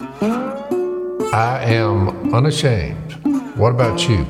I 0.00 1.60
am 1.64 2.34
unashamed. 2.34 3.12
What 3.56 3.70
about 3.72 4.08
you? 4.08 4.24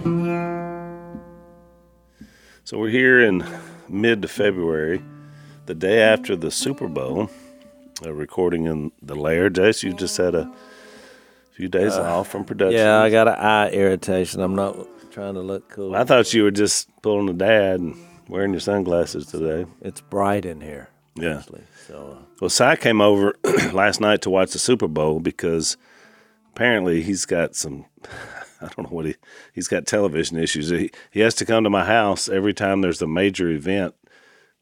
So 2.64 2.78
we're 2.78 2.90
here 2.90 3.20
in 3.22 3.44
mid 3.88 4.28
February, 4.30 5.02
the 5.66 5.74
day 5.74 6.00
after 6.02 6.34
the 6.36 6.50
Super 6.50 6.88
Bowl, 6.88 7.30
uh, 8.04 8.12
recording 8.12 8.66
in 8.66 8.92
the 9.02 9.14
lair. 9.14 9.50
Jase, 9.50 9.82
you 9.82 9.92
just 9.92 10.16
had 10.16 10.34
a 10.34 10.52
few 11.52 11.68
days 11.68 11.94
off 11.94 12.28
from 12.28 12.44
production. 12.44 12.80
Uh, 12.80 12.84
Yeah, 12.84 13.00
I 13.02 13.10
got 13.10 13.28
an 13.28 13.34
eye 13.34 13.70
irritation. 13.70 14.40
I'm 14.40 14.54
not 14.56 14.76
trying 15.12 15.34
to 15.34 15.40
look 15.40 15.68
cool. 15.70 15.94
I 15.94 16.04
thought 16.04 16.32
you 16.34 16.42
were 16.42 16.50
just 16.50 16.88
pulling 17.02 17.28
a 17.28 17.32
dad 17.32 17.80
and 17.80 17.96
wearing 18.28 18.52
your 18.52 18.60
sunglasses 18.60 19.26
today. 19.26 19.66
it's 19.80 20.00
bright 20.00 20.44
in 20.44 20.60
here. 20.60 20.88
Yeah. 21.14 21.38
Actually, 21.38 21.62
so 21.86 22.18
uh, 22.20 22.24
Well, 22.40 22.50
Si 22.50 22.76
came 22.76 23.00
over 23.00 23.34
last 23.72 24.00
night 24.00 24.22
to 24.22 24.30
watch 24.30 24.52
the 24.52 24.58
Super 24.58 24.88
Bowl 24.88 25.20
because 25.20 25.76
apparently 26.52 27.02
he's 27.02 27.24
got 27.26 27.54
some. 27.54 27.86
I 28.60 28.68
don't 28.68 28.84
know 28.90 28.96
what 28.96 29.04
he 29.06 29.14
he's 29.52 29.68
got 29.68 29.86
television 29.86 30.38
issues. 30.38 30.70
He 30.70 30.90
he 31.10 31.20
has 31.20 31.34
to 31.36 31.44
come 31.44 31.64
to 31.64 31.70
my 31.70 31.84
house 31.84 32.28
every 32.28 32.54
time 32.54 32.80
there's 32.80 33.02
a 33.02 33.06
major 33.06 33.48
event 33.50 33.94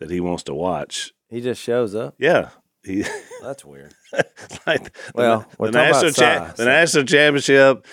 that 0.00 0.10
he 0.10 0.18
wants 0.20 0.42
to 0.44 0.54
watch. 0.54 1.12
he 1.30 1.40
just 1.40 1.62
shows 1.62 1.94
up. 1.94 2.14
Yeah, 2.18 2.50
he 2.84 3.04
That's 3.42 3.64
weird. 3.64 3.94
like 4.66 4.84
the- 4.84 4.90
Well, 5.14 5.40
the, 5.40 5.46
we're 5.58 5.66
the 5.68 5.72
talking 5.78 5.92
national 5.92 6.12
Si, 6.12 6.20
the 6.24 6.54
so- 6.56 6.64
national 6.64 7.04
championship. 7.04 7.86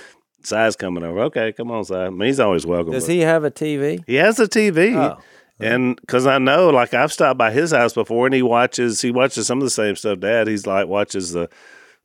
Si's 0.43 0.75
coming 0.75 1.03
over. 1.03 1.19
Okay, 1.25 1.51
come 1.51 1.69
on, 1.69 1.85
Si. 1.85 1.93
I 1.93 2.09
mean, 2.09 2.21
he's 2.27 2.39
always 2.39 2.65
welcome. 2.65 2.93
Does 2.93 3.05
he 3.05 3.19
have 3.19 3.43
a 3.43 3.51
TV? 3.51 4.03
He 4.07 4.15
has 4.15 4.39
a 4.39 4.47
TV. 4.47 4.95
Oh. 4.95 5.21
And 5.61 5.95
because 5.95 6.25
I 6.25 6.37
know, 6.37 6.69
like 6.69 6.93
I've 6.93 7.13
stopped 7.13 7.37
by 7.37 7.51
his 7.51 7.71
house 7.71 7.93
before, 7.93 8.25
and 8.25 8.35
he 8.35 8.41
watches 8.41 9.01
he 9.01 9.11
watches 9.11 9.47
some 9.47 9.59
of 9.59 9.63
the 9.63 9.69
same 9.69 9.95
stuff. 9.95 10.19
Dad, 10.19 10.47
he's 10.47 10.65
like 10.65 10.87
watches 10.87 11.31
the 11.31 11.49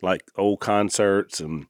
like 0.02 0.22
old 0.36 0.60
concerts 0.60 1.40
and 1.40 1.66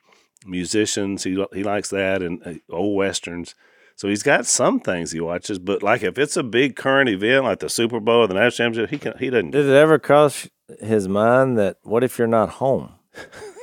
musicians. 0.46 1.24
He 1.24 1.44
he 1.52 1.62
likes 1.62 1.90
that 1.90 2.22
and 2.22 2.46
uh, 2.46 2.54
old 2.70 2.96
westerns. 2.96 3.54
So 3.96 4.08
he's 4.08 4.22
got 4.22 4.44
some 4.44 4.80
things 4.80 5.12
he 5.12 5.20
watches, 5.20 5.58
but 5.58 5.82
like 5.82 6.02
if 6.02 6.18
it's 6.18 6.36
a 6.36 6.42
big 6.42 6.76
current 6.76 7.08
event 7.08 7.44
like 7.44 7.60
the 7.60 7.70
Super 7.70 7.98
Bowl 7.98 8.20
or 8.20 8.26
the 8.26 8.34
national 8.34 8.68
championship, 8.68 8.90
he 8.90 8.98
can 8.98 9.18
he 9.18 9.30
doesn't. 9.30 9.52
Did 9.52 9.66
it 9.66 9.74
ever 9.74 9.98
cross 9.98 10.48
his 10.80 11.08
mind 11.08 11.56
that 11.58 11.78
what 11.82 12.04
if 12.04 12.18
you're 12.18 12.28
not 12.28 12.50
home? 12.50 12.92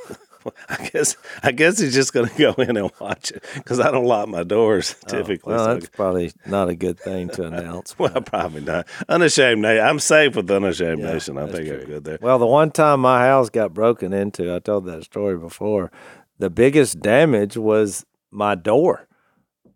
I 0.68 0.88
guess 0.92 1.16
I 1.42 1.52
guess 1.52 1.78
he's 1.78 1.94
just 1.94 2.12
gonna 2.12 2.30
go 2.36 2.52
in 2.54 2.76
and 2.76 2.90
watch 3.00 3.30
it 3.30 3.44
because 3.54 3.80
I 3.80 3.90
don't 3.90 4.04
lock 4.06 4.28
my 4.28 4.42
doors 4.42 4.94
typically. 5.08 5.54
Oh, 5.54 5.56
Well, 5.56 5.64
so- 5.66 5.74
that's 5.74 5.88
probably 5.90 6.32
not 6.46 6.68
a 6.68 6.74
good 6.74 6.98
thing 6.98 7.28
to 7.30 7.44
announce. 7.46 7.98
well, 7.98 8.20
probably 8.22 8.60
not. 8.62 8.86
Unashamed 9.08 9.62
Nation. 9.62 9.84
I'm 9.86 9.98
safe 9.98 10.36
with 10.36 10.50
Unashamed 10.50 11.00
Yeah, 11.00 11.12
Nation. 11.12 11.38
I 11.38 11.46
think 11.46 11.68
I'm 11.70 11.84
good 11.86 12.04
there. 12.04 12.18
Well, 12.20 12.38
the 12.38 12.46
one 12.46 12.70
time 12.70 13.00
my 13.00 13.20
house 13.26 13.50
got 13.50 13.74
broken 13.74 14.12
into, 14.12 14.54
I 14.54 14.58
told 14.58 14.86
that 14.86 15.04
story 15.04 15.36
before. 15.38 15.90
The 16.38 16.50
biggest 16.50 17.00
damage 17.00 17.56
was 17.56 18.04
my 18.30 18.54
door, 18.56 19.06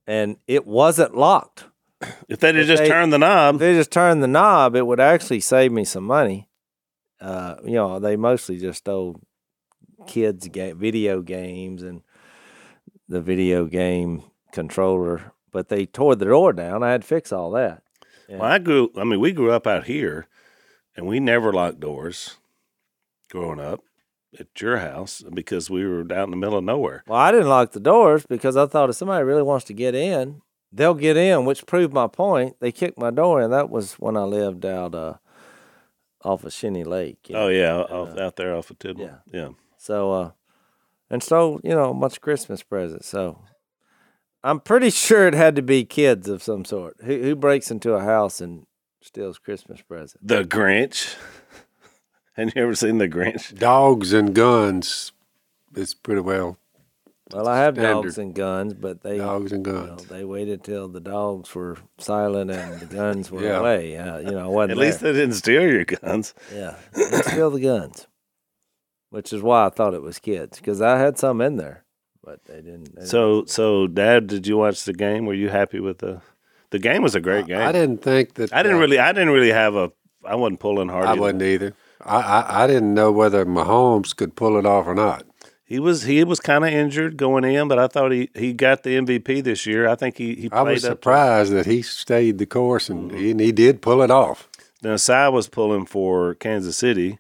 and 0.07 0.37
it 0.49 0.67
wasn't 0.67 1.15
locked. 1.17 1.65
If 2.29 2.41
they'd 2.41 2.55
have 2.57 2.67
just 2.67 2.83
they- 2.83 2.89
turned 2.89 3.13
the 3.13 3.17
If 3.17 3.21
knob, 3.21 3.59
they 3.59 3.75
just 3.75 3.91
turned 3.93 4.23
the 4.23 4.29
knob, 4.29 4.75
it 4.77 4.87
would 4.87 5.01
actually 5.01 5.41
save 5.41 5.71
me 5.73 5.85
some 5.85 6.05
money. 6.05 6.49
Uh, 7.21 7.57
you 7.65 7.73
know, 7.73 7.99
they 7.99 8.17
mostly 8.17 8.59
just 8.59 8.79
stole 8.79 9.21
kids' 10.09 10.49
game, 10.49 10.77
video 10.77 11.23
games, 11.23 11.83
and 11.83 12.03
the 13.09 13.21
video 13.21 13.67
game 13.67 14.25
controller. 14.53 15.33
But 15.53 15.69
they 15.69 15.87
tore 15.87 16.17
the 16.17 16.25
door 16.25 16.53
down. 16.53 16.83
I 16.83 16.91
had 16.91 17.03
to 17.03 17.07
fix 17.07 17.33
all 17.33 17.53
that. 17.53 17.83
well, 18.29 18.43
I 18.43 18.59
grew. 18.59 18.91
I 18.97 19.05
mean, 19.05 19.21
we 19.21 19.31
grew 19.33 19.53
up 19.53 19.67
out 19.67 19.85
here, 19.85 20.27
and 20.97 21.07
we 21.07 21.21
never 21.21 21.53
locked 21.53 21.81
doors 21.81 22.37
growing 23.31 23.61
up 23.61 23.81
at 24.39 24.61
your 24.61 24.79
house 24.79 25.23
because 25.33 25.71
we 25.71 25.87
were 25.87 26.05
down 26.05 26.25
in 26.25 26.31
the 26.31 26.37
middle 26.37 26.59
of 26.59 26.65
nowhere. 26.65 27.03
Well, 27.07 27.19
I 27.19 27.31
didn't 27.33 27.49
lock 27.49 27.73
the 27.73 27.81
doors 27.81 28.27
because 28.27 28.57
I 28.57 28.67
thought 28.67 28.91
if 28.91 28.97
somebody 28.97 29.25
really 29.25 29.43
wants 29.43 29.65
to 29.67 29.73
get 29.75 29.95
in, 29.95 30.43
they'll 30.73 30.95
get 30.95 31.17
in, 31.17 31.45
which 31.45 31.67
proved 31.67 31.93
my 31.95 32.07
point. 32.09 32.57
They 32.61 32.73
kicked 32.73 32.99
my 32.99 33.11
door 33.11 33.41
and 33.41 33.53
That 33.53 33.71
was 33.71 33.95
when 33.95 34.17
I 34.17 34.25
lived 34.25 34.67
out 34.67 34.95
uh, 34.95 35.15
off 36.23 36.45
of 36.45 36.53
Shinny 36.53 36.85
Lake. 36.85 37.29
you 37.29 37.35
know. 37.35 37.45
Oh 37.45 37.49
yeah, 37.49 37.75
off, 37.77 38.19
out 38.19 38.37
there 38.37 38.55
off 38.55 38.71
of 38.71 38.79
Tidwell. 38.79 39.21
yeah. 39.33 39.41
yeah. 39.41 39.49
So, 39.79 40.13
uh, 40.13 40.31
and 41.09 41.23
stole, 41.23 41.61
you 41.65 41.71
know, 41.71 41.91
a 41.91 41.95
bunch 41.95 42.17
of 42.17 42.21
Christmas 42.21 42.63
presents. 42.63 43.09
So 43.09 43.39
I'm 44.45 44.61
pretty 44.61 44.91
sure 45.07 45.27
it 45.27 45.35
had 45.35 45.57
to 45.57 45.63
be 45.63 45.85
kids 45.85 46.29
of 46.29 46.43
some 46.43 46.65
sort. 46.65 46.97
Who, 47.05 47.23
who 47.23 47.35
breaks 47.37 47.71
into 47.71 47.93
a 47.95 48.01
house 48.03 48.41
and 48.41 48.67
steals 49.01 49.39
Christmas 49.39 49.81
presents? 49.81 50.19
The 50.23 50.45
Grinch. 50.45 51.15
Have 52.35 52.53
you 52.55 52.63
ever 52.63 52.75
seen 52.75 52.99
the 52.99 53.09
Grinch? 53.09 53.57
Dogs 53.59 54.13
and 54.13 54.35
guns. 54.35 55.13
It's 55.77 55.95
pretty 55.95 56.23
well 56.23 56.59
Well, 57.33 57.47
I 57.47 57.59
have 57.59 57.75
Standard. 57.77 58.03
dogs 58.03 58.19
and 58.19 58.35
guns, 58.35 58.75
but 58.75 59.03
they 59.03 59.19
dogs 59.19 59.53
and 59.53 59.65
you 59.65 59.73
know, 59.73 59.87
guns. 59.97 60.07
they 60.07 60.25
waited 60.25 60.65
till 60.65 60.89
the 60.89 61.01
dogs 61.01 61.55
were 61.55 61.77
silent 61.99 62.51
and 62.51 62.81
the 62.81 62.87
guns 62.87 63.31
were 63.31 63.45
Yeah. 63.45 63.59
away. 63.61 63.97
Uh, 63.97 64.19
you 64.19 64.33
know, 64.33 64.41
I 64.45 64.47
wasn't 64.49 64.73
At 64.73 64.77
least 64.79 65.01
they 65.03 65.13
didn't 65.13 65.35
steal 65.35 65.63
your 65.63 65.85
guns. 65.85 66.35
Yeah, 66.53 66.75
they 66.95 67.23
steal 67.23 67.51
the 67.51 67.61
guns, 67.61 68.07
which 69.11 69.33
is 69.33 69.43
why 69.43 69.67
I 69.67 69.71
thought 69.71 69.95
it 69.95 70.03
was 70.03 70.19
kids 70.19 70.59
because 70.59 70.81
I 70.83 70.99
had 70.99 71.19
some 71.19 71.41
in 71.41 71.57
there, 71.57 71.85
but 72.25 72.45
they 72.45 72.57
didn't. 72.57 72.85
they 72.95 73.01
didn't- 73.03 73.07
So, 73.09 73.45
so, 73.47 73.87
Dad, 73.87 74.27
did 74.27 74.47
you 74.47 74.57
watch 74.59 74.85
the 74.85 74.93
game? 74.93 75.27
Were 75.27 75.35
you 75.35 75.49
happy 75.49 75.81
with 75.81 75.99
the? 75.99 76.21
The 76.71 76.79
game 76.79 77.03
was 77.03 77.15
a 77.15 77.21
great 77.21 77.47
game. 77.47 77.61
I 77.61 77.73
didn't 77.73 78.03
think 78.03 78.35
that. 78.35 78.53
I 78.53 78.63
didn't 78.63 78.77
uh, 78.77 78.81
really. 78.81 78.99
I 78.99 79.13
didn't 79.13 79.31
really 79.31 79.53
have 79.53 79.75
a. 79.75 79.91
I 80.25 80.35
wasn't 80.35 80.61
pulling 80.61 80.89
hard. 80.91 81.07
I 81.07 81.13
either. 81.13 81.21
wasn't 81.23 81.43
either. 81.43 81.75
I, 82.05 82.17
I 82.21 82.65
I 82.65 82.67
didn't 82.67 82.93
know 82.93 83.11
whether 83.11 83.47
Mahomes 83.47 84.15
could 84.15 84.37
pull 84.37 84.59
it 84.59 84.67
off 84.67 84.87
or 84.87 84.95
not. 84.95 85.25
He 85.65 85.79
was 85.79 86.03
he 86.03 86.23
was 86.25 86.41
kind 86.41 86.65
of 86.65 86.71
injured 86.71 87.17
going 87.17 87.45
in, 87.45 87.69
but 87.69 87.79
I 87.79 87.87
thought 87.89 88.13
he, 88.13 88.29
he 88.35 88.53
got 88.53 88.83
the 88.83 88.99
MVP 88.99 89.43
this 89.45 89.65
year. 89.67 89.89
I 89.89 89.95
think 89.95 90.19
he 90.19 90.35
he 90.35 90.47
I 90.53 90.63
played 90.63 90.75
was 90.75 90.85
up. 90.85 90.93
surprised 90.93 91.53
that 91.53 91.65
he 91.67 91.81
stayed 91.81 92.37
the 92.39 92.45
course 92.47 92.91
and, 92.91 93.11
Mm-hmm. 93.11 93.19
he, 93.19 93.31
and 93.31 93.41
he 93.41 93.53
did 93.53 93.81
pull 93.81 94.03
it 94.03 94.11
off. 94.11 94.47
Now 94.83 94.97
Si 94.97 95.13
was 95.13 95.49
pulling 95.49 95.87
for 95.87 96.35
Kansas 96.35 96.77
City, 96.77 97.19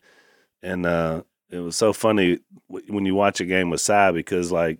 and 0.62 0.84
uh, 0.84 1.22
it 1.50 1.58
was 1.58 1.76
so 1.76 1.92
funny 1.92 2.38
when 2.68 3.06
you 3.06 3.14
watch 3.14 3.40
a 3.40 3.44
game 3.46 3.70
with 3.70 3.80
Si 3.80 4.10
because 4.12 4.52
like 4.52 4.78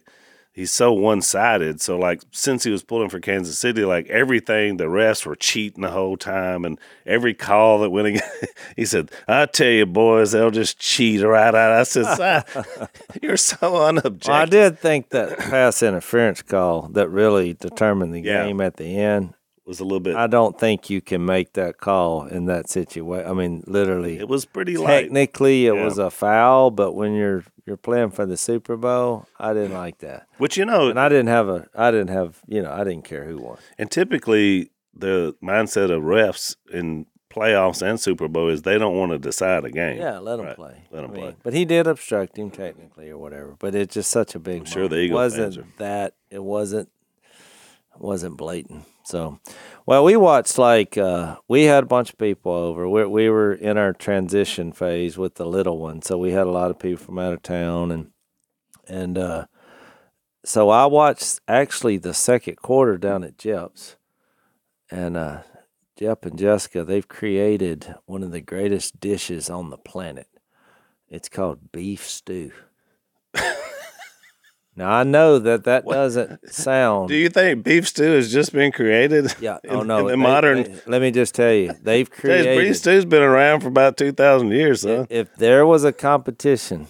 he's 0.52 0.70
so 0.72 0.92
one 0.92 1.22
sided. 1.22 1.80
So 1.80 1.98
like 1.98 2.20
since 2.32 2.64
he 2.64 2.70
was 2.70 2.82
pulling 2.82 3.08
for 3.08 3.20
Kansas 3.20 3.56
City, 3.58 3.84
like 3.84 4.08
everything 4.08 4.76
the 4.76 4.84
refs 4.84 5.24
were 5.24 5.36
cheating 5.36 5.82
the 5.82 5.90
whole 5.90 6.16
time, 6.16 6.64
and 6.64 6.78
every 7.06 7.32
call 7.32 7.78
that 7.80 7.90
went 7.90 8.08
against, 8.08 8.26
he 8.76 8.84
said, 8.84 9.10
"I 9.26 9.46
tell 9.46 9.68
you, 9.68 9.86
boys, 9.86 10.32
they'll 10.32 10.50
just 10.50 10.78
cheat 10.78 11.22
right 11.22 11.54
out." 11.54 11.72
I 11.72 11.82
said, 11.84 12.44
"Si, 12.44 12.86
you're 13.22 13.36
so 13.36 13.56
unobjective." 13.56 14.28
Well, 14.28 14.36
I 14.36 14.44
did 14.46 14.78
think 14.78 15.10
that 15.10 15.38
pass 15.38 15.82
interference 15.82 16.42
call 16.42 16.88
that 16.88 17.08
really 17.08 17.54
determined 17.54 18.14
the 18.14 18.20
Yeah. 18.20 18.44
game 18.46 18.60
at 18.60 18.76
the 18.76 18.98
end. 18.98 19.34
Was 19.68 19.80
a 19.80 19.84
little 19.84 20.00
bit. 20.00 20.16
I 20.16 20.26
don't 20.26 20.58
think 20.58 20.88
you 20.90 21.00
can 21.00 21.24
make 21.24 21.52
that 21.52 21.78
call 21.78 22.24
in 22.26 22.46
that 22.46 22.68
situation. 22.68 23.28
I 23.30 23.34
mean, 23.34 23.62
literally, 23.66 24.18
it 24.18 24.28
was 24.28 24.44
pretty 24.46 24.76
light. 24.76 25.02
technically, 25.04 25.66
it 25.66 25.74
Yeah. 25.74 25.84
was 25.84 25.98
a 25.98 26.10
foul, 26.10 26.70
but 26.70 26.92
when 26.94 27.14
you're 27.14 27.44
you're 27.66 27.76
playing 27.76 28.10
for 28.10 28.24
the 28.24 28.38
Super 28.38 28.78
Bowl, 28.78 29.26
I 29.38 29.52
didn't 29.52 29.74
like 29.74 29.98
that. 29.98 30.26
Which 30.38 30.56
you 30.56 30.64
know, 30.64 30.88
And 30.88 30.98
I 30.98 31.10
didn't 31.10 31.26
have 31.28 31.50
a, 31.50 31.66
I 31.74 31.90
didn't 31.90 32.08
have, 32.08 32.40
you 32.48 32.62
know, 32.62 32.72
I 32.72 32.82
didn't 32.82 33.04
care 33.04 33.24
who 33.26 33.36
won. 33.36 33.58
And 33.76 33.90
typically, 33.90 34.70
the 34.94 35.34
mindset 35.44 35.90
of 35.90 36.02
refs 36.02 36.56
in 36.72 37.04
playoffs 37.30 37.82
and 37.86 38.00
Super 38.00 38.26
Bowl 38.26 38.48
is 38.48 38.62
they 38.62 38.78
don't 38.78 38.96
want 38.96 39.12
to 39.12 39.18
decide 39.18 39.66
a 39.66 39.70
game. 39.70 39.98
Yeah, 39.98 40.18
let 40.18 40.36
them 40.36 40.46
Right. 40.46 40.56
play. 40.56 40.82
Let 40.90 41.02
them 41.02 41.10
I 41.10 41.14
mean, 41.14 41.22
play. 41.24 41.36
But 41.42 41.52
he 41.52 41.66
did 41.66 41.86
obstruct 41.86 42.38
him 42.38 42.50
technically 42.50 43.10
or 43.10 43.18
whatever. 43.18 43.54
But 43.58 43.74
it's 43.74 43.92
just 43.92 44.10
such 44.10 44.34
a 44.34 44.38
big. 44.38 44.60
I'm 44.60 44.64
sure 44.64 44.88
the 44.88 44.96
moment. 44.96 45.04
Eagle 45.04 45.18
it 45.20 45.30
fans 45.32 45.38
wasn't 45.58 45.76
that. 45.76 46.14
It 46.30 46.42
wasn't. 46.42 46.88
Wasn't 48.00 48.36
blatant. 48.36 48.84
So, 49.04 49.40
well, 49.86 50.04
we 50.04 50.16
watched 50.16 50.56
like 50.56 50.96
uh, 50.96 51.36
we 51.48 51.64
had 51.64 51.82
a 51.82 51.86
bunch 51.86 52.10
of 52.10 52.18
people 52.18 52.52
over. 52.52 52.88
We 52.88 53.04
we 53.06 53.28
were 53.28 53.52
in 53.52 53.76
our 53.76 53.92
transition 53.92 54.72
phase 54.72 55.18
with 55.18 55.34
the 55.34 55.46
little 55.46 55.78
one, 55.78 56.02
so 56.02 56.16
we 56.16 56.30
had 56.30 56.46
a 56.46 56.50
lot 56.50 56.70
of 56.70 56.78
people 56.78 57.04
from 57.04 57.18
out 57.18 57.32
of 57.32 57.42
town, 57.42 57.90
and 57.90 58.10
and 58.86 59.18
uh, 59.18 59.46
so 60.44 60.70
I 60.70 60.86
watched 60.86 61.40
actually 61.48 61.96
the 61.96 62.14
second 62.14 62.56
quarter 62.56 62.98
down 62.98 63.24
at 63.24 63.36
Jep's, 63.36 63.96
and 64.90 65.16
uh, 65.16 65.42
Jep 65.96 66.24
and 66.24 66.38
Jessica 66.38 66.84
they've 66.84 67.08
created 67.08 67.96
one 68.06 68.22
of 68.22 68.30
the 68.30 68.40
greatest 68.40 69.00
dishes 69.00 69.50
on 69.50 69.70
the 69.70 69.78
planet. 69.78 70.28
It's 71.08 71.28
called 71.28 71.72
beef 71.72 72.06
stew. 72.06 72.52
Now 74.78 74.90
I 74.92 75.02
know 75.02 75.38
that 75.40 75.64
that 75.64 75.84
doesn't 75.86 76.48
sound. 76.52 77.08
Do 77.08 77.16
you 77.16 77.28
think 77.28 77.64
beef 77.64 77.88
stew 77.88 78.12
has 78.12 78.32
just 78.32 78.52
been 78.52 78.70
created? 78.72 79.34
yeah. 79.40 79.58
in- 79.64 79.70
oh 79.70 79.82
no. 79.82 79.98
in 79.98 80.04
the 80.06 80.10
they- 80.10 80.16
modern. 80.16 80.62
they- 80.62 80.80
let 80.86 81.02
me 81.02 81.10
just 81.10 81.34
tell 81.34 81.52
you, 81.52 81.72
they've 81.82 82.08
created. 82.18 82.56
beef 82.58 82.76
stew's 82.76 83.04
been 83.04 83.22
around 83.22 83.60
for 83.60 83.68
about 83.68 83.96
two 83.96 84.12
thousand 84.12 84.52
years, 84.52 84.84
huh? 84.84 85.06
if 85.10 85.34
there 85.36 85.66
was 85.66 85.84
a 85.84 85.92
competition 85.92 86.86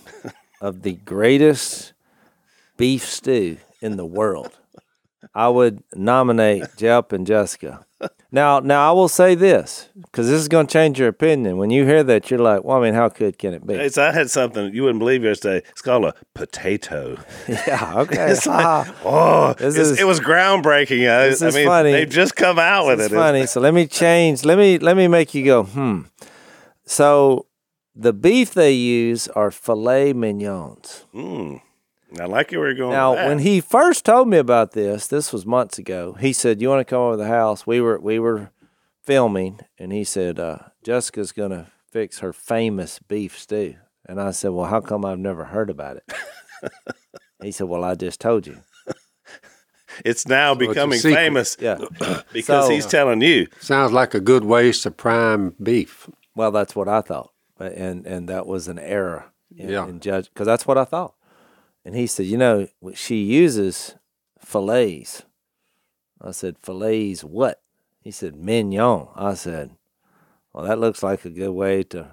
of 0.60 0.82
the 0.82 0.92
greatest 0.94 1.94
beef 2.76 3.04
stew 3.04 3.56
in 3.80 3.96
the 3.96 4.06
world, 4.06 4.58
I 5.34 5.48
would 5.48 5.82
nominate 5.94 6.64
Jep 6.76 7.12
and 7.12 7.26
Jessica. 7.26 7.86
Now, 8.30 8.60
now 8.60 8.88
I 8.88 8.92
will 8.92 9.08
say 9.08 9.34
this 9.34 9.88
because 10.02 10.28
this 10.28 10.38
is 10.40 10.48
going 10.48 10.66
to 10.66 10.72
change 10.72 10.98
your 11.00 11.08
opinion. 11.08 11.56
When 11.56 11.70
you 11.70 11.84
hear 11.86 12.04
that, 12.04 12.30
you're 12.30 12.38
like, 12.38 12.62
"Well, 12.62 12.76
I 12.76 12.82
mean, 12.82 12.94
how 12.94 13.08
good 13.08 13.38
can 13.38 13.54
it 13.54 13.66
be?" 13.66 13.88
So 13.88 14.04
I 14.04 14.12
had 14.12 14.30
something 14.30 14.72
you 14.74 14.82
wouldn't 14.82 14.98
believe 15.00 15.24
yesterday. 15.24 15.66
It's 15.70 15.80
called 15.82 16.04
a 16.04 16.14
potato. 16.34 17.18
yeah, 17.48 17.94
okay. 17.96 18.30
It's 18.32 18.46
like, 18.46 18.86
oh, 19.04 19.54
This 19.54 19.74
it's- 19.76 19.92
is- 19.92 20.00
it 20.00 20.04
was 20.04 20.20
groundbreaking. 20.20 21.10
I, 21.10 21.28
this 21.28 21.42
I 21.42 21.46
is 21.48 21.54
mean, 21.56 21.66
funny. 21.66 21.92
they've 21.92 22.08
just 22.08 22.36
come 22.36 22.58
out 22.58 22.86
with 22.86 23.00
it's 23.00 23.12
it. 23.12 23.16
funny. 23.16 23.46
So 23.46 23.60
let 23.60 23.72
me 23.74 23.86
change. 24.02 24.44
Let 24.44 24.58
me 24.58 24.78
let 24.78 24.96
me 24.96 25.08
make 25.08 25.34
you 25.34 25.44
go. 25.44 25.62
Hmm. 25.64 26.02
So 26.84 27.46
the 27.96 28.12
beef 28.12 28.52
they 28.54 28.72
use 28.72 29.26
are 29.28 29.50
filet 29.50 30.12
mignons. 30.12 31.04
Mm, 31.14 31.60
I 32.20 32.24
like 32.24 32.52
it 32.52 32.58
where 32.58 32.68
you're 32.68 32.76
going. 32.76 32.92
Now, 32.92 33.10
with 33.12 33.18
that. 33.20 33.28
when 33.28 33.38
he 33.40 33.60
first 33.60 34.04
told 34.04 34.28
me 34.28 34.38
about 34.38 34.72
this, 34.72 35.06
this 35.06 35.32
was 35.32 35.44
months 35.44 35.78
ago. 35.78 36.14
He 36.18 36.32
said, 36.32 36.60
"You 36.62 36.68
want 36.70 36.80
to 36.80 36.84
come 36.90 37.00
over 37.02 37.12
to 37.14 37.16
the 37.22 37.28
house?" 37.28 37.66
We 37.66 37.80
were 37.80 37.98
we 38.00 38.18
were 38.18 38.50
filming, 39.02 39.60
and 39.78 39.92
he 39.92 40.04
said, 40.04 40.38
uh, 40.40 40.58
"Jessica's 40.82 41.32
gonna 41.32 41.66
fix 41.90 42.20
her 42.20 42.32
famous 42.32 42.98
beef 42.98 43.38
stew." 43.38 43.74
And 44.06 44.20
I 44.20 44.30
said, 44.30 44.52
"Well, 44.52 44.66
how 44.66 44.80
come 44.80 45.04
I've 45.04 45.18
never 45.18 45.44
heard 45.46 45.68
about 45.68 45.98
it?" 45.98 46.12
he 47.42 47.50
said, 47.52 47.68
"Well, 47.68 47.84
I 47.84 47.94
just 47.94 48.20
told 48.20 48.46
you." 48.46 48.58
it's 50.04 50.26
now 50.26 50.52
it's 50.52 50.62
a 50.62 50.68
becoming 50.68 50.98
secret. 50.98 51.14
famous 51.16 51.56
Yeah. 51.60 51.78
because 52.32 52.66
So- 52.66 52.70
he's 52.70 52.86
telling 52.86 53.20
you. 53.20 53.48
Sounds 53.60 53.92
like 53.92 54.14
a 54.14 54.20
good 54.20 54.44
waste 54.44 54.84
to 54.84 54.90
prime 54.90 55.54
beef. 55.62 56.08
Well, 56.34 56.52
that's 56.52 56.74
what 56.76 56.88
I 56.88 57.00
thought, 57.00 57.32
and 57.58 58.06
and 58.06 58.28
that 58.28 58.46
was 58.46 58.68
an 58.68 58.78
error 58.78 59.26
in, 59.54 59.68
Yeah. 59.70 59.86
in 59.88 60.00
judge 60.00 60.30
because 60.32 60.46
that's 60.46 60.66
what 60.66 60.78
I 60.78 60.84
thought. 60.84 61.14
And 61.84 61.94
he 61.94 62.06
said, 62.06 62.26
"You 62.26 62.36
know, 62.38 62.68
she 62.94 63.16
uses 63.22 63.94
fillets." 64.38 65.22
I 66.20 66.32
said, 66.32 66.56
"Fillets 66.58 67.22
what?" 67.24 67.60
He 68.02 68.10
said, 68.10 68.36
"Mignon." 68.36 69.08
I 69.14 69.34
said, 69.34 69.70
"Well, 70.52 70.64
that 70.66 70.78
looks 70.78 71.02
like 71.02 71.24
a 71.24 71.30
good 71.30 71.52
way 71.52 71.82
to 71.84 72.12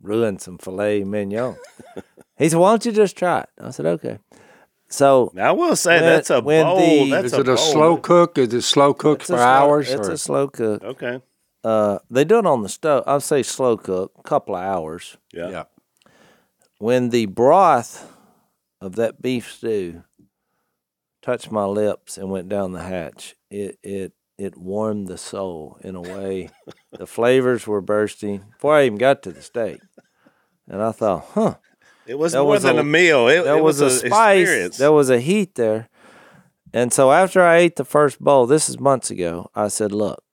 ruin 0.00 0.38
some 0.38 0.58
filet 0.58 1.04
mignon." 1.04 1.56
he 2.38 2.48
said, 2.48 2.58
"Why 2.58 2.70
don't 2.72 2.84
you 2.86 2.92
just 2.92 3.16
try 3.16 3.40
it?" 3.40 3.48
I 3.60 3.70
said, 3.70 3.86
"Okay." 3.86 4.18
So 4.88 5.30
Now, 5.34 5.48
I 5.48 5.52
will 5.52 5.74
say 5.76 5.94
When- 6.00 6.02
that's 6.02 6.28
a 6.30 6.40
when 6.42 6.66
bold. 6.66 6.80
the- 6.80 7.10
that's 7.12 7.26
Is 7.26 7.32
it 7.34 7.48
a 7.48 7.56
slow 7.56 7.96
cook? 7.96 8.36
Is 8.36 8.52
it 8.52 8.60
slow 8.62 8.92
cooked 8.92 9.22
it's 9.22 9.30
for 9.30 9.36
slow- 9.36 9.44
hours? 9.46 9.88
It's 9.90 10.08
or? 10.08 10.12
a 10.12 10.18
slow 10.18 10.48
cook. 10.48 10.82
Okay. 10.84 11.22
Uh, 11.64 11.98
they 12.10 12.24
do 12.24 12.38
it 12.38 12.46
on 12.46 12.62
the 12.62 12.68
stove. 12.68 13.04
I'd 13.06 13.22
say 13.22 13.42
slow 13.42 13.76
cook, 13.78 14.12
a 14.18 14.22
couple 14.22 14.54
of 14.54 14.60
hours. 14.62 15.16
Yeah. 15.32 15.48
yeah. 15.48 15.64
when 16.78 17.08
the 17.10 17.24
broth 17.26 18.11
of 18.82 18.96
that 18.96 19.22
beef 19.22 19.52
stew 19.52 20.02
touched 21.22 21.52
my 21.52 21.64
lips 21.64 22.18
and 22.18 22.30
went 22.30 22.48
down 22.48 22.72
the 22.72 22.82
hatch, 22.82 23.36
it 23.50 23.78
it 23.82 24.12
it 24.38 24.56
warmed 24.56 25.06
the 25.06 25.16
soul 25.18 25.78
in 25.82 25.94
a 25.94 26.00
way. 26.00 26.48
the 26.98 27.06
flavors 27.06 27.66
were 27.66 27.80
bursting 27.80 28.38
before 28.52 28.74
I 28.76 28.86
even 28.86 28.98
got 28.98 29.22
to 29.22 29.30
the 29.32 29.40
steak, 29.42 29.80
and 30.68 30.82
I 30.82 30.90
thought, 30.92 31.26
huh, 31.34 31.54
It 32.06 32.18
was 32.18 32.34
more 32.34 32.44
was 32.44 32.62
than 32.64 32.78
a- 32.78 32.80
a, 32.80 32.84
meal. 32.84 33.28
It, 33.28 33.44
there 33.44 33.58
it 33.58 33.62
was, 33.62 33.80
was, 33.80 34.02
a 34.02 34.06
spice, 34.08 34.40
Experience. 34.42 34.76
there 34.78 34.90
was 34.92 35.10
a 35.10 35.20
heat 35.20 35.54
there, 35.54 35.88
and 36.72 36.92
so 36.92 37.12
after 37.12 37.40
I 37.40 37.58
ate 37.58 37.76
the 37.76 37.84
first 37.84 38.18
bowl, 38.20 38.46
this 38.46 38.68
is 38.68 38.80
months 38.80 39.10
ago, 39.12 39.48
I 39.54 39.68
said, 39.68 39.92
look, 39.92 40.24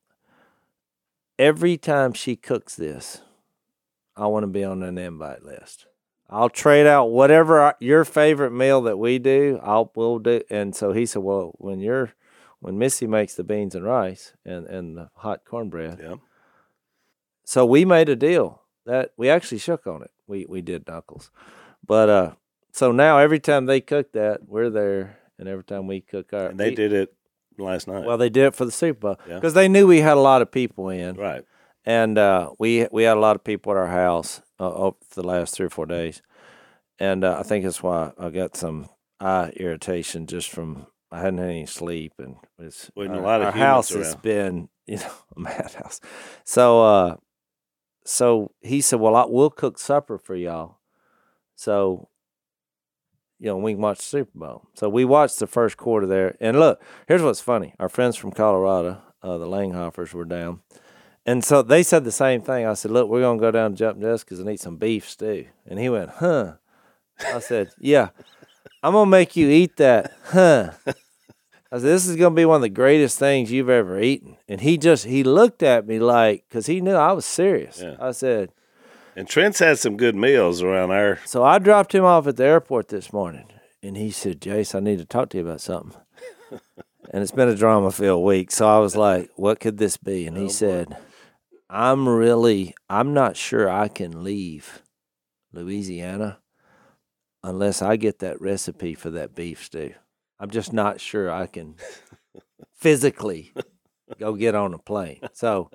every 1.37 1.77
time 1.77 2.13
she 2.13 2.35
cooks 2.35 2.75
this, 2.75 3.21
I 4.15 4.25
want 4.25 4.43
to 4.43 4.47
be 4.47 4.63
on 4.63 4.81
an 4.81 4.97
invite 4.97 5.43
list. 5.43 5.85
I'll 6.29 6.49
trade 6.49 6.85
out 6.85 7.05
whatever 7.11 7.59
our- 7.59 7.75
your 7.79 8.05
favorite 8.05 8.51
meal 8.51 8.81
that 8.81 8.97
we 8.97 9.17
do. 9.19 9.59
I'll 9.63 9.91
we'll 9.95 10.19
do. 10.19 10.41
And 10.49 10.75
so 10.75 10.91
he 10.93 11.05
said, 11.05 11.23
"Well, 11.23 11.53
when 11.57 11.79
you're 11.79 12.11
when 12.59 12.77
Missy 12.77 13.07
makes 13.07 13.35
the 13.35 13.43
beans 13.43 13.73
and 13.75 13.83
rice 13.85 14.33
and 14.45 14.65
and 14.67 14.97
the 14.97 15.09
hot 15.15 15.43
cornbread." 15.45 15.99
Yeah. 16.01 16.15
So 17.43 17.65
we 17.65 17.85
made 17.85 18.09
a 18.09 18.15
deal 18.15 18.61
that 18.85 19.11
we 19.17 19.29
actually 19.29 19.57
shook 19.59 19.87
on 19.87 20.03
it. 20.03 20.11
We 20.27 20.45
we 20.47 20.61
did 20.61 20.87
knuckles, 20.87 21.31
but 21.85 22.09
uh, 22.09 22.31
so 22.71 22.91
now 22.91 23.17
every 23.17 23.39
time 23.39 23.65
they 23.65 23.81
cook 23.81 24.11
that, 24.11 24.47
we're 24.47 24.69
there, 24.69 25.17
and 25.39 25.47
every 25.49 25.63
time 25.63 25.87
we 25.87 26.01
cook 26.01 26.31
our, 26.33 26.47
And 26.47 26.59
they 26.59 26.69
we- 26.69 26.75
did 26.75 26.93
it 26.93 27.13
last 27.57 27.87
night. 27.87 28.05
well. 28.05 28.17
They 28.17 28.29
did 28.29 28.45
it 28.45 28.55
for 28.55 28.65
the 28.65 28.71
Super 28.71 28.99
Bowl 28.99 29.15
Yeah. 29.27 29.35
because 29.35 29.53
they 29.55 29.67
knew 29.67 29.87
we 29.87 30.01
had 30.01 30.17
a 30.17 30.21
lot 30.21 30.41
of 30.43 30.51
people 30.51 30.89
in 30.89 31.15
right. 31.15 31.43
and 31.85 32.17
uh, 32.19 32.51
we 32.59 32.87
we 32.91 33.03
had 33.03 33.17
a 33.17 33.19
lot 33.19 33.35
of 33.35 33.43
people 33.43 33.71
at 33.71 33.77
our 33.77 33.87
house 33.87 34.41
uh, 34.59 34.73
over 34.73 34.97
the 35.15 35.25
last 35.25 35.55
three 35.55 35.65
or 35.65 35.69
four 35.69 35.85
days, 35.85 36.21
and 36.99 37.23
uh, 37.23 37.37
I 37.39 37.43
think 37.43 37.63
that's 37.63 37.81
why 37.83 38.11
I 38.17 38.29
got 38.29 38.55
some 38.55 38.89
eye 39.19 39.51
irritation 39.55 40.27
just 40.27 40.49
from 40.49 40.87
I 41.11 41.19
hadn't 41.19 41.39
had 41.39 41.49
any 41.49 41.65
sleep, 41.65 42.13
and 42.19 42.35
it's 42.59 42.91
Well, 42.95 43.07
and 43.07 43.15
a 43.15 43.19
our, 43.19 43.23
lot 43.23 43.41
of 43.41 43.47
our 43.47 43.51
house 43.53 43.89
has 43.89 44.15
been 44.15 44.69
you 44.85 44.97
know 44.97 45.11
a 45.35 45.39
madhouse. 45.39 45.99
So 46.43 46.83
uh, 46.83 47.15
so 48.05 48.51
he 48.61 48.81
said, 48.81 48.99
well, 48.99 49.15
I, 49.15 49.25
we'll 49.27 49.49
cook 49.49 49.77
supper 49.79 50.17
for 50.17 50.35
y'all, 50.35 50.79
so. 51.55 52.09
You 53.41 53.45
know, 53.47 53.57
we 53.57 53.71
can 53.71 53.81
watch 53.81 53.99
the 53.99 54.03
Super 54.03 54.37
Bowl. 54.37 54.67
So 54.73 54.89
we 54.89 55.05
watched 55.05 55.39
the 55.39 55.47
first 55.47 55.77
quarter 55.77 56.05
there. 56.05 56.35
And 56.41 56.59
look, 56.59 56.81
here's 57.07 57.21
what's 57.21 57.39
funny. 57.39 57.73
Our 57.79 57.87
friends 57.87 58.17
from 58.17 58.33
Colorado, 58.33 59.01
uh, 59.23 59.37
the 59.37 59.45
Langhofers, 59.45 60.13
were 60.13 60.25
down. 60.25 60.59
And 61.25 61.43
so 61.43 61.61
they 61.61 61.83
said 61.83 62.03
the 62.05 62.11
same 62.11 62.41
thing. 62.41 62.65
I 62.65 62.73
said, 62.73 62.91
"Look, 62.91 63.09
we're 63.09 63.21
gonna 63.21 63.39
go 63.39 63.51
down 63.51 63.71
to 63.71 63.77
Jump 63.77 63.99
Jessica's 63.99 64.39
and 64.39 64.49
eat 64.49 64.59
some 64.59 64.77
beef 64.77 65.07
stew." 65.09 65.45
And 65.67 65.79
he 65.79 65.89
went, 65.89 66.09
"Huh?" 66.09 66.53
I 67.33 67.39
said, 67.39 67.69
"Yeah, 67.79 68.09
I'm 68.81 68.93
gonna 68.93 69.09
make 69.09 69.35
you 69.35 69.49
eat 69.49 69.77
that, 69.77 70.13
huh?" 70.25 70.71
I 71.71 71.77
said, 71.77 71.81
"This 71.81 72.07
is 72.07 72.15
gonna 72.15 72.33
be 72.33 72.45
one 72.45 72.57
of 72.57 72.61
the 72.61 72.69
greatest 72.69 73.19
things 73.19 73.51
you've 73.51 73.69
ever 73.69 73.99
eaten." 73.99 74.37
And 74.47 74.61
he 74.61 74.77
just 74.77 75.05
he 75.05 75.23
looked 75.23 75.61
at 75.61 75.87
me 75.87 75.99
like, 75.99 76.45
because 76.47 76.65
he 76.65 76.81
knew 76.81 76.95
I 76.95 77.11
was 77.11 77.25
serious. 77.25 77.81
Yeah. 77.81 77.95
I 77.99 78.11
said, 78.11 78.51
And 79.15 79.27
Trent's 79.27 79.59
had 79.59 79.77
some 79.77 79.97
good 79.97 80.15
meals 80.15 80.63
around 80.63 80.89
there. 80.89 81.19
so 81.25 81.43
I 81.43 81.59
dropped 81.59 81.93
him 81.93 82.05
off 82.05 82.25
at 82.27 82.37
the 82.37 82.45
airport 82.45 82.87
this 82.87 83.11
morning, 83.11 83.45
and 83.83 83.97
he 83.97 84.09
said, 84.09 84.41
"Jase, 84.41 84.73
I 84.73 84.79
need 84.79 84.99
to 84.99 85.05
talk 85.05 85.29
to 85.29 85.37
you 85.37 85.43
about 85.43 85.61
something." 85.61 85.99
and 87.11 87.21
it's 87.21 87.31
been 87.31 87.49
a 87.49 87.55
drama-filled 87.55 88.23
week, 88.23 88.49
so 88.49 88.67
I 88.67 88.79
was 88.79 88.95
like, 88.95 89.29
"What 89.35 89.59
could 89.59 89.77
this 89.77 89.97
be?" 89.97 90.25
And 90.25 90.37
he 90.37 90.45
oh, 90.45 90.47
said, 90.47 90.97
"I'm 91.69 92.07
really, 92.07 92.75
I'm 92.89 93.13
not 93.13 93.37
sure 93.37 93.69
I 93.69 93.87
can 93.87 94.23
leave 94.23 94.81
Louisiana 95.53 96.39
unless 97.43 97.81
I 97.81 97.95
get 97.95 98.19
that 98.19 98.39
recipe 98.41 98.93
for 98.95 99.09
that 99.11 99.35
beef 99.35 99.63
stew. 99.63 99.93
I'm 100.39 100.49
just 100.49 100.73
not 100.73 100.99
sure 101.01 101.31
I 101.31 101.47
can 101.47 101.75
physically 102.73 103.53
go 104.19 104.33
get 104.35 104.55
on 104.55 104.73
a 104.73 104.79
plane." 104.79 105.19
So, 105.33 105.69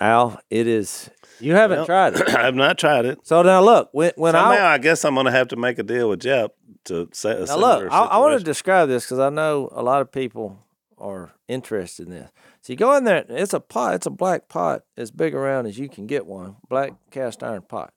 Al, 0.00 0.40
it 0.50 0.66
is. 0.66 1.10
You 1.40 1.54
haven't 1.54 1.78
Well, 1.78 1.86
tried 1.86 2.14
it. 2.14 2.28
I've 2.34 2.54
not 2.54 2.78
tried 2.78 3.04
it. 3.04 3.26
So 3.26 3.42
now 3.42 3.62
look, 3.62 3.88
when 3.92 4.12
when 4.16 4.32
Somehow, 4.32 4.50
I 4.50 4.74
I, 4.74 4.78
guess 4.78 5.04
I'm 5.04 5.14
going 5.14 5.26
to 5.26 5.32
have 5.32 5.48
to 5.48 5.56
make 5.56 5.78
a 5.78 5.82
deal 5.82 6.08
with 6.08 6.20
Jep 6.20 6.54
to 6.84 7.08
say 7.12 7.40
a 7.40 7.46
now 7.46 7.56
look, 7.56 7.90
I, 7.92 8.04
I 8.04 8.18
want 8.18 8.38
to 8.38 8.44
describe 8.44 8.88
this 8.88 9.04
because 9.04 9.18
I 9.18 9.30
know 9.30 9.68
a 9.72 9.82
lot 9.82 10.00
of 10.02 10.10
people 10.12 10.58
are 10.98 11.32
interested 11.48 12.06
in 12.06 12.12
this. 12.12 12.30
So 12.62 12.72
you 12.72 12.76
go 12.76 12.96
in 12.96 13.02
there, 13.02 13.24
it's 13.28 13.52
a 13.52 13.60
pot, 13.60 13.94
it's 13.94 14.06
a 14.06 14.10
black 14.10 14.48
pot 14.48 14.84
as 14.96 15.10
big 15.10 15.34
around 15.34 15.66
as 15.66 15.78
you 15.78 15.88
can 15.88 16.06
get 16.06 16.26
one, 16.26 16.56
black 16.68 16.92
cast 17.10 17.42
iron 17.42 17.62
pot. 17.62 17.92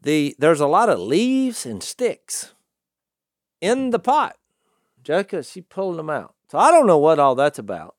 The 0.00 0.36
there's 0.38 0.60
a 0.60 0.66
lot 0.66 0.90
of 0.90 1.00
leaves 1.00 1.64
and 1.64 1.82
sticks 1.82 2.54
in 3.62 3.90
the 3.90 3.98
pot. 3.98 4.36
Jessica, 5.02 5.42
she 5.42 5.62
pulling 5.62 5.96
them 5.96 6.10
out. 6.10 6.34
So 6.50 6.58
I 6.58 6.70
don't 6.70 6.86
know 6.86 6.98
what 6.98 7.18
all 7.18 7.34
that's 7.34 7.58
about. 7.58 7.96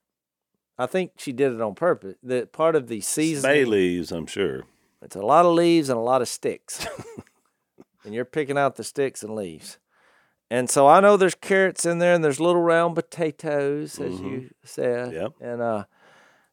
I 0.77 0.85
think 0.85 1.13
she 1.17 1.33
did 1.33 1.53
it 1.53 1.61
on 1.61 1.73
purpose. 1.73 2.15
That 2.21 2.53
part 2.53 2.75
of 2.75 2.87
the 2.87 3.01
season 3.01 3.49
Bay 3.49 3.65
leaves, 3.65 4.11
I'm 4.11 4.27
sure. 4.27 4.63
It's 5.01 5.15
a 5.15 5.21
lot 5.21 5.45
of 5.45 5.55
leaves 5.55 5.89
and 5.89 5.97
a 5.97 6.03
lot 6.03 6.21
of 6.21 6.27
sticks. 6.27 6.85
and 8.05 8.13
you're 8.13 8.25
picking 8.25 8.57
out 8.59 8.75
the 8.75 8.83
sticks 8.83 9.23
and 9.23 9.35
leaves. 9.35 9.79
And 10.51 10.69
so 10.69 10.87
I 10.87 10.99
know 10.99 11.15
there's 11.17 11.35
carrots 11.35 11.85
in 11.85 11.99
there 11.99 12.13
and 12.13 12.23
there's 12.23 12.39
little 12.39 12.61
round 12.61 12.95
potatoes, 12.95 13.99
as 13.99 14.19
you 14.19 14.49
said. 14.63 15.13
Yep. 15.13 15.33
And 15.41 15.61
uh 15.61 15.83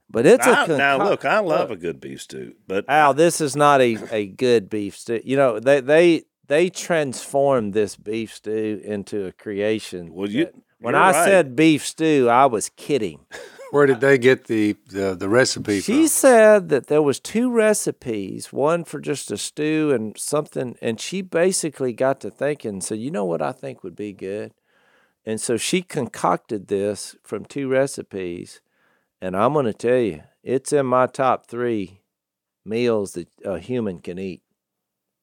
but 0.08 0.24
it's 0.26 0.46
a 0.46 0.50
I- 0.50 0.66
now, 0.66 0.98
look, 1.02 1.24
I 1.24 1.40
love 1.40 1.70
look, 1.70 1.78
a 1.78 1.80
good 1.80 2.00
beef 2.00 2.22
stew, 2.22 2.54
but 2.68 2.84
Al, 2.88 3.14
this 3.14 3.40
is 3.40 3.56
not 3.56 3.80
a, 3.80 3.98
a 4.14 4.26
good 4.26 4.68
beef 4.70 4.96
stew. 4.96 5.20
You 5.24 5.36
know, 5.36 5.58
they 5.58 5.80
they 5.80 6.22
they 6.46 6.70
transformed 6.70 7.72
this 7.74 7.96
beef 7.96 8.34
stew 8.34 8.80
into 8.84 9.26
a 9.26 9.32
creation. 9.32 10.12
Well, 10.12 10.28
you- 10.30 10.50
when 10.78 10.94
I 10.94 11.10
right. 11.12 11.24
said 11.24 11.56
beef 11.56 11.84
stew, 11.86 12.28
I 12.28 12.46
was 12.46 12.68
kidding. 12.68 13.20
Where 13.76 13.84
did 13.84 14.00
they 14.00 14.16
get 14.16 14.46
the 14.46 14.74
the, 14.88 15.14
the 15.14 15.28
recipe 15.28 15.80
She 15.80 16.04
from? 16.04 16.08
said 16.08 16.68
that 16.70 16.86
there 16.86 17.02
was 17.02 17.20
two 17.20 17.50
recipes, 17.50 18.50
one 18.50 18.84
for 18.84 18.98
just 18.98 19.30
a 19.30 19.36
stew 19.36 19.92
and 19.92 20.16
something, 20.16 20.78
and 20.80 20.98
she 20.98 21.20
basically 21.20 21.92
got 21.92 22.18
to 22.20 22.30
thinking. 22.30 22.80
So 22.80 22.94
you 22.94 23.10
know 23.10 23.26
what 23.26 23.42
I 23.42 23.52
think 23.52 23.84
would 23.84 23.94
be 23.94 24.14
good, 24.14 24.54
and 25.26 25.38
so 25.38 25.58
she 25.58 25.82
concocted 25.82 26.68
this 26.68 27.16
from 27.22 27.44
two 27.44 27.68
recipes, 27.68 28.62
and 29.20 29.36
I'm 29.36 29.52
going 29.52 29.66
to 29.66 29.74
tell 29.74 29.98
you, 29.98 30.22
it's 30.42 30.72
in 30.72 30.86
my 30.86 31.06
top 31.06 31.46
three 31.46 32.00
meals 32.64 33.12
that 33.12 33.28
a 33.44 33.58
human 33.58 33.98
can 33.98 34.18
eat. 34.18 34.40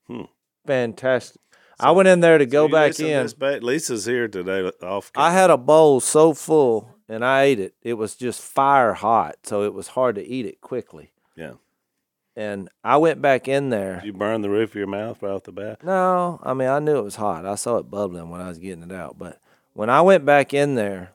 Hmm. 0.06 0.26
Fantastic. 0.68 1.42
I 1.80 1.90
went 1.90 2.08
in 2.08 2.20
there 2.20 2.38
to 2.38 2.46
go 2.46 2.68
back 2.68 3.00
in. 3.00 3.28
Lisa's 3.40 4.06
here 4.06 4.28
today. 4.28 4.70
Off. 4.84 5.12
I 5.16 5.34
had 5.34 5.50
a 5.50 5.58
bowl 5.58 6.00
so 6.02 6.36
full 6.36 6.93
and 7.10 7.24
I 7.26 7.44
ate 7.44 7.60
it. 7.60 7.74
It 7.82 7.94
was 7.96 8.16
just 8.16 8.42
fire 8.42 8.94
hot, 8.94 9.36
so 9.44 9.64
it 9.64 9.74
was 9.74 9.90
hard 9.90 10.16
to 10.16 10.26
eat 10.26 10.46
it 10.46 10.62
quickly. 10.62 11.12
Yeah. 11.36 11.54
And 12.36 12.70
I 12.84 12.98
went 12.98 13.22
back 13.22 13.48
in 13.48 13.70
there. 13.70 14.02
you 14.04 14.12
burned 14.14 14.44
the 14.44 14.50
roof 14.50 14.72
of 14.72 14.76
your 14.76 14.88
mouth 14.88 15.22
right 15.22 15.32
off 15.32 15.44
the 15.44 15.52
bat. 15.52 15.84
No, 15.84 16.40
I 16.44 16.54
mean 16.54 16.68
I 16.68 16.80
knew 16.80 16.98
it 16.98 17.04
was 17.04 17.16
hot. 17.18 17.46
I 17.46 17.56
saw 17.56 17.78
it 17.78 17.92
bubbling 17.92 18.30
when 18.30 18.42
I 18.42 18.48
was 18.50 18.58
getting 18.58 18.84
it 18.84 18.92
out. 18.92 19.18
But 19.20 19.40
when 19.74 19.90
I 19.90 20.02
went 20.02 20.26
back 20.26 20.54
in 20.54 20.74
there, 20.76 21.12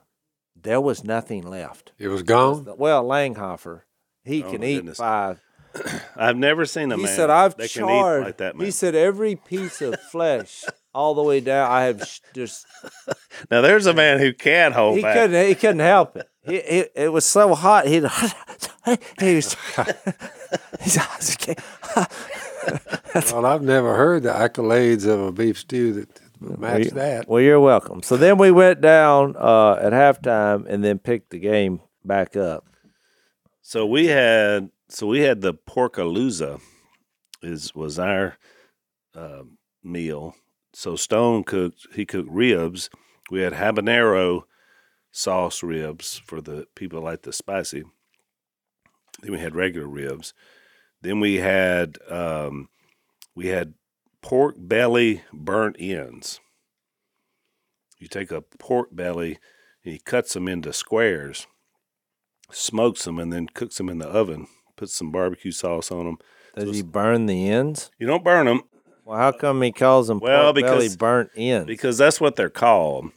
there 0.61 0.79
was 0.81 1.03
nothing 1.03 1.43
left. 1.43 1.91
It 1.97 2.07
was 2.07 2.23
gone. 2.23 2.65
Well, 2.77 3.03
Langhofer, 3.03 3.81
he 4.23 4.43
Oh, 4.43 4.51
can 4.51 4.61
my 4.61 4.67
eat 4.67 4.75
goodness. 4.77 4.97
five. 4.97 5.41
I've 6.15 6.35
never 6.37 6.65
seen 6.65 6.91
a 6.91 6.95
He 6.97 7.03
man. 7.03 7.15
said 7.15 7.29
I've 7.29 7.55
that 7.57 7.69
charred. 7.69 7.87
can 7.87 8.21
eat 8.21 8.25
like 8.25 8.37
that 8.37 8.55
man. 8.57 8.65
He 8.65 8.71
said 8.71 8.95
every 8.95 9.35
piece 9.35 9.81
of 9.81 9.99
flesh 9.99 10.63
all 10.93 11.13
the 11.13 11.23
way 11.23 11.39
down. 11.39 11.71
I 11.71 11.83
have 11.83 12.07
just 12.33 12.65
now 13.51 13.61
there's 13.61 13.85
a 13.85 13.93
man 13.93 14.19
who 14.19 14.33
can't 14.33 14.73
hold 14.73 14.97
he 14.97 15.01
back. 15.01 15.15
couldn't 15.15 15.47
he 15.47 15.55
couldn't 15.55 15.79
help 15.79 16.15
it. 16.15 16.29
He, 16.43 16.55
he 16.55 16.85
it 16.95 17.11
was 17.11 17.25
so 17.25 17.55
hot. 17.55 17.87
He 17.87 17.95
he 19.19 19.35
was. 19.35 19.55
he's, 20.81 21.37
Well, 23.31 23.45
I've 23.45 23.61
never 23.61 23.95
heard 23.95 24.23
the 24.23 24.31
accolades 24.31 25.07
of 25.07 25.19
a 25.21 25.31
beef 25.31 25.59
stew 25.59 25.93
that 25.93 26.19
match 26.39 26.85
well, 26.85 26.95
that. 26.95 27.27
Well, 27.27 27.41
you're 27.41 27.59
welcome. 27.59 28.03
So 28.03 28.17
then 28.17 28.37
we 28.37 28.51
went 28.51 28.81
down 28.81 29.35
uh, 29.37 29.73
at 29.73 29.93
halftime 29.93 30.65
and 30.67 30.83
then 30.83 30.99
picked 30.99 31.31
the 31.31 31.39
game 31.39 31.81
back 32.03 32.35
up. 32.35 32.65
So 33.61 33.85
we 33.85 34.07
had 34.07 34.71
so 34.89 35.07
we 35.07 35.21
had 35.21 35.41
the 35.41 35.53
porkalooza 35.53 36.59
is 37.41 37.73
was 37.75 37.99
our 37.99 38.37
uh, 39.15 39.43
meal. 39.83 40.35
So 40.79 40.95
Stone 40.95 41.43
cooked 41.43 41.87
he 41.93 42.05
cooked 42.05 42.29
ribs. 42.31 42.89
We 43.29 43.41
had 43.41 43.51
habanero 43.51 44.43
sauce 45.11 45.61
ribs 45.61 46.21
for 46.25 46.39
the 46.39 46.67
people 46.73 47.01
that 47.01 47.05
like 47.05 47.21
the 47.23 47.33
spicy. 47.33 47.83
Then 49.21 49.33
we 49.33 49.39
had 49.39 49.57
regular 49.57 49.89
ribs. 49.89 50.33
Then 51.01 51.19
we 51.19 51.35
had 51.35 51.97
um, 52.09 52.69
we 53.35 53.47
had 53.47 53.73
pork 54.21 54.55
belly 54.57 55.23
burnt 55.33 55.75
ends. 55.77 56.39
You 57.97 58.07
take 58.07 58.31
a 58.31 58.39
pork 58.39 58.87
belly 58.93 59.37
and 59.83 59.91
he 59.91 59.99
cuts 59.99 60.31
them 60.31 60.47
into 60.47 60.71
squares 60.71 61.45
smokes 62.51 63.03
them 63.03 63.19
and 63.19 63.33
then 63.33 63.47
cooks 63.47 63.75
them 63.77 63.89
in 63.89 63.97
the 63.97 64.07
oven. 64.07 64.47
Puts 64.77 64.95
some 64.95 65.11
barbecue 65.11 65.51
sauce 65.51 65.91
on 65.91 66.05
them. 66.05 66.17
Does 66.55 66.73
he 66.73 66.81
burn 66.83 67.25
the 67.25 67.49
ends? 67.49 67.91
You 67.99 68.07
don't 68.07 68.23
burn 68.23 68.45
them 68.45 68.61
Well, 69.09 69.17
how 69.17 69.31
come 69.31 69.59
he 69.63 69.71
calls 69.71 70.07
them 70.07 70.19
Well, 70.19 70.53
pork 70.53 70.63
belly 70.63 70.89
burnt 70.95 71.31
ends? 71.35 71.65
because 71.65 71.97
that's 71.97 72.21
what 72.21 72.35
they're 72.35 72.51
called. 72.51 73.09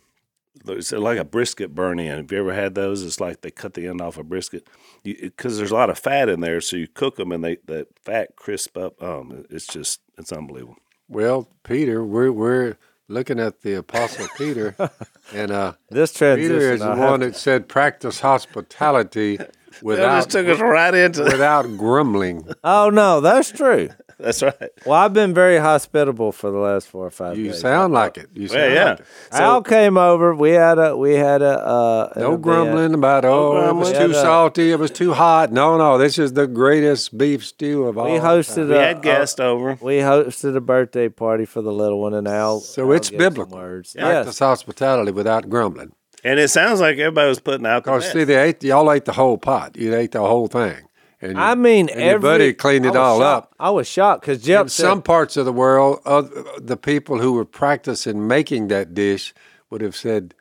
It's 0.67 0.91
like 0.91 1.19
a 1.19 1.25
brisket 1.25 1.75
burn 1.75 1.99
in. 1.99 2.17
Have 2.17 2.33
you 2.33 2.39
ever 2.39 2.55
had 2.55 2.75
those? 2.75 3.03
It's 3.03 3.21
like 3.21 3.43
they 3.43 3.51
cut 3.51 3.75
the 3.75 3.87
end 3.89 4.01
off 4.01 4.17
a 4.17 4.23
brisket 4.23 4.67
because 5.03 5.59
there's 5.59 5.71
a 5.71 5.75
lot 5.75 5.91
of 5.91 5.99
fat 5.99 6.31
in 6.31 6.41
there. 6.41 6.63
So 6.63 6.77
you 6.77 6.89
cook 6.89 7.17
them 7.17 7.31
and 7.31 7.45
they 7.45 7.59
the 7.67 7.87
fat 8.03 8.37
crisp 8.37 8.79
up. 8.79 9.03
Um, 9.03 9.45
it's 9.51 9.67
just 9.67 10.01
it's 10.17 10.33
unbelievable. 10.33 10.77
Well, 11.09 11.47
Peter, 11.63 12.03
we're 12.03 12.33
we're 12.33 12.77
looking 13.09 13.39
at 13.39 13.61
the 13.61 13.75
Apostle 13.75 14.29
Peter, 14.39 14.75
and 15.35 15.51
uh, 15.51 15.73
this 15.91 16.15
transition, 16.15 16.53
Peter 16.55 16.73
is 16.73 16.81
the 16.81 16.95
one 16.95 17.21
to- 17.21 17.27
that 17.27 17.37
said, 17.37 17.69
"Practice 17.69 18.21
hospitality 18.21 19.37
That 19.37 19.53
without 19.83 20.17
just 20.19 20.31
took 20.31 20.47
us 20.47 20.61
right 20.61 20.95
into 20.95 21.25
without 21.25 21.65
grumbling." 21.77 22.49
Oh 22.65 22.89
no, 22.89 23.21
that's 23.21 23.51
true. 23.51 23.91
That's 24.23 24.43
right. 24.43 24.71
Well, 24.87 24.95
I've 24.99 25.13
been 25.13 25.35
very 25.35 25.59
hospitable 25.59 26.33
for 26.33 26.51
the 26.51 26.59
last 26.59 26.87
four 26.89 27.07
or 27.07 27.11
five 27.11 27.37
You 27.37 27.47
days. 27.49 27.61
sound 27.61 27.93
like 27.93 28.17
it. 28.17 28.29
You 28.35 28.49
sound 28.49 28.61
Well, 28.63 28.71
yeah. 28.75 28.85
like 28.91 29.01
it. 29.01 29.07
Al 29.33 29.63
came 29.63 29.97
over. 29.99 30.35
We 30.35 30.51
had 30.51 30.79
a 30.79 30.97
we 30.97 31.15
had 31.15 31.43
a 31.43 31.59
uh, 31.59 32.13
No 32.17 32.37
grumbling 32.37 32.95
about 32.95 33.25
oh 33.25 33.69
it 33.69 33.75
was 33.75 33.91
too 33.93 34.11
Yeah, 34.13 34.23
salty, 34.23 34.71
it 34.71 34.79
was 34.79 34.91
too 34.91 35.13
hot. 35.13 35.51
No, 35.53 35.77
no, 35.77 35.99
this 35.99 36.19
is 36.19 36.35
the 36.35 36.47
greatest 36.47 37.19
beef 37.19 37.45
stew 37.45 37.85
of 37.89 37.99
all. 37.99 38.05
We 38.13 38.19
hosted 38.19 38.55
time. 38.57 38.69
We 38.69 38.75
a, 38.77 38.81
had 38.87 39.03
guests 39.03 39.41
over. 39.41 39.77
We 39.81 39.97
hosted 39.97 40.57
a 40.57 40.61
birthday 40.61 41.09
party 41.09 41.45
for 41.45 41.61
the 41.63 41.73
little 41.73 42.01
one, 42.01 42.15
and 42.15 42.29
Al. 42.29 42.61
So 42.61 42.85
Al 42.85 42.93
it's 42.93 43.11
biblical. 43.11 43.57
Words. 43.59 43.95
Practice 43.95 44.27
Yes. 44.27 44.39
hospitality 44.39 45.11
without 45.13 45.49
grumbling. 45.51 45.93
And 46.25 46.39
it 46.39 46.51
sounds 46.51 46.79
like 46.81 46.99
everybody 46.99 47.29
was 47.29 47.41
putting 47.41 47.67
out 47.67 47.83
the 47.83 47.91
Because 47.91 48.13
see, 48.13 48.23
they 48.23 48.41
ate 48.41 48.63
y'all 48.63 48.93
ate 48.93 49.07
the 49.07 49.13
whole 49.13 49.39
pot. 49.39 49.77
You 49.77 49.93
ate 49.97 50.13
the 50.13 50.21
whole 50.21 50.47
thing. 50.47 50.77
And 51.23 51.39
I 51.39 51.55
mean, 51.55 51.89
and 51.89 52.01
every, 52.01 52.21
buddy 52.21 52.53
cleaned 52.53 52.85
it 52.85 52.97
all 52.97 53.21
shocked. 53.21 53.53
up. 53.53 53.55
I 53.61 53.71
was 53.71 53.87
shocked 53.87 54.23
because 54.23 54.47
in 54.47 54.69
said, 54.69 54.71
some 54.71 55.03
parts 55.03 55.37
of 55.37 55.45
the 55.45 55.53
world, 55.53 56.01
uh, 56.05 56.25
the 56.59 56.77
people 56.77 57.21
who 57.21 57.35
were 57.35 57.45
practicing 57.45 58.27
making 58.27 58.69
that 58.69 58.93
dish 58.93 59.33
would 59.71 59.83
have 59.83 59.95
said, 59.95 60.35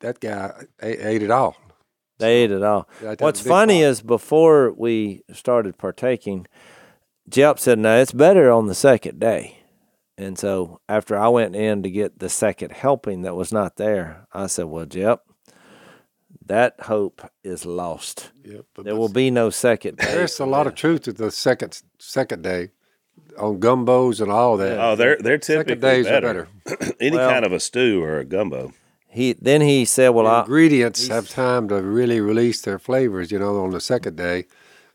"That 0.00 0.18
guy 0.18 0.52
ate, 0.82 0.98
ate 1.00 1.22
it 1.22 1.30
all." 1.30 1.56
They 2.18 2.42
ate 2.42 2.50
it 2.50 2.64
all. 2.64 2.88
Yeah, 3.00 3.12
I 3.12 3.14
took 3.14 3.20
What's 3.22 3.40
funny 3.40 3.82
pot. 3.82 3.88
is 3.88 4.02
before 4.02 4.72
we 4.72 5.22
started 5.32 5.78
partaking, 5.78 6.48
Jep 7.28 7.60
said, 7.60 7.78
"No, 7.78 7.96
it's 7.96 8.12
better 8.12 8.50
on 8.50 8.66
the 8.66 8.74
second 8.74 9.20
day." 9.20 9.58
And 10.18 10.36
so 10.36 10.80
after 10.88 11.16
I 11.16 11.28
went 11.28 11.54
in 11.54 11.84
to 11.84 11.90
get 11.90 12.18
the 12.18 12.28
second 12.28 12.72
helping 12.72 13.22
that 13.22 13.36
was 13.36 13.52
not 13.52 13.76
there, 13.76 14.26
I 14.32 14.48
said, 14.48 14.64
"Well, 14.66 14.84
Jep, 14.84 15.22
that 16.46 16.74
hope 16.80 17.22
is 17.44 17.64
lost. 17.66 18.30
Yeah, 18.44 18.60
but 18.74 18.84
There 18.84 18.96
will 18.96 19.08
be 19.12 19.30
no 19.30 19.50
second 19.50 19.98
day." 19.98 20.12
There's 20.14 20.40
a 20.40 20.46
lot 20.46 20.66
of 20.66 20.74
truth 20.74 21.02
to 21.02 21.12
the 21.12 21.30
second 21.30 21.82
second 21.98 22.42
day 22.42 22.70
on 23.38 23.60
gumbos 23.60 24.20
and 24.20 24.30
all 24.32 24.56
that. 24.56 24.78
Oh, 24.78 24.96
they're 24.96 25.16
they're 25.20 25.38
typically 25.38 25.74
second 25.74 25.80
days 25.80 26.06
better. 26.06 26.48
are 26.66 26.74
better. 26.76 26.94
Any 27.00 27.16
Well- 27.16 27.30
kind 27.30 27.44
of 27.44 27.52
a 27.52 27.60
stew 27.60 28.02
or 28.02 28.18
a 28.18 28.24
gumbo. 28.24 28.72
He 29.12 29.32
then 29.32 29.60
he 29.60 29.84
said, 29.84 30.10
"Well, 30.10 30.24
The 30.24 30.30
I, 30.30 30.40
ingredients 30.42 31.08
have 31.08 31.28
time 31.28 31.66
to 31.68 31.82
really 31.82 32.20
release 32.20 32.62
their 32.62 32.78
flavors. 32.78 33.32
You 33.32 33.40
know, 33.40 33.58
on 33.64 33.70
the 33.72 33.80
second 33.80 34.16
day, 34.16 34.46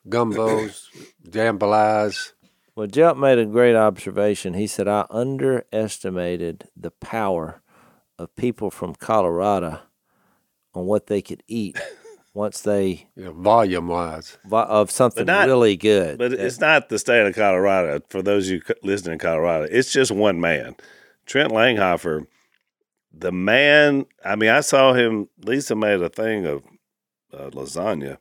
gumbos, 0.07 0.85
jambalayas. 1.29 2.31
Well, 2.75 2.87
Jep 2.87 3.15
made 3.17 3.39
a 3.39 3.45
great 3.45 3.75
observation. 3.75 4.53
He 4.53 4.67
said, 4.67 4.87
I 4.87 5.05
underestimated 5.09 6.69
the 6.75 6.91
power 6.91 7.61
of 8.19 8.35
people 8.35 8.69
from 8.71 8.95
Colorado 8.95 9.79
on 10.75 10.85
what 10.85 11.07
they 11.07 11.21
could 11.21 11.41
eat 11.47 11.79
once 12.33 12.61
they, 12.61 13.07
You 13.15 13.25
know, 13.25 13.33
volume 13.33 13.87
wise. 13.87 14.37
of 14.51 14.91
something 14.91 15.25
not- 15.25 15.47
really 15.47 15.77
good. 15.77 16.17
But 16.17 16.33
it's 16.33 16.59
not 16.59 16.89
the 16.89 16.99
state 16.99 17.25
of 17.25 17.35
Colorado. 17.35 18.01
For 18.09 18.21
those 18.21 18.47
of 18.49 18.53
you 18.55 18.61
listening 18.83 19.13
in 19.13 19.19
Colorado, 19.19 19.67
it's 19.71 19.91
just 19.91 20.11
one 20.11 20.39
man, 20.39 20.75
Trent 21.25 21.51
Langhofer. 21.51 22.27
The 23.17 23.31
man. 23.31 24.05
I 24.25 24.35
mean, 24.35 24.49
I 24.49 24.59
saw 24.59 24.91
him. 24.93 25.29
Lisa 25.43 25.73
made 25.75 26.01
a 26.01 26.09
thing 26.09 26.45
of 26.45 26.65
uh, 27.33 27.49
lasagna, 27.51 28.17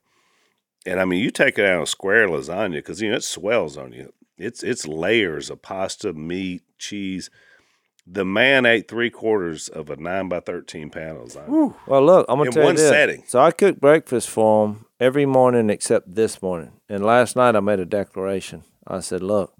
and 0.86 1.00
I 1.00 1.04
mean, 1.04 1.20
you 1.20 1.32
take 1.32 1.58
it 1.58 1.64
out 1.66 1.82
a 1.82 1.86
square 1.86 2.28
lasagna 2.28 2.74
because 2.74 3.02
you 3.02 3.10
know 3.10 3.16
it 3.16 3.24
swells 3.24 3.76
on 3.76 3.92
you. 3.92 4.12
It's 4.38 4.62
it's 4.62 4.86
layers 4.86 5.50
of 5.50 5.62
pasta, 5.62 6.12
meat, 6.12 6.62
cheese. 6.78 7.28
The 8.06 8.24
man 8.24 8.66
ate 8.66 8.86
three 8.88 9.08
quarters 9.10 9.68
of 9.68 9.88
a 9.88 9.96
nine 9.96 10.28
by 10.28 10.40
thirteen 10.40 10.90
pound 10.90 11.18
lasagna. 11.18 11.74
well, 11.86 12.04
look, 12.04 12.26
I'm 12.28 12.36
going 12.36 12.48
in 12.48 12.52
to 12.52 12.58
tell 12.58 12.64
one 12.64 12.74
you 12.74 12.80
this. 12.80 12.88
setting. 12.90 13.24
So 13.26 13.40
I 13.40 13.50
cooked 13.50 13.80
breakfast 13.80 14.28
for 14.28 14.66
them 14.68 14.86
every 15.00 15.24
morning 15.24 15.70
except 15.70 16.14
this 16.14 16.42
morning. 16.42 16.72
And 16.88 17.04
last 17.04 17.34
night 17.34 17.56
I 17.56 17.60
made 17.60 17.80
a 17.80 17.86
declaration. 17.86 18.64
I 18.86 19.00
said, 19.00 19.22
look, 19.22 19.54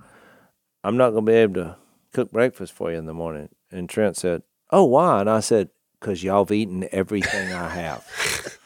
I'm 0.83 0.99
not 0.99 1.11
going 1.13 1.25
to 1.25 1.33
be 1.33 1.39
able 1.39 1.55
to 1.55 1.77
cook 2.13 2.31
breakfast 2.31 2.75
for 2.75 2.91
you 2.91 2.99
in 2.99 3.07
the 3.07 3.15
morning. 3.15 3.49
And 3.71 3.89
Trent 3.89 4.17
said, 4.19 4.43
oh, 4.71 4.85
why? 4.85 5.21
And 5.23 5.31
I 5.31 5.41
said, 5.41 5.71
because 5.99 6.23
y'all 6.23 6.45
have 6.45 6.53
eaten 6.53 6.87
everything 6.93 7.51
I 7.53 7.71
have. 7.71 8.07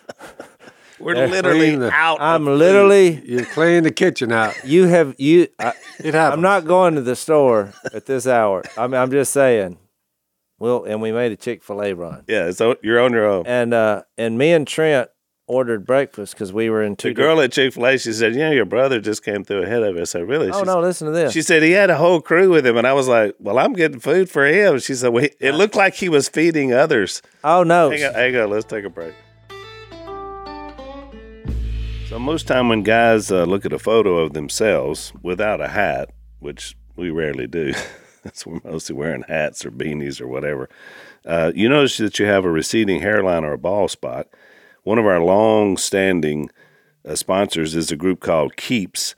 We're 1.00 1.14
They're 1.14 1.28
literally 1.28 1.58
clean 1.68 1.78
the- 1.80 1.92
out. 1.92 2.20
I'm 2.20 2.46
of 2.48 2.52
food. 2.54 2.58
literally 2.58 3.22
You 3.24 3.44
clean 3.46 3.82
the 3.84 3.90
kitchen 3.92 4.32
out. 4.32 4.54
You 4.64 4.86
have 4.86 5.14
you. 5.18 5.48
I, 5.58 5.72
It 5.98 6.14
happens. 6.14 6.34
I'm 6.34 6.40
not 6.42 6.64
going 6.66 6.94
to 6.96 7.00
the 7.02 7.16
store 7.16 7.72
at 7.94 8.06
this 8.06 8.26
hour. 8.26 8.62
I 8.76 8.86
mean, 8.86 9.00
I'm 9.00 9.10
just 9.10 9.32
saying. 9.32 9.78
Well, 10.60 10.84
and 10.84 11.00
we 11.00 11.12
made 11.12 11.30
a 11.30 11.36
Chick 11.36 11.62
Fil 11.62 11.80
A 11.82 11.92
run, 11.92 12.24
Yeah, 12.26 12.50
so 12.50 12.74
you're 12.82 13.00
on 13.00 13.12
your 13.12 13.26
own. 13.26 13.46
and 13.46 13.72
uh, 13.72 14.02
and 14.16 14.36
me 14.36 14.50
and 14.52 14.66
Trent 14.66 15.08
ordered 15.46 15.86
breakfast 15.86 16.34
because 16.34 16.52
we 16.52 16.68
were 16.68 16.82
in 16.82 16.96
two. 16.96 17.08
The 17.10 17.14
girl 17.14 17.40
at 17.40 17.52
Chick 17.52 17.74
Fil 17.74 17.86
A, 17.86 17.96
she 17.96 18.12
said, 18.12 18.32
"You 18.34 18.40
know, 18.40 18.50
your 18.50 18.64
brother 18.64 19.00
just 19.00 19.24
came 19.24 19.44
through 19.44 19.62
ahead 19.62 19.84
of 19.84 19.94
us." 19.96 20.00
I 20.16 20.18
said, 20.18 20.28
"Really?" 20.28 20.46
different- 20.46 20.66
She 20.66 20.70
oh 20.72 20.74
no! 20.74 20.80
Listen 20.80 21.06
to 21.06 21.12
this. 21.12 21.32
She 21.32 21.42
said 21.42 21.62
he 21.62 21.70
had 21.70 21.90
a 21.90 21.96
whole 21.96 22.20
crew 22.20 22.50
with 22.50 22.66
him, 22.66 22.76
and 22.76 22.88
I 22.88 22.92
was 22.92 23.06
like, 23.06 23.36
"Well, 23.38 23.56
I'm 23.60 23.72
getting 23.74 24.00
food 24.00 24.28
for 24.30 24.44
him." 24.46 24.80
She 24.80 24.94
said, 24.94 25.10
well, 25.10 25.28
"It 25.38 25.52
looked 25.54 25.76
like 25.76 25.94
he 25.94 26.08
was 26.08 26.28
feeding 26.28 26.72
others." 26.72 27.22
oh 27.44 27.62
no! 27.62 27.90
Hang 27.90 28.02
on, 28.04 28.14
hang 28.14 28.36
on, 28.36 28.50
let's 28.50 28.64
take 28.64 28.84
a 28.84 28.90
break. 28.90 29.14
Most 32.18 32.48
time 32.48 32.68
when 32.68 32.82
guys 32.82 33.30
uh, 33.30 33.44
look 33.44 33.64
at 33.64 33.72
a 33.72 33.78
photo 33.78 34.18
of 34.18 34.32
themselves 34.32 35.12
without 35.22 35.60
a 35.60 35.68
hat, 35.68 36.10
which 36.40 36.76
we 36.96 37.10
rarely 37.10 37.46
do, 37.46 37.72
that's 38.24 38.44
we're 38.44 38.60
mostly 38.64 38.94
wearing 38.94 39.24
hats 39.28 39.64
or 39.64 39.70
beanies 39.70 40.20
or 40.20 40.26
whatever. 40.26 40.68
Uh, 41.24 41.52
you 41.54 41.68
notice 41.68 41.96
that 41.98 42.18
you 42.18 42.26
have 42.26 42.44
a 42.44 42.50
receding 42.50 43.00
hairline 43.00 43.44
or 43.44 43.52
a 43.52 43.58
bald 43.58 43.92
spot. 43.92 44.26
One 44.82 44.98
of 44.98 45.06
our 45.06 45.22
long-standing 45.22 46.50
uh, 47.06 47.14
sponsors 47.14 47.74
is 47.74 47.90
a 47.90 47.96
group 47.96 48.20
called 48.20 48.56
Keeps, 48.56 49.14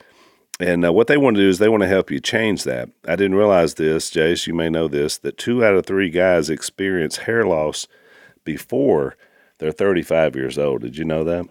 and 0.61 0.85
uh, 0.85 0.93
what 0.93 1.07
they 1.07 1.17
want 1.17 1.37
to 1.37 1.43
do 1.43 1.49
is 1.49 1.59
they 1.59 1.69
want 1.69 1.83
to 1.83 1.89
help 1.89 2.11
you 2.11 2.21
change 2.21 2.65
that. 2.65 2.91
I 3.09 3.17
didn't 3.17 3.37
realize 3.37 3.75
this, 3.75 4.11
Jase. 4.11 4.47
You 4.47 4.55
may 4.55 4.69
know 4.69 4.89
this 4.89 5.19
that 5.19 5.39
two 5.39 5.65
out 5.65 5.75
of 5.75 5.87
three 5.87 6.11
guys 6.11 6.51
experience 6.51 7.17
hair 7.19 7.45
loss 7.45 7.89
before 8.45 9.17
they're 9.59 9.73
35 9.73 10.37
years 10.37 10.59
old. 10.59 10.83
Did 10.83 10.97
you 10.97 11.05
know 11.05 11.25
that? 11.25 11.47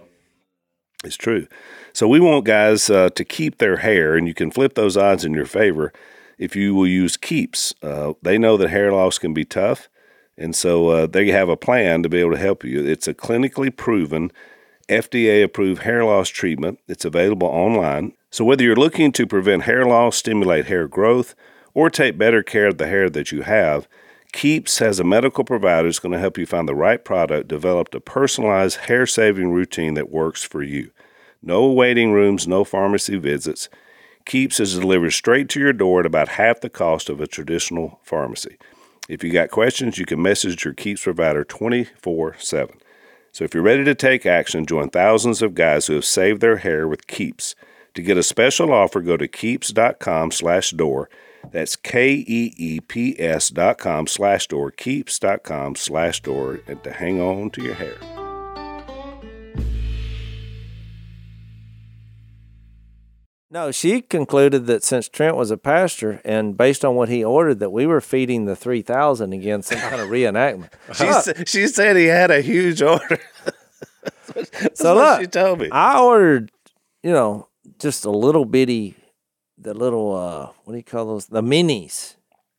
It's 1.04 1.16
true. 1.16 1.48
So 1.94 2.08
we 2.08 2.20
want 2.20 2.46
guys 2.46 2.90
uh, 2.90 3.10
to 3.12 3.24
keep 3.24 3.58
their 3.58 3.78
hair, 3.78 4.16
and 4.16 4.28
you 4.28 4.34
can 4.34 4.52
flip 4.52 4.76
those 4.76 4.98
odds 4.98 5.24
in 5.24 5.34
your 5.34 5.46
favor 5.46 5.94
if 6.38 6.56
you 6.56 6.76
will 6.76 6.88
use 6.88 7.18
Keeps. 7.18 7.74
Uh, 7.82 8.14
they 8.22 8.38
know 8.38 8.58
that 8.58 8.70
hair 8.70 8.92
loss 8.92 9.18
can 9.18 9.34
be 9.34 9.46
tough, 9.46 9.90
and 10.38 10.56
so 10.56 10.90
uh, 10.90 11.08
they 11.08 11.30
have 11.32 11.50
a 11.50 11.58
plan 11.58 12.04
to 12.04 12.10
be 12.10 12.20
able 12.20 12.32
to 12.32 12.38
help 12.38 12.64
you. 12.64 12.86
It's 12.86 13.08
a 13.08 13.14
clinically 13.14 13.76
proven, 13.76 14.32
FDA 14.90 15.44
approved 15.44 15.84
hair 15.84 16.04
loss 16.04 16.30
treatment. 16.30 16.80
It's 16.88 17.06
available 17.06 17.48
online. 17.48 18.14
So 18.32 18.44
whether 18.44 18.64
you're 18.64 18.76
looking 18.76 19.12
to 19.14 19.26
prevent 19.26 19.64
hair 19.64 19.86
loss, 19.86 20.18
stimulate 20.18 20.66
hair 20.66 20.88
growth, 20.88 21.34
or 21.74 21.90
take 21.90 22.18
better 22.18 22.44
care 22.44 22.68
of 22.68 22.78
the 22.78 22.88
hair 22.88 23.10
that 23.10 23.32
you 23.32 23.44
have, 23.44 23.88
Keeps 24.32 24.78
has 24.78 25.00
a 25.00 25.04
medical 25.04 25.44
provider 25.44 25.88
who's 25.88 26.00
going 26.00 26.12
to 26.12 26.20
help 26.20 26.38
you 26.38 26.46
find 26.46 26.68
the 26.68 26.76
right 26.76 27.04
product, 27.04 27.48
develop 27.48 27.94
a 27.94 28.00
personalized 28.00 28.78
hair 28.82 29.06
saving 29.06 29.52
routine 29.52 29.96
that 29.96 30.12
works 30.12 30.44
for 30.44 30.62
you. 30.62 30.92
No 31.42 31.72
waiting 31.72 32.12
rooms, 32.12 32.48
no 32.48 32.64
pharmacy 32.64 33.18
visits. 33.18 33.70
Keeps 34.26 34.60
is 34.60 34.78
delivered 34.78 35.12
straight 35.12 35.50
to 35.50 35.60
your 35.60 35.74
door 35.74 36.02
at 36.02 36.06
about 36.06 36.30
half 36.30 36.62
the 36.62 36.70
cost 36.70 37.10
of 37.10 37.20
a 37.20 37.28
traditional 37.28 38.00
pharmacy. 38.04 38.58
If 39.08 39.24
you 39.24 39.32
got 39.32 39.50
questions, 39.50 39.98
you 39.98 40.06
can 40.06 40.22
message 40.22 40.64
your 40.64 40.76
Keeps 40.76 41.04
provider 41.04 41.44
24 41.44 42.36
7. 42.38 42.76
So 43.32 43.44
if 43.44 43.54
you're 43.54 43.64
ready 43.64 43.84
to 43.84 43.96
take 43.96 44.26
action, 44.26 44.66
join 44.66 44.90
thousands 44.90 45.42
of 45.42 45.56
guys 45.56 45.88
who 45.88 45.96
have 45.96 46.06
saved 46.06 46.42
their 46.42 46.58
hair 46.58 46.88
with 46.88 47.08
Keeps. 47.08 47.56
To 47.96 48.04
get 48.04 48.18
a 48.18 48.24
special 48.24 48.72
offer, 48.72 49.02
go 49.02 49.18
to 49.18 49.28
keeps.com 49.28 50.32
slash 50.32 50.72
door 50.72 51.10
that's 51.52 51.76
K-E-E-P-S 51.76 53.50
dot 53.50 53.78
com 53.78 54.08
slash 54.08 54.48
door, 54.48 54.72
keeps 54.72 55.18
dot 55.20 55.44
com 55.44 55.76
slash 55.76 56.22
door, 56.22 56.62
and 56.68 56.84
to 56.84 56.92
hang 56.92 57.20
on 57.22 57.50
to 57.52 57.64
your 57.64 57.76
hair. 57.76 57.98
No, 63.52 63.72
she 63.72 64.02
concluded 64.02 64.68
that 64.68 64.84
since 64.84 65.10
Trent 65.10 65.36
was 65.36 65.50
a 65.50 65.58
pastor, 65.58 66.22
and 66.24 66.56
based 66.56 66.86
on 66.86 66.94
what 66.94 67.10
he 67.10 67.24
ordered, 67.24 67.58
that 67.60 67.72
we 67.72 67.88
were 67.88 68.00
feeding 68.00 68.46
the 68.46 68.56
three 68.56 68.84
thousand 68.84 69.34
again, 69.34 69.64
some 69.64 69.80
kind 69.80 70.00
of 70.02 70.10
reenactment. 70.10 70.70
She, 70.90 71.12
sa- 71.12 71.44
she 71.48 71.66
said 71.68 71.96
he 71.96 72.06
had 72.06 72.30
a 72.32 72.42
huge 72.42 72.82
order. 72.82 73.20
So 74.76 74.94
look, 74.96 75.22
she 75.22 75.28
told 75.28 75.60
me. 75.60 75.70
I 75.72 76.00
ordered, 76.00 76.52
you 77.02 77.12
know, 77.12 77.48
just 77.80 78.06
a 78.06 78.12
little 78.12 78.46
bitty, 78.46 78.96
the 79.60 79.74
little 79.74 80.16
uh, 80.16 80.52
what 80.64 80.74
do 80.74 80.78
you 80.78 80.84
call 80.84 81.06
those? 81.06 81.28
The 81.28 81.42
minis, 81.42 82.16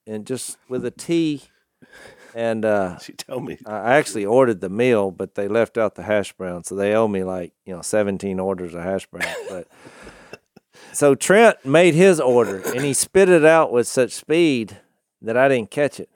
and 0.06 0.26
just 0.26 0.58
with 0.68 0.84
a 0.84 0.90
tea, 0.90 1.42
and 2.34 2.64
uh, 2.64 2.98
she 3.02 3.12
told 3.12 3.44
me. 3.44 3.58
I 3.66 3.96
actually 3.96 4.26
ordered 4.26 4.60
the 4.60 4.68
meal, 4.68 5.10
but 5.10 5.34
they 5.34 5.48
left 5.48 5.78
out 5.78 5.94
the 5.94 6.02
hash 6.02 6.32
brown, 6.32 6.64
so 6.64 6.74
they 6.74 6.94
owe 6.94 7.08
me 7.08 7.24
like 7.24 7.52
you 7.64 7.74
know 7.74 7.82
seventeen 7.82 8.38
orders 8.38 8.74
of 8.74 8.82
hash 8.82 9.06
brown. 9.06 9.34
But 9.48 9.68
so 10.92 11.14
Trent 11.14 11.64
made 11.64 11.94
his 11.94 12.20
order, 12.20 12.58
and 12.58 12.82
he 12.82 12.92
spit 12.92 13.28
it 13.28 13.44
out 13.44 13.72
with 13.72 13.88
such 13.88 14.12
speed 14.12 14.78
that 15.22 15.36
I 15.36 15.48
didn't 15.48 15.70
catch 15.70 15.98
it. 15.98 16.10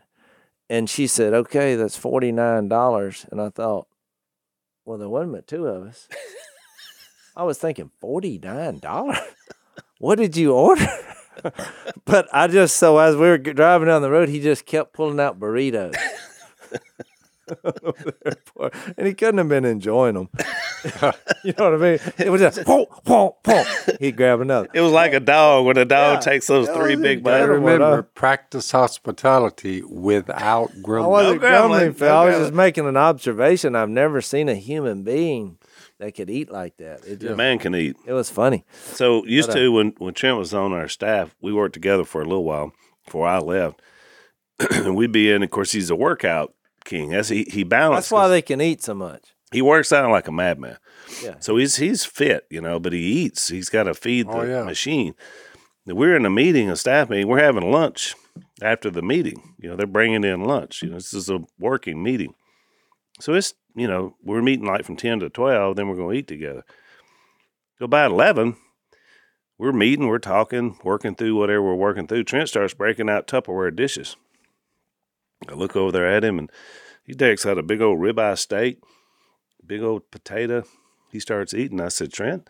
And 0.69 0.89
she 0.89 1.07
said, 1.07 1.33
"Okay, 1.35 1.75
that's 1.77 1.97
forty 1.97 2.33
nine 2.33 2.69
dollars." 2.69 3.27
And 3.31 3.41
I 3.41 3.49
thought, 3.49 3.87
well, 4.85 4.99
there 4.99 5.09
wasn't 5.09 5.33
but 5.33 5.47
two 5.47 5.67
of 5.67 5.87
us. 5.87 6.09
I 7.37 7.43
was 7.43 7.59
thinking 7.59 7.91
forty 8.01 8.39
nine 8.39 8.79
dollars. 8.79 9.19
What 10.05 10.19
did 10.19 10.37
you 10.37 10.53
order? 10.53 10.87
but 12.05 12.29
I 12.31 12.47
just 12.47 12.77
so 12.77 12.99
as 12.99 13.17
we 13.17 13.23
were 13.23 13.39
driving 13.39 13.89
down 13.89 14.03
the 14.03 14.11
road, 14.11 14.29
he 14.29 14.39
just 14.39 14.67
kept 14.67 14.93
pulling 14.93 15.19
out 15.19 15.41
burritos. 15.41 15.95
and 18.99 19.07
he 19.07 19.15
couldn't 19.15 19.39
have 19.39 19.49
been 19.49 19.65
enjoying 19.65 20.15
them. 20.15 20.29
you 21.43 21.55
know 21.59 21.71
what 21.71 21.75
I 21.75 21.77
mean? 21.77 21.99
It 22.19 22.31
was 22.31 22.43
just 22.43 22.65
pom, 22.67 22.85
pom, 23.07 23.31
pom. 23.43 23.65
He'd 23.99 24.17
grab 24.19 24.43
another. 24.43 24.69
It 24.75 24.83
was 24.83 24.93
like 24.93 25.15
a 25.15 25.21
dog 25.21 25.65
when 25.65 25.79
a 25.79 25.87
dog 25.87 26.17
Yeah. 26.17 26.21
takes 26.33 26.49
those 26.49 26.69
three 26.69 26.97
was 26.97 27.03
big 27.03 27.19
I 27.21 27.23
bites. 27.23 27.41
incredible. 27.45 27.67
remember 27.67 28.03
practice 28.03 28.71
hospitality 28.73 29.83
without 29.83 30.71
grumbling. 30.83 31.05
I 31.05 31.23
wasn't 31.23 31.41
grumbling, 31.41 31.69
grumbling, 31.71 31.87
no 31.89 31.93
Phil. 31.95 32.09
I 32.15 32.25
was 32.25 32.33
grumbling. 32.33 32.49
just 32.51 32.55
making 32.55 32.87
an 32.89 32.97
observation. 32.99 33.75
I've 33.75 33.89
never 33.89 34.21
seen 34.21 34.51
a 34.51 34.55
human 34.55 35.03
being 35.03 35.57
that 36.05 36.13
could 36.15 36.31
eat 36.31 36.51
like 36.51 36.77
that. 36.79 37.01
It 37.07 37.21
The 37.21 37.27
just, 37.29 37.37
man 37.37 37.59
can 37.59 37.75
eat. 37.75 37.97
it 38.07 38.13
was 38.13 38.31
funny. 38.31 38.65
So 38.93 39.25
used 39.27 39.49
But, 39.49 39.57
uh, 39.57 39.61
to 39.61 39.73
when 39.73 39.95
when 39.99 40.15
Trent 40.15 40.39
was 40.39 40.53
on 40.55 40.73
our 40.73 40.89
staff, 40.89 41.35
we 41.41 41.53
worked 41.53 41.75
together 41.75 42.05
for 42.05 42.21
a 42.21 42.25
little 42.25 42.45
while 42.45 42.73
before 43.05 43.27
I 43.27 43.39
left. 43.39 43.81
and 44.73 44.95
we'd 44.95 45.13
be 45.13 45.31
in. 45.31 45.43
Of 45.43 45.51
course, 45.51 45.73
he's 45.73 45.91
a 45.91 45.97
workout 45.97 46.55
king. 46.85 47.11
That's 47.11 47.29
he 47.29 47.45
he 47.51 47.65
balances. 47.65 48.11
That's 48.11 48.13
why 48.13 48.29
they 48.29 48.43
can 48.43 48.61
eat 48.61 48.83
so 48.83 48.95
much. 48.95 49.35
he 49.53 49.63
works 49.63 49.93
out 49.93 50.11
like 50.11 50.29
a 50.29 50.33
madman. 50.33 50.77
Yeah. 51.23 51.37
So 51.41 51.57
he's 51.57 51.77
he's 51.77 52.05
fit, 52.05 52.47
you 52.51 52.61
know, 52.61 52.79
but 52.79 52.93
he 52.93 53.01
eats. 53.01 53.49
He's 53.49 53.69
got 53.69 53.85
to 53.85 53.95
feed 53.95 54.27
the 54.29 54.33
Oh, 54.33 54.43
yeah. 54.45 54.63
machine. 54.63 55.15
We're 55.87 56.17
in 56.17 56.25
a 56.25 56.31
meeting, 56.31 56.71
a 56.71 56.77
staff 56.77 57.11
meeting. 57.11 57.29
We're 57.29 57.43
having 57.45 57.71
lunch 57.71 58.15
after 58.63 58.91
the 58.91 59.03
meeting. 59.03 59.55
You 59.59 59.71
know, 59.71 59.77
they're 59.77 59.87
bringing 59.87 60.25
in 60.25 60.45
lunch. 60.45 60.83
You 60.83 60.89
know, 60.91 60.95
this 60.97 61.13
is 61.13 61.29
a 61.29 61.41
working 61.59 62.03
meeting. 62.03 62.35
So 63.21 63.35
it's 63.35 63.55
you 63.75 63.89
know 63.89 64.17
we're 64.23 64.43
meeting 64.43 64.67
like 64.67 64.85
from 64.85 64.97
ten 64.97 65.21
to 65.21 65.31
twelve. 65.31 65.77
Then 65.77 65.89
we're 65.89 65.97
going 65.97 66.15
to 66.15 66.19
eat 66.19 66.29
together. 66.29 66.65
So 67.79 67.87
about 67.87 68.13
eleven, 68.13 68.57
we're 69.59 69.73
meeting, 69.73 70.09
we're 70.09 70.19
talking, 70.19 70.77
working 70.83 71.15
through 71.15 71.37
whatever 71.37 71.63
we're 71.63 71.75
working 71.75 72.07
through. 72.07 72.25
Trent 72.25 72.49
starts 72.49 72.75
breaking 72.75 73.09
out 73.09 73.27
Tupperware 73.27 73.75
dishes. 73.75 74.17
I 75.49 75.55
look 75.55 75.77
over 75.77 75.93
there 75.93 76.07
at 76.07 76.25
him, 76.25 76.39
and 76.39 76.51
he 77.05 77.15
takes 77.15 77.47
out 77.47 77.59
a 77.59 77.63
big 77.63 77.81
old 77.81 77.99
ribeye 77.99 78.39
steak, 78.39 78.79
big 79.65 79.83
old 79.83 80.11
potato. 80.11 80.65
He 81.13 81.21
starts 81.21 81.55
eating. 81.55 81.81
I 81.81 81.89
said, 81.89 82.13
Trent, 82.13 82.49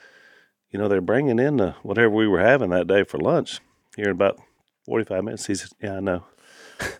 you 0.70 0.78
know, 0.78 0.88
they're 0.88 1.00
bringing 1.00 1.38
in 1.38 1.58
the 1.58 1.72
whatever 1.82 2.10
we 2.10 2.28
were 2.28 2.40
having 2.40 2.70
that 2.70 2.86
day 2.86 3.04
for 3.04 3.18
lunch 3.18 3.60
here 3.96 4.06
in 4.06 4.12
about 4.12 4.40
45 4.86 5.24
minutes. 5.24 5.46
He 5.46 5.54
said, 5.54 5.70
Yeah, 5.80 5.96
I 5.96 6.00
know. 6.00 6.24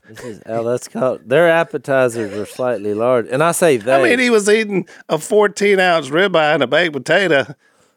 This 0.09 0.21
is 0.21 0.43
oh, 0.47 0.63
that's 0.65 0.89
called 0.89 1.29
their 1.29 1.49
appetizers 1.49 2.33
are 2.35 2.47
slightly 2.47 2.95
large, 2.95 3.27
and 3.29 3.43
I 3.43 3.53
say 3.53 3.77
they. 3.77 3.95
I 3.95 4.03
mean, 4.03 4.19
he 4.19 4.31
was 4.31 4.49
eating 4.49 4.87
a 5.09 5.19
14 5.19 5.81
ounce 5.81 6.11
ribeye 6.11 6.55
and 6.55 6.63
a 6.63 6.67
baked 6.67 6.93
potato 6.93 7.55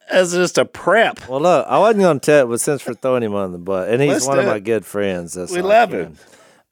as 0.10 0.34
just 0.34 0.58
a 0.58 0.66
prep. 0.66 1.28
well, 1.28 1.42
look, 1.42 1.68
I 1.68 1.78
wasn't 1.80 2.02
going 2.02 2.20
to 2.20 2.26
tell, 2.26 2.48
but 2.48 2.62
since 2.62 2.86
we're 2.86 2.94
throwing 2.94 3.24
him 3.24 3.36
on 3.36 3.52
the 3.52 3.58
butt, 3.58 3.90
and 3.90 4.02
he's 4.02 4.12
Let's 4.12 4.28
one 4.28 4.40
of 4.40 4.46
my 4.46 4.60
good 4.60 4.86
friends, 4.86 5.34
that's 5.34 5.52
We 5.52 5.62
love 5.62 5.90
can. 5.90 6.00
him. 6.00 6.18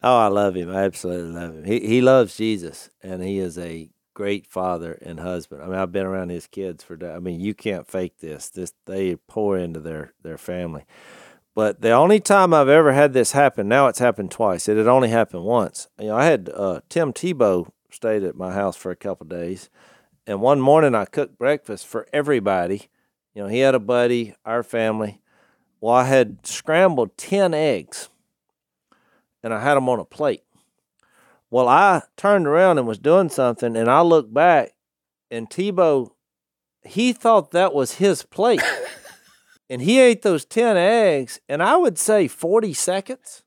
Oh, 0.01 0.17
I 0.17 0.27
love 0.27 0.55
him. 0.55 0.69
I 0.69 0.83
absolutely 0.83 1.31
love 1.31 1.55
him. 1.55 1.63
He 1.65 1.79
he 1.81 2.01
loves 2.01 2.35
Jesus, 2.37 2.89
and 3.03 3.21
he 3.21 3.39
is 3.39 3.57
a 3.57 3.89
great 4.13 4.47
father 4.47 4.97
and 5.01 5.19
husband. 5.19 5.61
I 5.61 5.65
mean, 5.65 5.75
I've 5.75 5.91
been 5.91 6.05
around 6.05 6.29
his 6.29 6.47
kids 6.47 6.83
for. 6.83 6.97
I 7.05 7.19
mean, 7.19 7.39
you 7.41 7.53
can't 7.53 7.87
fake 7.87 8.19
this. 8.19 8.49
This 8.49 8.73
they 8.85 9.15
pour 9.15 9.57
into 9.57 9.79
their 9.79 10.13
their 10.23 10.37
family. 10.37 10.85
But 11.55 11.79
the 11.79 11.91
only 11.91 12.19
time 12.19 12.53
I've 12.53 12.67
ever 12.67 12.91
had 12.91 13.13
this 13.13 13.31
happen, 13.31 13.69
now 13.69 13.87
it's 13.87 13.99
happened 13.99 14.29
twice. 14.29 14.67
It 14.67 14.75
had 14.75 14.87
only 14.87 15.07
happened 15.07 15.45
once. 15.45 15.87
You 15.97 16.07
know, 16.07 16.17
I 16.17 16.25
had 16.25 16.49
uh, 16.53 16.81
Tim 16.89 17.13
Tebow 17.13 17.71
stayed 17.89 18.23
at 18.23 18.35
my 18.35 18.51
house 18.51 18.75
for 18.75 18.91
a 18.91 18.95
couple 18.95 19.25
days, 19.25 19.69
and 20.27 20.41
one 20.41 20.59
morning 20.59 20.93
I 20.93 21.05
cooked 21.05 21.37
breakfast 21.37 21.87
for 21.87 22.07
everybody. 22.11 22.89
You 23.33 23.43
know, 23.43 23.47
he 23.47 23.59
had 23.59 23.73
a 23.73 23.79
buddy, 23.79 24.35
our 24.43 24.63
family. 24.63 25.21
Well, 25.79 25.93
I 25.93 26.03
had 26.03 26.45
scrambled 26.45 27.17
ten 27.17 27.53
eggs, 27.53 28.09
and 29.41 29.53
I 29.53 29.61
had 29.61 29.75
them 29.75 29.87
on 29.87 29.99
a 29.99 30.05
plate. 30.05 30.43
Well, 31.49 31.69
I 31.69 32.01
turned 32.17 32.47
around 32.47 32.79
and 32.79 32.87
was 32.87 32.99
doing 32.99 33.29
something, 33.29 33.77
and 33.77 33.89
I 33.89 34.01
looked 34.01 34.33
back, 34.33 34.73
and 35.31 35.49
Tebow, 35.49 36.11
he 36.83 37.13
thought 37.13 37.51
that 37.51 37.73
was 37.73 37.93
his 37.93 38.23
plate. 38.23 38.61
and 39.69 39.81
he 39.81 39.99
ate 39.99 40.21
those 40.21 40.45
10 40.45 40.77
eggs, 40.77 41.39
and 41.49 41.61
I 41.63 41.77
would 41.77 41.97
say 41.97 42.27
40 42.27 42.73
seconds. 42.73 43.43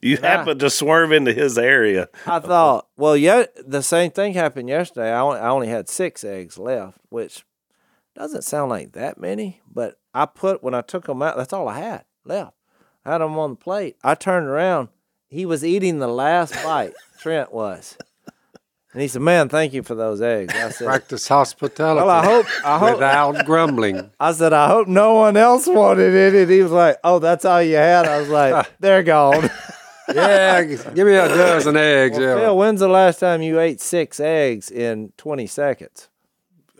You 0.00 0.16
And 0.16 0.26
I- 0.26 0.28
happened 0.28 0.60
to 0.60 0.70
swerve 0.70 1.10
into 1.12 1.32
his 1.32 1.58
area. 1.58 2.08
I 2.26 2.38
thought, 2.38 2.86
well, 2.96 3.16
yeah, 3.16 3.46
the 3.66 3.82
same 3.82 4.10
thing 4.12 4.34
happened 4.34 4.68
yesterday. 4.68 5.10
I 5.12 5.18
only, 5.20 5.40
I 5.40 5.48
only 5.48 5.66
had 5.68 5.88
six 5.88 6.22
eggs 6.22 6.56
left, 6.56 6.98
which 7.08 7.44
doesn't 8.14 8.42
sound 8.42 8.70
like 8.70 8.92
that 8.92 9.18
many, 9.18 9.60
but 9.68 9.98
I 10.14 10.26
put, 10.26 10.62
when 10.62 10.74
I 10.74 10.82
took 10.82 11.06
them 11.06 11.22
out, 11.22 11.36
that's 11.36 11.52
all 11.52 11.68
I 11.68 11.80
had 11.80 12.04
left. 12.24 12.54
I 13.04 13.12
had 13.12 13.18
them 13.20 13.38
on 13.38 13.50
the 13.50 13.56
plate. 13.56 13.96
I 14.04 14.14
turned 14.14 14.46
around. 14.46 14.88
He 15.28 15.44
was 15.44 15.64
eating 15.64 15.98
the 15.98 16.08
last 16.08 16.52
bite, 16.64 16.94
Trent 17.18 17.52
was. 17.52 17.96
And 18.92 19.02
he 19.02 19.08
said, 19.08 19.20
"Man, 19.22 19.48
thank 19.48 19.74
you 19.74 19.82
for 19.82 19.94
those 19.94 20.20
eggs." 20.22 20.54
I 20.54 20.70
said, 20.70 20.86
Practice 20.86 21.28
hospitality. 21.28 22.06
"Well, 22.06 22.10
I 22.10 22.24
hope, 22.24 22.46
I 22.64 22.78
hope." 22.78 22.94
without 22.94 23.44
grumbling. 23.44 24.10
I 24.20 24.32
said, 24.32 24.52
"I 24.52 24.68
hope 24.68 24.88
no 24.88 25.14
one 25.14 25.36
else 25.36 25.66
wanted 25.66 26.14
it." 26.14 26.34
And 26.34 26.50
he 26.50 26.62
was 26.62 26.72
like, 26.72 26.96
"Oh, 27.04 27.18
that's 27.18 27.44
all 27.44 27.62
you 27.62 27.76
had." 27.76 28.06
I 28.06 28.18
was 28.18 28.28
like, 28.28 28.66
"They're 28.80 29.02
gone." 29.02 29.50
Yeah, 30.14 30.62
give 30.62 31.06
me 31.06 31.14
a 31.14 31.28
dozen 31.28 31.76
eggs. 31.76 32.16
Well, 32.16 32.26
yeah. 32.26 32.44
Phil, 32.46 32.56
when's 32.56 32.80
the 32.80 32.88
last 32.88 33.20
time 33.20 33.42
you 33.42 33.60
ate 33.60 33.80
six 33.80 34.20
eggs 34.20 34.70
in 34.70 35.12
twenty 35.18 35.46
seconds? 35.46 36.08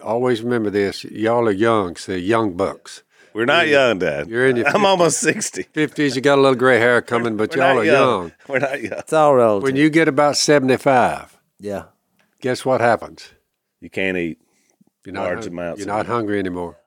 Always 0.02 0.40
remember 0.42 0.70
this. 0.70 1.04
Y'all 1.04 1.46
are 1.46 1.52
young, 1.52 1.96
so 1.96 2.12
young 2.12 2.56
bucks. 2.56 3.02
We're 3.34 3.44
not 3.44 3.68
young, 3.68 3.98
Dad. 3.98 4.28
You're 4.28 4.48
in 4.48 4.56
your 4.56 4.68
I'm 4.68 4.84
almost 4.84 5.20
60. 5.20 5.64
50s, 5.64 6.16
you 6.16 6.20
got 6.22 6.38
a 6.38 6.40
little 6.40 6.56
gray 6.56 6.78
hair 6.78 7.02
coming, 7.02 7.36
but 7.36 7.54
We're 7.54 7.62
y'all 7.62 7.74
not 7.74 7.80
are 7.82 7.84
young. 7.84 8.32
We're 8.48 8.58
not 8.58 8.80
young. 8.82 8.98
It's 8.98 9.12
all 9.12 9.34
relative. 9.34 9.62
When 9.64 9.76
you 9.76 9.90
get 9.90 10.08
about 10.08 10.36
75, 10.36 11.38
yeah. 11.60 11.84
Guess 12.40 12.64
what 12.64 12.80
happens? 12.80 13.30
You 13.80 13.90
can't 13.90 14.16
eat. 14.16 14.38
You're 15.04 15.14
not, 15.14 15.24
Large 15.24 15.38
hung- 15.44 15.48
amounts 15.52 15.78
you're 15.80 15.86
not 15.88 16.06
it. 16.06 16.08
hungry 16.08 16.38
anymore. 16.38 16.78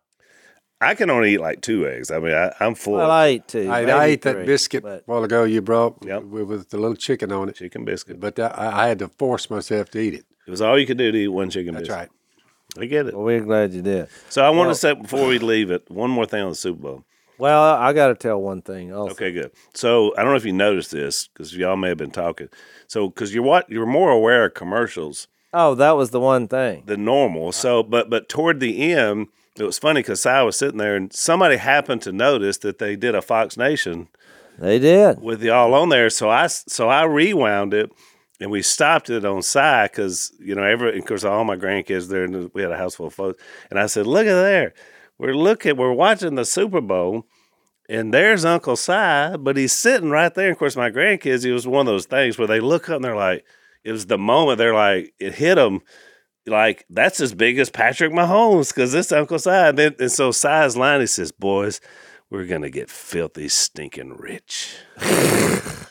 I 0.80 0.96
can 0.96 1.10
only 1.12 1.36
eat 1.36 1.40
like 1.40 1.62
two 1.62 1.88
eggs. 1.88 2.10
I 2.10 2.20
mean, 2.20 2.34
I, 2.34 2.52
I'm 2.60 2.74
full. 2.76 2.94
Well, 2.96 3.12
I 3.12 3.28
ate 3.28 3.48
two. 3.48 3.70
I, 3.70 3.84
I 3.86 4.06
ate 4.06 4.24
that 4.24 4.46
biscuit 4.46 4.84
but- 4.84 5.00
a 5.02 5.04
while 5.06 5.24
ago 5.24 5.44
you 5.44 5.62
brought 5.62 5.98
Yep. 6.06 6.24
with, 6.24 6.44
with 6.48 6.70
the 6.70 6.78
little 6.78 6.96
chicken 6.96 7.32
on 7.32 7.50
it, 7.50 7.56
chicken 7.56 7.86
biscuit. 7.86 8.20
but 8.20 8.36
that, 8.36 8.58
I, 8.58 8.86
I 8.86 8.88
had 8.88 9.00
to 9.00 9.08
force 9.08 9.50
myself 9.50 9.90
to 9.92 10.00
eat 10.00 10.14
it. 10.16 10.26
It 10.48 10.52
was 10.52 10.62
all 10.62 10.78
you 10.80 10.88
could 10.88 10.98
do 10.98 11.12
to 11.12 11.18
eat 11.18 11.28
one 11.28 11.50
chicken 11.52 11.76
That's 11.76 11.88
biscuit. 11.88 12.10
That's 12.10 12.78
right. 12.78 12.84
I 12.84 12.86
get 12.88 13.06
it. 13.08 13.14
Well, 13.14 13.24
we're 13.26 13.42
glad 13.42 13.74
you 13.74 13.82
did. 13.82 14.08
So 14.30 14.44
I 14.44 14.50
want 14.50 14.68
Well- 14.68 14.70
to 14.70 14.76
say 14.76 14.94
before 14.94 15.28
we 15.28 15.38
leave 15.40 15.70
it, 15.72 15.90
one 15.90 16.10
more 16.10 16.26
thing 16.26 16.42
on 16.44 16.50
the 16.50 16.56
Super 16.56 16.82
Bowl. 16.82 17.04
Well, 17.38 17.64
I 17.76 17.92
got 17.94 18.10
to 18.10 18.16
tell 18.16 18.40
one 18.40 18.62
thing. 18.62 18.94
Also. 18.94 19.14
Okay, 19.14 19.32
good. 19.32 19.52
So 19.74 20.14
I 20.16 20.22
don't 20.22 20.32
know 20.32 20.38
if 20.38 20.46
you 20.46 20.54
noticed 20.54 20.92
this 20.92 21.28
because 21.28 21.56
y'all 21.58 21.76
may 21.76 21.90
have 21.90 21.98
been 21.98 22.12
talking. 22.12 22.50
So 22.88 23.08
because 23.10 23.34
you're 23.34 23.44
what 23.44 23.68
you're 23.70 23.88
more 23.88 24.12
aware 24.12 24.46
of 24.46 24.54
commercials 24.54 25.28
Oh, 25.54 25.76
that 25.76 25.92
was 25.92 26.12
the 26.12 26.20
one 26.20 26.48
thing. 26.48 26.84
The 26.86 26.98
normal. 26.98 27.52
So 27.52 27.84
but 27.84 28.10
but 28.10 28.30
toward 28.30 28.60
the 28.60 28.92
end, 28.94 29.28
it 29.58 29.64
was 29.64 29.78
funny 29.80 30.00
because 30.02 30.26
I 30.26 30.42
was 30.44 30.58
sitting 30.58 30.78
there 30.78 30.96
and 30.96 31.12
somebody 31.12 31.58
happened 31.58 32.02
to 32.04 32.12
notice 32.12 32.58
that 32.60 32.80
they 32.80 32.96
did 32.96 33.16
a 33.16 33.22
Fox 33.22 33.58
Nation 33.58 34.08
They 34.58 34.80
did. 34.80 35.22
with 35.22 35.44
y'all 35.44 35.74
on 35.74 35.90
there. 35.90 36.10
So 36.10 36.30
I 36.30 36.48
so 36.48 36.88
I 36.90 37.04
rewound 37.04 37.74
it 37.74 37.92
and 38.40 38.50
we 38.50 38.62
stopped 38.62 39.10
it 39.10 39.26
on 39.26 39.42
side 39.42 39.92
because 39.92 40.32
you 40.40 40.56
know 40.56 40.64
every 40.64 40.98
of 40.98 41.06
course 41.06 41.24
all 41.26 41.44
my 41.44 41.58
grandkids 41.58 42.08
there 42.08 42.24
and 42.24 42.50
we 42.54 42.62
had 42.62 42.72
a 42.72 42.78
house 42.78 42.96
full 42.96 43.08
of 43.08 43.14
folks 43.14 43.44
and 43.70 43.78
I 43.80 43.86
said 43.88 44.08
look 44.08 44.26
at 44.26 44.34
there 44.34 44.74
we're 45.18 45.36
looking 45.36 45.76
we're 45.76 45.92
watching 45.92 46.36
the 46.36 46.46
Super 46.46 46.82
Bowl 46.82 47.26
and 47.90 48.14
there's 48.14 48.46
Uncle 48.46 48.78
Si 48.78 49.36
but 49.40 49.58
he's 49.58 49.74
sitting 49.74 50.10
right 50.12 50.34
there. 50.34 50.50
Of 50.52 50.58
course 50.58 50.78
my 50.78 50.90
grandkids 50.90 51.46
it 51.46 51.52
was 51.52 51.68
one 51.68 51.88
of 51.88 51.92
those 51.94 52.06
things 52.06 52.38
where 52.38 52.48
they 52.48 52.62
look 52.62 52.90
up 52.90 52.96
and 52.96 53.04
they're 53.06 53.16
like 53.16 53.44
it 53.84 53.92
was 53.92 54.08
the 54.08 54.18
moment 54.18 54.58
they're 54.58 54.74
like 54.74 55.14
it 55.20 55.34
hit 55.34 55.56
them. 55.56 55.82
Like 56.48 56.86
that's 56.90 57.20
as 57.20 57.34
big 57.34 57.60
as 57.60 57.70
Patrick 57.70 58.12
Mahomes 58.12 58.74
because 58.74 58.92
this 58.92 59.12
Uncle 59.12 59.40
Si. 59.40 59.50
And, 59.50 59.78
then, 59.78 59.96
and 60.00 60.12
so 60.12 60.32
Si's 60.32 60.76
line 60.76 61.02
he 61.02 61.08
says, 61.08 61.32
"Boys, 61.32 61.80
we're 62.30 62.46
gonna 62.46 62.72
get 62.72 62.90
filthy, 62.90 63.48
stinking 63.48 64.18
rich." 64.18 64.76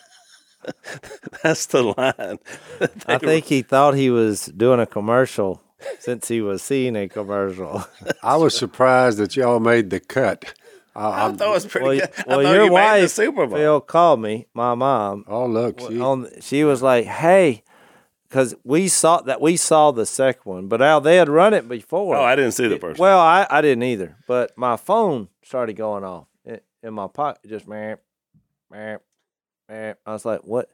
That's 1.42 1.66
the 1.66 1.94
line. 1.96 2.38
I 3.06 3.18
think 3.18 3.46
he 3.46 3.62
thought 3.62 3.94
he 3.94 4.10
was 4.10 4.46
doing 4.46 4.80
a 4.80 4.86
commercial 4.86 5.62
since 5.98 6.28
he 6.28 6.40
was 6.40 6.62
seeing 6.62 6.96
a 6.96 7.08
commercial. 7.08 7.84
I 8.22 8.36
was 8.36 8.56
surprised 8.56 9.18
that 9.18 9.36
y'all 9.36 9.60
made 9.60 9.90
the 9.90 10.00
cut. 10.00 10.54
I, 10.94 11.28
I 11.28 11.32
thought 11.32 11.48
it 11.48 11.50
was 11.50 11.66
pretty 11.66 11.86
well, 11.86 11.98
good. 11.98 12.10
I 12.26 12.36
well 12.36 12.54
your 12.54 12.64
you 12.64 12.72
wife, 12.72 13.10
Super 13.10 13.46
Bowl. 13.46 13.56
Phil, 13.56 13.80
called 13.80 14.20
me, 14.20 14.46
my 14.54 14.74
mom. 14.74 15.24
oh, 15.28 15.46
look. 15.46 15.80
See, 15.80 16.00
On, 16.00 16.28
she 16.40 16.64
was 16.64 16.82
like, 16.82 17.06
"Hey," 17.06 17.62
because 18.30 18.54
we 18.64 18.86
saw 18.88 19.20
that 19.22 19.40
we 19.42 19.56
saw 19.58 19.90
the 19.90 20.06
second 20.06 20.42
one, 20.44 20.68
but 20.68 20.80
Al 20.80 21.00
they 21.02 21.16
had 21.16 21.28
run 21.28 21.52
it 21.52 21.68
before. 21.68 22.16
oh, 22.16 22.22
I 22.22 22.36
didn't 22.36 22.52
see 22.52 22.68
the 22.68 22.78
first. 22.78 22.98
one. 23.00 23.08
Well, 23.08 23.18
I, 23.18 23.46
I 23.50 23.60
didn't 23.60 23.82
either, 23.82 24.16
but 24.26 24.56
my 24.56 24.76
phone 24.76 25.28
started 25.42 25.74
going 25.74 26.04
off 26.04 26.26
in, 26.44 26.60
in 26.82 26.94
my 26.94 27.08
pocket, 27.08 27.48
just 27.48 27.66
man, 27.68 27.98
man, 28.70 29.00
man. 29.68 29.96
I 30.06 30.12
was 30.12 30.24
like, 30.24 30.40
what? 30.44 30.70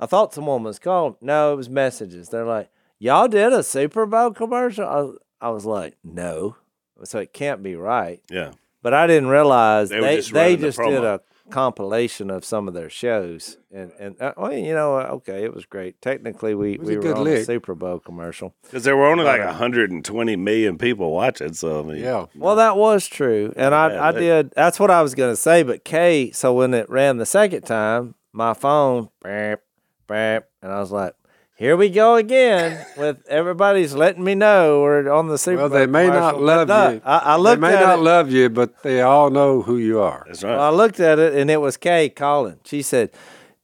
I 0.00 0.06
thought 0.06 0.32
someone 0.34 0.62
was 0.62 0.78
calling. 0.78 1.16
No, 1.20 1.52
it 1.52 1.56
was 1.56 1.68
messages. 1.68 2.28
They're 2.30 2.44
like, 2.46 2.70
y'all 2.98 3.28
did 3.28 3.52
a 3.52 3.62
Super 3.62 4.06
Bowl 4.06 4.30
commercial. 4.30 4.86
I, 4.88 5.00
was- 5.02 5.18
I 5.40 5.50
was 5.50 5.64
like, 5.66 5.96
no. 6.02 6.56
So 7.04 7.18
it 7.20 7.32
can't 7.32 7.62
be 7.62 7.76
right. 7.76 8.20
Yeah, 8.28 8.52
But 8.82 8.92
I 8.94 9.06
didn't 9.06 9.28
realize 9.28 9.88
They 9.88 9.96
they 9.96 10.00
were 10.02 10.06
they, 10.32 10.56
just 10.56 10.78
the 10.78 10.84
did 10.88 11.04
a 11.04 11.20
compilation 11.50 12.30
of 12.30 12.44
some 12.44 12.68
of 12.68 12.74
their 12.74 12.90
shows, 12.90 13.58
and 13.72 13.92
and 13.98 14.20
uh, 14.20 14.32
well, 14.36 14.52
you 14.52 14.74
know, 14.74 14.96
okay, 14.98 15.44
it 15.44 15.54
was 15.54 15.64
great. 15.66 16.00
Technically, 16.00 16.54
we, 16.54 16.78
we 16.78 16.96
were 16.96 17.02
good 17.02 17.16
on 17.18 17.26
a. 17.26 17.44
Super 17.44 17.74
Bowl 17.74 17.98
commercial. 17.98 18.54
because 18.62 18.84
there 18.84 18.96
were 18.96 19.06
only 19.06 19.24
like 19.24 19.44
120 19.44 20.36
million 20.36 20.78
people 20.78 21.12
watching. 21.12 21.52
So 21.54 21.80
I 21.80 21.82
mean, 21.82 22.02
yeah. 22.02 22.26
Well, 22.34 22.56
that 22.56 22.76
was 22.76 23.06
true, 23.06 23.52
and 23.56 23.74
I, 23.74 23.92
Yeah, 23.92 24.04
I 24.08 24.12
that- 24.12 24.20
did. 24.20 24.50
That's 24.52 24.78
what 24.80 24.90
I 24.90 25.02
was 25.02 25.14
going 25.14 25.32
to 25.32 25.36
say. 25.40 25.62
But 25.62 25.84
Kay, 25.84 26.30
so 26.32 26.52
when 26.54 26.74
it 26.74 26.88
ran 26.90 27.18
the 27.18 27.26
second 27.26 27.62
time, 27.62 28.14
my 28.32 28.54
phone, 28.54 29.08
beep, 29.24 29.58
beep, 30.06 30.42
and 30.62 30.72
I 30.72 30.78
was 30.80 30.92
like, 30.92 31.14
"Here 31.58 31.76
we 31.76 31.90
go 31.90 32.14
again." 32.14 32.86
With 32.96 33.18
everybody's 33.28 33.92
letting 33.94 34.24
me 34.24 34.34
know 34.34 34.80
we're 34.80 35.10
on 35.12 35.26
the 35.28 35.36
Super 35.38 35.58
Well, 35.62 35.68
they 35.68 35.86
may 35.86 36.06
not 36.06 36.40
love 36.40 36.68
But 36.68 36.84
no, 36.86 36.90
you. 36.94 37.02
I, 37.04 37.34
I 37.34 37.36
They 37.42 37.56
may 37.60 37.74
at 37.74 37.80
not 37.80 37.98
it. 37.98 38.02
love 38.02 38.30
you, 38.30 38.48
but 38.48 38.82
they 38.82 39.00
all 39.02 39.30
know 39.30 39.62
who 39.62 39.76
you 39.76 40.00
are. 40.00 40.24
that's 40.26 40.42
right. 40.44 40.56
well, 40.56 40.60
I 40.62 40.70
looked 40.70 41.00
at 41.00 41.18
it, 41.18 41.34
and 41.34 41.50
it 41.50 41.60
was 41.60 41.76
Kay 41.76 42.08
calling. 42.08 42.58
She 42.64 42.80
said, 42.82 43.10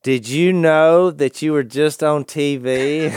"Did 0.02 0.28
you 0.28 0.52
know 0.52 1.10
that 1.10 1.40
you 1.40 1.52
were 1.52 1.62
just 1.64 2.02
on 2.02 2.24
TV?" 2.24 3.10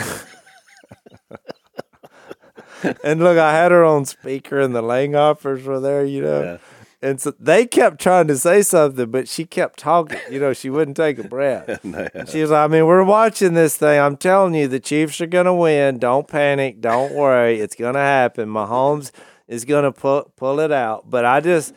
and 3.04 3.20
look, 3.20 3.38
I 3.38 3.54
had 3.54 3.72
her 3.72 3.84
on 3.84 4.06
speaker, 4.06 4.60
and 4.60 4.76
the 4.76 4.84
Langhofers 4.84 5.64
were 5.64 5.80
there. 5.80 6.06
You 6.06 6.22
know. 6.22 6.42
Yeah. 6.44 6.58
And 7.02 7.22
so 7.22 7.32
they 7.40 7.68
kept 7.68 8.02
trying 8.02 8.28
to 8.28 8.38
say 8.38 8.64
something, 8.64 9.12
but 9.12 9.28
she 9.28 9.46
kept 9.46 9.78
talking. 9.78 10.20
You 10.32 10.40
know, 10.40 10.54
she 10.54 10.70
wouldn't 10.70 10.98
take 10.98 11.20
a 11.20 11.24
breath. 11.24 11.80
And 11.84 12.28
she 12.28 12.42
was 12.42 12.50
like, 12.50 12.66
I 12.66 12.68
mean, 12.68 12.86
we're 12.88 13.04
watching 13.04 13.54
this 13.54 13.78
thing. 13.78 14.00
I'm 14.00 14.18
telling 14.18 14.56
you, 14.56 14.68
the 14.68 14.80
Chiefs 14.80 15.22
are 15.22 15.28
going 15.28 15.46
to 15.46 15.54
win. 15.54 16.00
Don't 16.00 16.28
panic. 16.28 16.82
Don't 16.82 17.14
worry. 17.14 17.60
It's 17.60 17.76
going 17.76 17.94
to 17.94 18.00
happen. 18.00 18.50
Mahomes 18.50 19.12
is 19.48 19.64
going 19.64 19.84
to 19.84 19.92
pull, 19.92 20.32
pull 20.36 20.60
it 20.60 20.72
out. 20.72 21.10
But 21.10 21.24
I 21.26 21.40
just, 21.40 21.74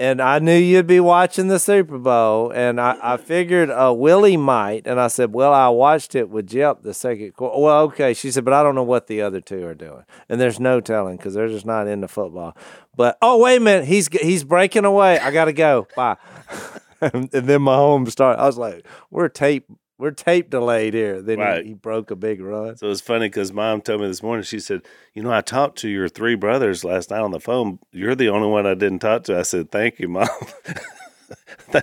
and 0.00 0.22
I 0.22 0.38
knew 0.38 0.56
you'd 0.56 0.86
be 0.86 0.98
watching 0.98 1.48
the 1.48 1.58
Super 1.58 1.98
Bowl. 1.98 2.50
And 2.52 2.80
I, 2.80 2.96
I 3.02 3.16
figured 3.18 3.68
uh, 3.68 3.92
Willie 3.94 4.38
might. 4.38 4.86
And 4.86 4.98
I 4.98 5.08
said, 5.08 5.34
Well, 5.34 5.52
I 5.52 5.68
watched 5.68 6.14
it 6.14 6.30
with 6.30 6.46
Jep 6.46 6.82
the 6.82 6.94
second 6.94 7.34
quarter. 7.34 7.60
Well, 7.60 7.82
okay. 7.82 8.14
She 8.14 8.30
said, 8.30 8.46
But 8.46 8.54
I 8.54 8.62
don't 8.62 8.74
know 8.74 8.82
what 8.82 9.08
the 9.08 9.20
other 9.20 9.42
two 9.42 9.66
are 9.66 9.74
doing. 9.74 10.04
And 10.30 10.40
there's 10.40 10.58
no 10.58 10.80
telling 10.80 11.18
because 11.18 11.34
they're 11.34 11.48
just 11.48 11.66
not 11.66 11.86
into 11.86 12.08
football. 12.08 12.56
But, 12.96 13.18
oh, 13.20 13.42
wait 13.42 13.56
a 13.56 13.60
minute. 13.60 13.84
He's, 13.84 14.08
he's 14.08 14.42
breaking 14.42 14.86
away. 14.86 15.18
I 15.18 15.30
got 15.30 15.44
to 15.44 15.52
go. 15.52 15.86
Bye. 15.94 16.16
and 17.02 17.30
then 17.30 17.60
my 17.60 17.74
home 17.74 18.06
started. 18.06 18.40
I 18.40 18.46
was 18.46 18.56
like, 18.56 18.86
"We're 19.10 19.28
tape, 19.28 19.66
we're 20.00 20.10
tape 20.10 20.50
delayed 20.50 20.94
here." 20.94 21.22
Then 21.22 21.38
Right. 21.38 21.62
he, 21.62 21.68
he 21.70 21.74
broke 21.74 22.10
a 22.10 22.16
big 22.16 22.40
run. 22.40 22.76
So 22.76 22.86
it 22.86 22.88
was 22.88 23.00
funny 23.00 23.26
because 23.28 23.52
mom 23.52 23.80
told 23.82 24.00
me 24.00 24.06
this 24.08 24.22
morning. 24.22 24.42
She 24.42 24.58
said, 24.58 24.82
"You 25.14 25.22
know, 25.22 25.32
I 25.32 25.40
talked 25.42 25.78
to 25.78 25.88
your 25.88 26.08
three 26.08 26.34
brothers 26.34 26.82
last 26.84 27.10
night 27.10 27.20
on 27.20 27.30
the 27.30 27.40
phone. 27.40 27.78
You're 27.92 28.14
the 28.16 28.28
only 28.30 28.48
one 28.48 28.66
I 28.66 28.74
didn't 28.74 29.00
talk 29.00 29.24
to." 29.24 29.38
I 29.38 29.42
said, 29.42 29.70
"Thank 29.70 30.00
you, 30.00 30.08
mom. 30.08 30.28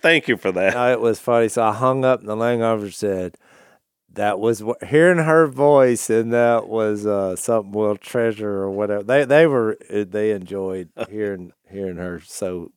Thank 0.00 0.28
you 0.28 0.36
for 0.36 0.52
that." 0.52 0.74
No, 0.74 0.92
it 0.92 1.00
was 1.00 1.18
funny. 1.20 1.48
So 1.48 1.62
I 1.62 1.72
hung 1.72 2.04
up, 2.04 2.20
and 2.20 2.28
the 2.28 2.36
Langhofer 2.36 2.92
said, 2.92 3.36
"That 4.12 4.38
was 4.38 4.62
hearing 4.86 5.18
her 5.18 5.46
voice, 5.46 6.08
and 6.10 6.32
that 6.32 6.68
was 6.68 7.06
uh, 7.06 7.36
something 7.36 7.72
we'll 7.72 7.96
treasure 7.96 8.50
or 8.50 8.70
whatever." 8.70 9.02
They 9.02 9.24
they 9.24 9.46
were 9.46 9.76
uh, 9.92 10.04
they 10.08 10.30
enjoyed 10.32 10.90
hearing 11.10 11.52
hearing 11.70 11.96
her 11.96 12.20
so 12.24 12.72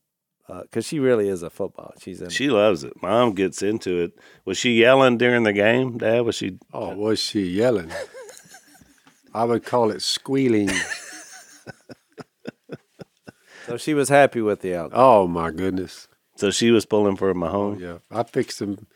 Uh, 0.50 0.62
because 0.62 0.86
she 0.86 0.98
really 1.00 1.28
is 1.28 1.44
a 1.44 1.50
football. 1.50 1.94
She's 2.00 2.22
in. 2.22 2.30
She 2.30 2.50
loves 2.50 2.84
it. 2.86 2.94
Mom 3.02 3.34
gets 3.34 3.62
into 3.62 4.00
it. 4.02 4.14
Was 4.46 4.58
she 4.58 4.80
yelling 4.80 5.18
during 5.18 5.44
the 5.44 5.52
game, 5.54 5.98
Dad? 5.98 6.22
Was 6.22 6.36
she? 6.36 6.58
Oh, 6.74 6.96
was 6.96 7.20
she 7.20 7.42
yelling? 7.44 7.92
I 9.34 9.44
would 9.44 9.66
call 9.66 9.92
it 9.92 10.02
squealing. 10.02 10.70
so 13.66 13.78
she 13.78 13.94
was 13.94 14.10
happy 14.10 14.42
with 14.42 14.62
the 14.62 14.76
outcome. 14.76 15.00
Oh 15.00 15.28
my 15.28 15.52
goodness! 15.52 16.08
So 16.36 16.50
she 16.52 16.72
was 16.72 16.86
pulling 16.86 17.18
for 17.18 17.30
Oh 17.32 17.34
Mahomes. 17.34 17.80
yeah, 17.80 17.98
I 18.10 18.24
fixed 18.24 18.60
them. 18.60 18.88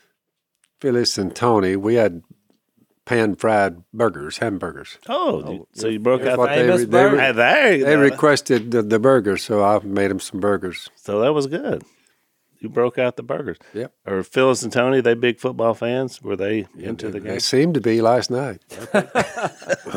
Phyllis 0.79 1.17
and 1.17 1.35
Tony. 1.35 1.75
We 1.75 1.95
had 1.95 2.23
pan 3.11 3.35
fried 3.35 3.83
burgers, 3.93 4.37
hamburgers. 4.37 4.97
Oh, 5.09 5.43
oh 5.45 5.51
you- 5.51 5.67
so 5.73 5.87
you 5.87 5.99
broke 5.99 6.21
out. 6.23 6.37
The, 6.37 6.45
they, 6.47 6.55
famous 6.55 6.79
re- 6.79 6.85
they, 6.85 6.91
burger. 6.91 7.15
re- 7.17 7.21
Hey, 7.23 7.31
there 7.33 7.75
you 7.75 7.85
they 7.85 7.95
requested 7.97 8.71
the, 8.71 8.81
the 8.81 8.99
burgers, 8.99 9.43
so 9.43 9.63
I 9.63 9.79
made 9.83 10.09
them 10.11 10.19
some 10.19 10.39
burgers. 10.39 10.89
So 10.95 11.19
that 11.21 11.33
was 11.33 11.47
good. 11.47 11.83
You 12.59 12.69
broke 12.69 12.99
out 12.99 13.15
the 13.17 13.23
burgers. 13.23 13.57
Yep. 13.73 13.91
Or 14.05 14.21
Phyllis 14.21 14.61
and 14.61 14.71
Tony, 14.71 15.01
they 15.01 15.15
big 15.15 15.39
football 15.39 15.73
fans? 15.73 16.21
Were 16.21 16.35
they 16.35 16.67
into 16.77 17.09
the 17.09 17.19
game? 17.19 17.29
They 17.33 17.39
seemed 17.39 17.73
to 17.73 17.81
be 17.81 18.01
last 18.01 18.29
night. 18.31 18.61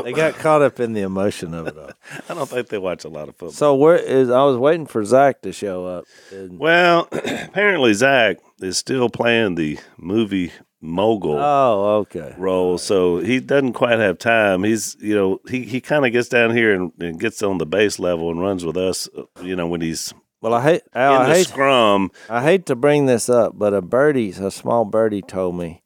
They 0.03 0.13
got 0.13 0.35
caught 0.35 0.61
up 0.63 0.81
in 0.81 0.93
the 0.93 1.03
emotion 1.03 1.55
of 1.55 1.67
it 1.69 1.79
all. 1.79 1.91
I 2.29 2.35
don't 2.35 2.49
think 2.49 2.69
they 2.69 2.79
watch 2.79 3.05
a 3.05 3.09
lot 3.09 3.29
of 3.29 3.37
football. 3.37 3.53
So 3.53 3.75
where 3.75 3.97
is? 3.97 4.29
I 4.29 4.43
was 4.43 4.57
waiting 4.57 4.87
for 4.87 5.05
Zach 5.05 5.41
to 5.43 5.53
show 5.53 5.87
up. 5.87 6.05
And 6.33 6.59
Well, 6.59 7.09
apparently 7.13 7.95
Zach 7.95 8.39
is 8.61 8.77
still 8.77 9.09
playing 9.09 9.55
the 9.55 9.79
movie 9.97 10.53
mogul 10.85 11.39
Oh, 11.39 11.97
okay. 12.03 12.35
role, 12.39 12.79
so 12.79 13.19
he 13.19 13.41
doesn't 13.41 13.73
quite 13.73 13.99
have 13.99 14.19
time. 14.19 14.63
He's 14.65 14.97
you 15.01 15.15
know 15.15 15.41
he 15.49 15.63
he 15.65 15.81
kind 15.81 16.05
of 16.07 16.13
gets 16.13 16.29
down 16.29 16.55
here 16.55 16.73
and, 16.75 16.93
and 17.01 17.19
gets 17.19 17.43
on 17.43 17.59
the 17.59 17.67
base 17.67 17.99
level 17.99 18.31
and 18.31 18.41
runs 18.41 18.65
with 18.65 18.77
us. 18.77 19.09
uh, 19.17 19.23
You 19.43 19.57
know 19.57 19.67
when 19.67 19.81
he's 19.81 20.13
Well, 20.41 20.55
I 20.55 20.63
hate. 20.63 20.83
In 20.95 21.01
I 21.01 21.27
the 21.29 21.35
hate. 21.35 21.47
scrum. 21.49 22.11
I 22.29 22.43
hate 22.43 22.67
to 22.67 22.77
bring 22.77 23.07
this 23.07 23.29
up, 23.29 23.53
but 23.59 23.73
a 23.75 23.81
birdie, 23.83 24.31
a 24.31 24.51
small 24.51 24.85
birdie, 24.85 25.23
told 25.23 25.57
me 25.57 25.83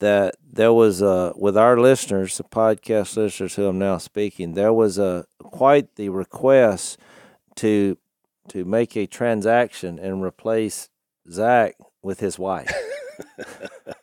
that 0.00 0.34
there 0.52 0.72
was 0.72 1.00
a 1.02 1.32
with 1.36 1.56
our 1.56 1.78
listeners, 1.78 2.36
the 2.36 2.44
podcast 2.44 3.16
listeners 3.16 3.54
who 3.54 3.66
I'm 3.66 3.78
now 3.78 3.98
speaking, 3.98 4.54
there 4.54 4.72
was 4.72 4.98
a 4.98 5.24
quite 5.42 5.96
the 5.96 6.08
request 6.10 6.98
to 7.56 7.96
to 8.48 8.64
make 8.64 8.96
a 8.96 9.06
transaction 9.06 9.98
and 9.98 10.22
replace 10.22 10.88
Zach 11.30 11.76
with 12.02 12.20
his 12.20 12.38
wife. 12.38 12.70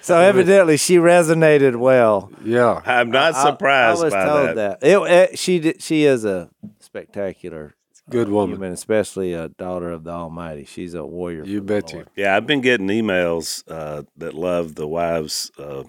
so 0.00 0.18
evidently, 0.20 0.76
she 0.76 0.96
resonated 0.96 1.76
well. 1.76 2.30
Yeah. 2.44 2.80
I'm 2.84 3.10
not 3.10 3.34
I- 3.34 3.38
I- 3.40 3.44
surprised 3.50 4.00
I, 4.00 4.04
was 4.04 4.14
by 4.14 4.24
told 4.24 4.48
that. 4.56 4.80
that. 4.80 4.88
It, 4.88 4.98
it- 5.32 5.38
she 5.38 5.58
did, 5.58 5.82
she 5.82 6.04
is 6.04 6.24
a 6.24 6.50
spectacular 6.80 7.74
Good 8.10 8.28
woman. 8.28 8.56
human, 8.56 8.72
especially 8.72 9.32
a 9.32 9.48
daughter 9.48 9.90
of 9.90 10.04
the 10.04 10.10
Almighty. 10.10 10.64
She's 10.64 10.94
a 10.94 11.04
warrior. 11.04 11.44
You 11.44 11.62
bet 11.62 11.90
you. 11.92 11.98
Lord. 11.98 12.08
Yeah, 12.16 12.36
I've 12.36 12.46
been 12.46 12.60
getting 12.60 12.88
emails 12.88 13.62
uh, 13.68 14.02
that 14.18 14.34
love 14.34 14.74
the 14.74 14.86
wives' 14.86 15.50
uh, 15.58 15.84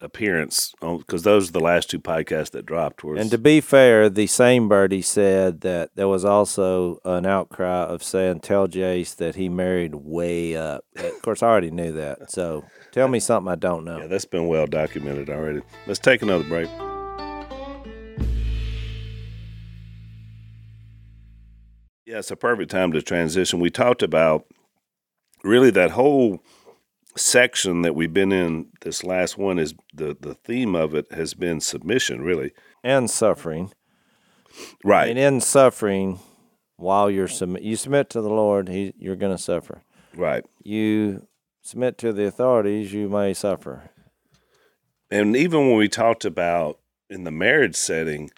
appearance 0.00 0.72
because 0.80 1.22
those 1.22 1.48
are 1.48 1.52
the 1.52 1.60
last 1.60 1.90
two 1.90 1.98
podcasts 1.98 2.50
that 2.52 2.66
dropped. 2.66 3.02
Was, 3.04 3.20
And 3.20 3.30
to 3.30 3.38
be 3.38 3.60
fair, 3.60 4.08
the 4.08 4.26
same 4.26 4.68
birdie 4.68 5.02
said 5.02 5.60
that 5.62 5.90
there 5.96 6.08
was 6.08 6.24
also 6.24 6.98
an 7.04 7.26
outcry 7.26 7.82
of 7.84 8.02
saying, 8.02 8.40
"Tell 8.40 8.66
Jase 8.68 9.14
that 9.14 9.34
he 9.34 9.48
married 9.48 9.94
way 9.96 10.56
up." 10.56 10.84
Of 10.96 11.22
course, 11.22 11.42
I 11.42 11.48
already 11.48 11.70
knew 11.70 11.92
that. 11.92 12.30
So 12.30 12.64
tell 12.92 13.08
me 13.08 13.20
something 13.20 13.50
I 13.50 13.56
don't 13.56 13.84
know. 13.84 13.98
yeah, 14.00 14.06
that's 14.06 14.24
been 14.24 14.46
well 14.46 14.66
documented 14.66 15.30
already. 15.30 15.60
Let's 15.86 15.98
take 16.00 16.22
another 16.22 16.44
break. 16.44 16.68
Yeah, 22.06 22.18
it's 22.18 22.30
a 22.30 22.36
perfect 22.36 22.70
time 22.70 22.92
to 22.92 23.02
transition. 23.02 23.60
We 23.60 23.70
talked 23.70 24.02
about 24.02 24.46
really 25.44 25.70
that 25.72 25.90
whole 25.90 26.42
section 27.16 27.82
that 27.82 27.94
we've 27.94 28.12
been 28.14 28.32
in. 28.32 28.68
This 28.80 29.04
last 29.04 29.36
one 29.36 29.58
is 29.58 29.74
the 29.92 30.16
the 30.18 30.34
theme 30.34 30.74
of 30.74 30.94
it 30.94 31.06
has 31.12 31.34
been 31.34 31.60
submission, 31.60 32.22
really. 32.22 32.52
And 32.82 33.10
suffering, 33.10 33.72
Right. 34.84 35.10
and 35.10 35.18
in 35.18 35.40
suffering, 35.40 36.20
while 36.76 37.10
you're 37.10 37.28
submit, 37.28 37.62
you 37.62 37.76
submit 37.76 38.08
to 38.10 38.20
the 38.22 38.30
Lord, 38.30 38.68
he, 38.68 38.94
you're 38.98 39.16
going 39.16 39.36
to 39.36 39.42
suffer. 39.42 39.82
Right. 40.16 40.44
You 40.62 41.26
submit 41.68 41.98
to 41.98 42.14
the 42.14 42.26
authorities, 42.26 42.94
you 42.94 43.10
may 43.10 43.34
suffer. 43.34 43.90
And 45.10 45.36
even 45.36 45.68
when 45.68 45.76
we 45.76 45.88
talked 45.88 46.24
about 46.24 46.78
in 47.10 47.24
the 47.24 47.30
marriage 47.30 47.76
setting, 47.76 48.30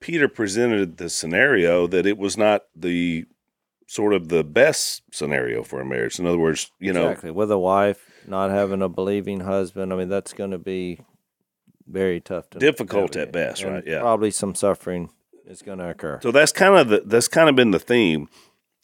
Peter 0.00 0.26
presented 0.26 0.96
the 0.96 1.10
scenario 1.10 1.86
that 1.86 2.06
it 2.06 2.16
was 2.16 2.38
not 2.38 2.64
the 2.74 3.26
sort 3.86 4.14
of 4.14 4.28
the 4.28 4.42
best 4.42 5.02
scenario 5.12 5.62
for 5.62 5.80
a 5.80 5.84
marriage. 5.84 6.18
In 6.18 6.26
other 6.26 6.38
words, 6.38 6.70
you 6.78 6.94
know, 6.94 7.08
exactly 7.08 7.30
with 7.30 7.50
a 7.50 7.58
wife 7.58 8.10
not 8.26 8.50
having 8.50 8.80
a 8.80 8.88
believing 8.88 9.40
husband. 9.40 9.92
I 9.92 9.96
mean, 9.96 10.08
that's 10.08 10.32
going 10.32 10.50
to 10.52 10.58
be 10.58 11.00
very 11.86 12.20
tough 12.20 12.48
to 12.50 12.58
Difficult 12.58 13.16
at 13.16 13.32
best, 13.32 13.62
And 13.62 13.74
right? 13.74 13.84
Yeah. 13.86 14.00
probably 14.00 14.30
some 14.30 14.54
suffering 14.54 15.10
is 15.46 15.60
going 15.60 15.78
to 15.78 15.90
occur. 15.90 16.20
so 16.22 16.30
that's 16.32 16.52
kind 16.52 16.74
of 16.74 16.88
the 16.88 17.02
that's 17.04 17.28
kind 17.28 17.50
of 17.50 17.56
been 17.56 17.70
the 17.70 17.78
theme, 17.78 18.28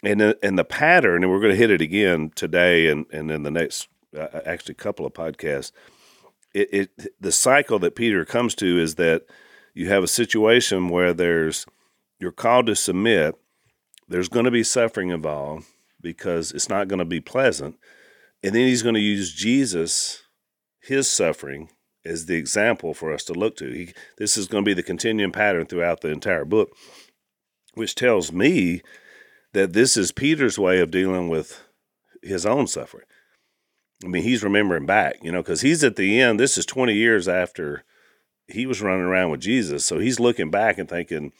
and 0.02 0.34
and 0.42 0.58
the 0.58 0.64
pattern. 0.64 1.22
And 1.22 1.30
we're 1.30 1.40
going 1.40 1.52
to 1.52 1.56
hit 1.56 1.70
it 1.70 1.80
again 1.80 2.30
today, 2.34 2.88
and 2.88 3.06
and 3.12 3.30
in 3.30 3.42
the 3.42 3.50
next 3.50 3.88
uh, 4.16 4.40
actually 4.44 4.74
couple 4.74 5.06
of 5.06 5.12
podcasts. 5.12 5.72
It, 6.52 6.68
it 6.72 7.14
the 7.20 7.32
cycle 7.32 7.78
that 7.80 7.94
Peter 7.94 8.24
comes 8.24 8.54
to 8.56 8.78
is 8.78 8.96
that 8.96 9.22
you 9.74 9.88
have 9.88 10.02
a 10.02 10.08
situation 10.08 10.88
where 10.88 11.12
there's 11.12 11.66
you're 12.18 12.32
called 12.32 12.66
to 12.66 12.76
submit. 12.76 13.36
There's 14.08 14.28
going 14.28 14.44
to 14.44 14.50
be 14.50 14.64
suffering 14.64 15.10
involved 15.10 15.66
because 16.00 16.50
it's 16.50 16.68
not 16.68 16.88
going 16.88 16.98
to 16.98 17.04
be 17.04 17.20
pleasant, 17.20 17.76
and 18.42 18.54
then 18.54 18.66
he's 18.66 18.82
going 18.82 18.96
to 18.96 19.00
use 19.00 19.32
Jesus, 19.32 20.22
his 20.80 21.08
suffering, 21.08 21.70
as 22.04 22.26
the 22.26 22.34
example 22.34 22.94
for 22.94 23.12
us 23.12 23.22
to 23.24 23.32
look 23.32 23.56
to. 23.58 23.70
He, 23.70 23.92
this 24.18 24.36
is 24.36 24.48
going 24.48 24.64
to 24.64 24.68
be 24.68 24.74
the 24.74 24.82
continuing 24.82 25.30
pattern 25.30 25.66
throughout 25.66 26.00
the 26.00 26.08
entire 26.08 26.44
book, 26.44 26.70
which 27.74 27.94
tells 27.94 28.32
me 28.32 28.82
that 29.52 29.72
this 29.72 29.96
is 29.96 30.12
Peter's 30.12 30.58
way 30.58 30.80
of 30.80 30.90
dealing 30.90 31.28
with 31.28 31.60
his 32.22 32.46
own 32.46 32.66
suffering. 32.66 33.06
I 34.04 34.08
mean, 34.08 34.22
he's 34.22 34.42
remembering 34.42 34.86
back, 34.86 35.16
you 35.22 35.30
know, 35.32 35.42
because 35.42 35.60
he's 35.60 35.84
at 35.84 35.96
the 35.96 36.20
end. 36.20 36.40
This 36.40 36.56
is 36.56 36.64
20 36.66 36.94
years 36.94 37.28
after 37.28 37.84
he 38.46 38.66
was 38.66 38.80
running 38.80 39.04
around 39.04 39.30
with 39.30 39.40
Jesus. 39.40 39.84
So 39.84 39.98
he's 39.98 40.18
looking 40.18 40.50
back 40.50 40.78
and 40.78 40.88
thinking, 40.88 41.32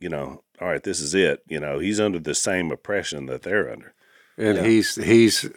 you 0.00 0.08
know, 0.08 0.42
all 0.60 0.68
right, 0.68 0.82
this 0.82 1.00
is 1.00 1.14
it. 1.14 1.42
You 1.46 1.60
know, 1.60 1.78
he's 1.78 2.00
under 2.00 2.18
the 2.18 2.34
same 2.34 2.70
oppression 2.72 3.26
that 3.26 3.42
they're 3.42 3.70
under. 3.70 3.94
And 4.36 4.56
Yeah. 4.58 4.64
he's 4.64 4.94
he's 4.96 5.48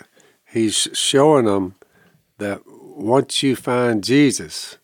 he's 0.52 0.88
showing 0.94 1.46
them 1.46 1.76
that 2.38 2.62
once 2.68 3.42
you 3.42 3.56
find 3.56 4.04
Jesus, 4.04 4.78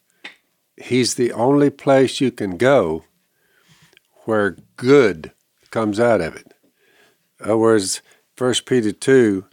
he's 0.75 1.15
the 1.15 1.31
only 1.31 1.69
place 1.69 2.19
you 2.21 2.31
can 2.31 2.57
go 2.57 3.03
where 4.25 4.57
good 4.75 5.31
comes 5.71 5.99
out 5.99 6.21
of 6.21 6.35
it. 6.35 6.51
Other 7.41 7.57
words, 7.57 8.01
First 8.35 8.65
Peter 8.65 8.91
two, 8.91 9.45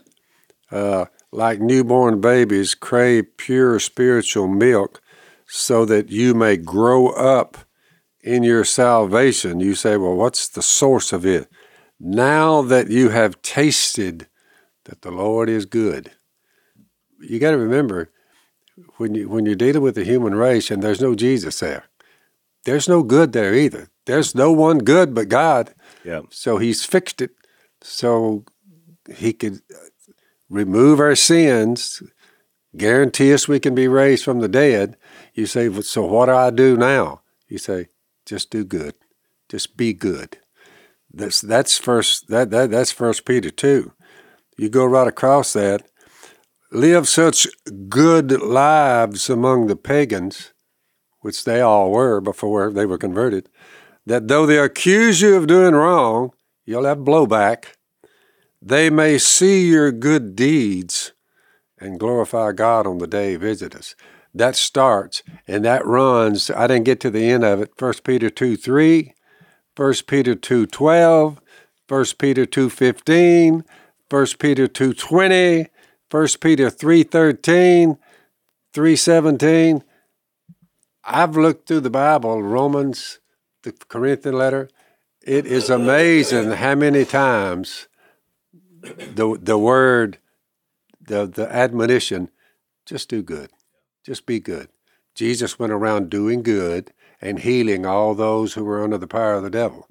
uh, 0.70 1.06
like 1.32 1.60
newborn 1.60 2.20
babies, 2.20 2.74
crave 2.74 3.36
pure 3.36 3.78
spiritual 3.78 4.48
milk, 4.48 5.00
so 5.46 5.84
that 5.84 6.10
you 6.10 6.34
may 6.34 6.56
grow 6.56 7.08
up 7.08 7.58
in 8.22 8.42
your 8.42 8.64
salvation. 8.64 9.60
You 9.60 9.74
say, 9.74 9.96
well, 9.96 10.14
what's 10.14 10.48
the 10.48 10.62
source 10.62 11.12
of 11.12 11.26
it? 11.26 11.48
Now 12.00 12.62
that 12.62 12.88
you 12.90 13.10
have 13.10 13.40
tasted 13.42 14.26
that 14.84 15.02
the 15.02 15.10
Lord 15.10 15.48
is 15.48 15.66
good. 15.66 16.12
You 17.20 17.38
got 17.38 17.52
to 17.52 17.58
remember 17.58 18.10
when 18.96 19.14
you 19.14 19.28
when 19.28 19.46
you're 19.46 19.54
dealing 19.54 19.82
with 19.82 19.94
the 19.94 20.04
human 20.04 20.34
race 20.34 20.70
and 20.70 20.82
there's 20.82 21.00
no 21.00 21.14
Jesus 21.14 21.60
there. 21.60 21.84
There's 22.64 22.88
no 22.88 23.02
good 23.02 23.32
there 23.32 23.54
either. 23.54 23.88
There's 24.06 24.34
no 24.34 24.52
one 24.52 24.78
good 24.78 25.14
but 25.14 25.28
God. 25.28 25.74
Yeah. 26.04 26.22
So 26.30 26.58
he's 26.58 26.84
fixed 26.84 27.20
it 27.20 27.30
so 27.84 28.44
he 29.14 29.32
could 29.34 29.60
uh, 29.72 30.12
remove 30.48 31.00
our 31.00 31.14
sins, 31.14 32.02
guarantee 32.76 33.32
us 33.32 33.46
we 33.46 33.60
can 33.60 33.74
be 33.74 33.88
raised 33.88 34.24
from 34.24 34.40
the 34.40 34.48
dead. 34.48 34.96
You 35.34 35.46
say, 35.46 35.68
"Well, 35.68 35.82
so 35.82 36.04
what 36.06 36.26
do 36.26 36.32
I 36.32 36.50
do 36.50 36.76
now? 36.76 37.20
You 37.46 37.58
say, 37.58 37.88
just 38.24 38.50
do 38.50 38.64
good. 38.64 38.94
Just 39.48 39.76
be 39.76 39.92
good. 39.92 40.38
That's 41.12 41.40
that's 41.40 41.76
first 41.78 42.28
that, 42.28 42.50
that 42.50 42.70
that's 42.70 42.90
first 42.90 43.26
Peter 43.26 43.50
two. 43.50 43.92
You 44.56 44.70
go 44.70 44.86
right 44.86 45.06
across 45.06 45.52
that. 45.52 45.86
Live 46.72 47.06
such 47.06 47.46
good 47.88 48.32
lives 48.42 49.30
among 49.30 49.66
the 49.66 49.76
pagans, 49.76 50.52
which 51.20 51.44
they 51.44 51.60
all 51.60 51.90
were 51.90 52.20
before 52.20 52.72
they 52.72 52.86
were 52.86 52.98
converted, 52.98 53.48
that 54.06 54.26
though 54.26 54.46
they 54.46 54.58
accuse 54.58 55.20
you 55.20 55.36
of 55.36 55.46
doing 55.46 55.74
wrong, 55.74 56.32
you'll 56.64 56.84
have 56.84 56.98
blowback. 56.98 57.74
They 58.60 58.90
may 58.90 59.18
see 59.18 59.68
your 59.68 59.92
good 59.92 60.34
deeds 60.34 61.12
and 61.78 62.00
glorify 62.00 62.52
God 62.52 62.86
on 62.86 62.98
the 62.98 63.06
day 63.06 63.32
he 63.32 63.36
visits 63.36 63.76
us. 63.76 63.94
That 64.34 64.56
starts 64.56 65.22
and 65.46 65.64
that 65.64 65.86
runs. 65.86 66.50
I 66.50 66.66
didn't 66.66 66.84
get 66.84 67.00
to 67.00 67.10
the 67.10 67.30
end 67.30 67.44
of 67.44 67.60
it. 67.60 67.70
1 67.78 67.94
Peter 68.04 68.30
2 68.30 68.56
3, 68.56 69.14
1 69.76 69.94
Peter 70.06 70.34
2 70.34 70.66
12, 70.66 71.40
1 71.88 72.04
Peter 72.18 72.46
2 72.46 72.70
15, 72.70 73.64
1 74.10 74.26
Peter 74.38 74.66
2 74.66 74.94
20, 74.94 75.66
1 76.10 76.26
Peter 76.40 76.70
3 76.70 77.02
13, 77.02 77.98
3 78.72 78.96
17. 78.96 79.84
I've 81.04 81.36
looked 81.36 81.68
through 81.68 81.80
the 81.80 81.90
Bible, 81.90 82.42
Romans, 82.42 83.20
the 83.62 83.72
Corinthian 83.72 84.36
letter. 84.36 84.68
It 85.26 85.46
is 85.46 85.70
amazing 85.70 86.50
how 86.50 86.74
many 86.74 87.06
times 87.06 87.88
the 88.82 89.38
the 89.40 89.56
word, 89.56 90.18
the 91.00 91.26
the 91.26 91.50
admonition, 91.50 92.30
just 92.84 93.08
do 93.08 93.22
good, 93.22 93.50
just 94.04 94.26
be 94.26 94.38
good. 94.38 94.68
Jesus 95.14 95.58
went 95.58 95.72
around 95.72 96.10
doing 96.10 96.42
good 96.42 96.92
and 97.22 97.38
healing 97.38 97.86
all 97.86 98.14
those 98.14 98.52
who 98.52 98.64
were 98.64 98.84
under 98.84 98.98
the 98.98 99.06
power 99.06 99.32
of 99.32 99.42
the 99.42 99.48
devil. 99.48 99.88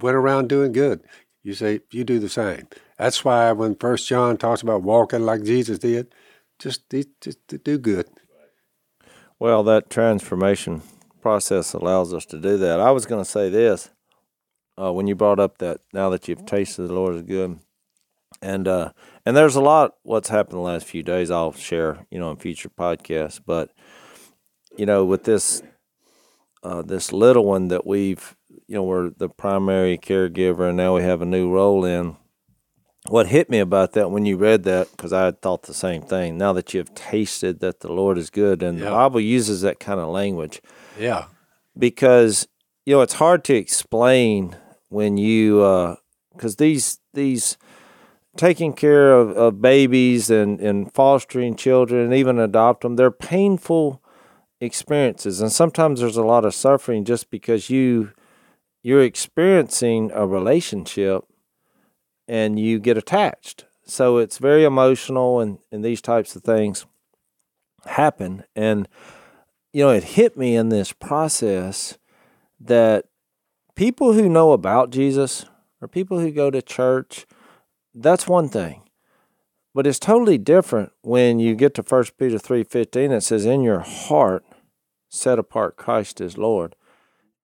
Went 0.00 0.16
around 0.16 0.48
doing 0.48 0.72
good. 0.72 1.02
You 1.42 1.52
say 1.52 1.80
you 1.90 2.02
do 2.02 2.18
the 2.18 2.30
same. 2.30 2.66
That's 2.96 3.22
why 3.26 3.52
when 3.52 3.74
First 3.74 4.08
John 4.08 4.38
talks 4.38 4.62
about 4.62 4.82
walking 4.82 5.26
like 5.26 5.44
Jesus 5.44 5.80
did, 5.80 6.14
just 6.58 6.88
just 7.20 7.46
do 7.62 7.76
good. 7.76 8.08
Well, 9.38 9.62
that 9.64 9.90
transformation 9.90 10.80
process 11.20 11.74
allows 11.74 12.14
us 12.14 12.24
to 12.26 12.38
do 12.38 12.56
that. 12.56 12.80
I 12.80 12.90
was 12.90 13.04
going 13.04 13.22
to 13.22 13.30
say 13.30 13.50
this 13.50 13.90
uh, 14.80 14.92
when 14.92 15.06
you 15.06 15.14
brought 15.14 15.40
up 15.40 15.58
that 15.58 15.80
now 15.92 16.10
that 16.10 16.28
you've 16.28 16.46
tasted 16.46 16.82
the 16.88 16.92
Lord 16.94 17.14
is 17.16 17.22
good, 17.22 17.58
and 18.40 18.66
uh, 18.68 18.92
and 19.26 19.36
there's 19.36 19.56
a 19.56 19.60
lot 19.60 19.94
what's 20.02 20.28
happened 20.28 20.56
the 20.58 20.62
last 20.62 20.86
few 20.86 21.02
days. 21.02 21.30
I'll 21.30 21.52
share, 21.52 22.06
you 22.10 22.18
know, 22.18 22.30
in 22.30 22.36
future 22.36 22.68
podcasts. 22.70 23.40
But 23.44 23.70
you 24.76 24.86
know, 24.86 25.04
with 25.04 25.24
this 25.24 25.62
uh, 26.62 26.82
this 26.82 27.12
little 27.12 27.44
one 27.44 27.68
that 27.68 27.86
we've, 27.86 28.36
you 28.66 28.74
know, 28.76 28.82
we're 28.84 29.10
the 29.10 29.28
primary 29.28 29.98
caregiver, 29.98 30.68
and 30.68 30.76
now 30.76 30.94
we 30.96 31.02
have 31.02 31.22
a 31.22 31.26
new 31.26 31.50
role 31.50 31.84
in. 31.84 32.16
What 33.08 33.26
hit 33.26 33.50
me 33.50 33.58
about 33.58 33.94
that 33.94 34.12
when 34.12 34.24
you 34.26 34.36
read 34.36 34.62
that, 34.62 34.88
because 34.92 35.12
I 35.12 35.24
had 35.24 35.42
thought 35.42 35.64
the 35.64 35.74
same 35.74 36.02
thing. 36.02 36.38
Now 36.38 36.52
that 36.52 36.72
you've 36.72 36.94
tasted 36.94 37.58
that 37.58 37.80
the 37.80 37.92
Lord 37.92 38.16
is 38.16 38.30
good, 38.30 38.62
and 38.62 38.78
Yeah. 38.78 38.84
the 38.86 38.90
Bible 38.92 39.20
uses 39.20 39.60
that 39.62 39.80
kind 39.80 39.98
of 39.98 40.08
language 40.08 40.62
Yeah. 40.98 41.24
because 41.76 42.46
you 42.86 42.94
know 42.94 43.00
it's 43.02 43.14
hard 43.14 43.42
to 43.44 43.54
explain 43.54 44.56
when 44.92 45.16
you 45.16 45.62
uh, 45.62 45.96
because 46.34 46.56
these 46.56 47.00
these 47.14 47.56
taking 48.36 48.72
care 48.72 49.12
of, 49.12 49.30
of 49.36 49.60
babies 49.60 50.30
and, 50.30 50.60
and 50.60 50.92
fostering 50.94 51.54
children 51.54 52.04
and 52.04 52.14
even 52.14 52.38
adopt 52.38 52.82
them 52.82 52.96
they're 52.96 53.10
painful 53.10 54.02
experiences. 54.62 55.40
And 55.40 55.52
sometimes 55.52 56.00
there's 56.00 56.16
a 56.16 56.22
lot 56.22 56.44
of 56.44 56.54
suffering 56.54 57.04
just 57.04 57.30
because 57.30 57.68
you 57.68 58.12
you're 58.82 59.02
experiencing 59.02 60.10
a 60.12 60.26
relationship 60.26 61.24
and 62.26 62.58
you 62.58 62.78
get 62.80 62.96
attached. 62.96 63.66
So 63.84 64.18
it's 64.18 64.38
very 64.38 64.64
emotional 64.64 65.40
and, 65.40 65.58
and 65.70 65.84
these 65.84 66.00
types 66.00 66.34
of 66.34 66.42
things 66.42 66.86
happen. 67.86 68.44
And 68.54 68.88
you 69.72 69.84
know 69.84 69.90
it 69.90 70.04
hit 70.04 70.36
me 70.36 70.54
in 70.56 70.68
this 70.68 70.92
process 70.92 71.98
that 72.60 73.06
people 73.74 74.12
who 74.12 74.28
know 74.28 74.52
about 74.52 74.90
jesus 74.90 75.46
or 75.80 75.88
people 75.88 76.18
who 76.20 76.30
go 76.30 76.50
to 76.50 76.62
church 76.62 77.26
that's 77.94 78.26
one 78.26 78.48
thing. 78.48 78.82
But 79.74 79.86
it's 79.86 79.98
totally 79.98 80.38
different 80.38 80.92
when 81.02 81.38
you 81.38 81.54
get 81.54 81.74
to 81.74 81.82
1 81.82 82.04
peter 82.18 82.38
3.15 82.38 83.10
it 83.10 83.22
says 83.22 83.44
in 83.44 83.62
your 83.62 83.80
heart 83.80 84.44
set 85.08 85.38
apart 85.38 85.76
christ 85.76 86.20
as 86.20 86.38
lord. 86.38 86.74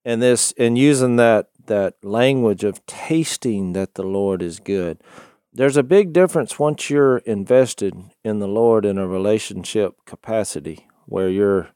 And 0.05 0.23
this 0.23 0.53
and 0.59 0.79
using 0.79 1.17
that 1.17 1.49
that 1.67 2.03
language 2.03 2.65
of 2.65 2.85
tasting 2.87 3.75
that 3.75 3.95
the 3.95 4.03
lord 4.03 4.41
is 4.41 4.59
good 4.59 4.99
there's 5.53 5.77
a 5.77 5.83
big 5.83 6.15
difference 6.15 6.59
once 6.59 6.89
you're 6.89 7.19
invested 7.19 7.95
in 8.25 8.39
the 8.39 8.49
lord 8.49 8.87
in 8.87 8.97
a 8.97 9.07
relationship 9.07 9.97
capacity 10.07 10.87
where 11.05 11.29
you're 11.29 11.69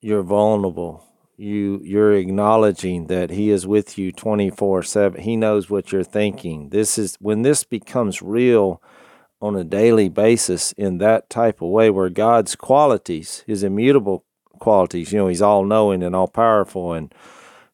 you're 0.00 0.22
vulnerable 0.22 1.04
you 1.40 1.80
you're 1.82 2.12
acknowledging 2.12 3.06
that 3.06 3.30
he 3.30 3.50
is 3.50 3.66
with 3.66 3.96
you 3.96 4.12
24/7 4.12 5.20
he 5.20 5.36
knows 5.36 5.70
what 5.70 5.90
you're 5.90 6.04
thinking. 6.04 6.68
This 6.68 6.98
is 6.98 7.16
when 7.20 7.42
this 7.42 7.64
becomes 7.64 8.20
real 8.22 8.82
on 9.40 9.56
a 9.56 9.64
daily 9.64 10.08
basis 10.08 10.72
in 10.72 10.98
that 10.98 11.30
type 11.30 11.62
of 11.62 11.68
way 11.68 11.88
where 11.90 12.10
God's 12.10 12.54
qualities 12.54 13.42
his 13.46 13.62
immutable 13.62 14.24
qualities 14.58 15.12
you 15.12 15.18
know 15.18 15.28
he's 15.28 15.40
all 15.40 15.64
knowing 15.64 16.02
and 16.02 16.14
all 16.14 16.28
powerful 16.28 16.92
and 16.92 17.14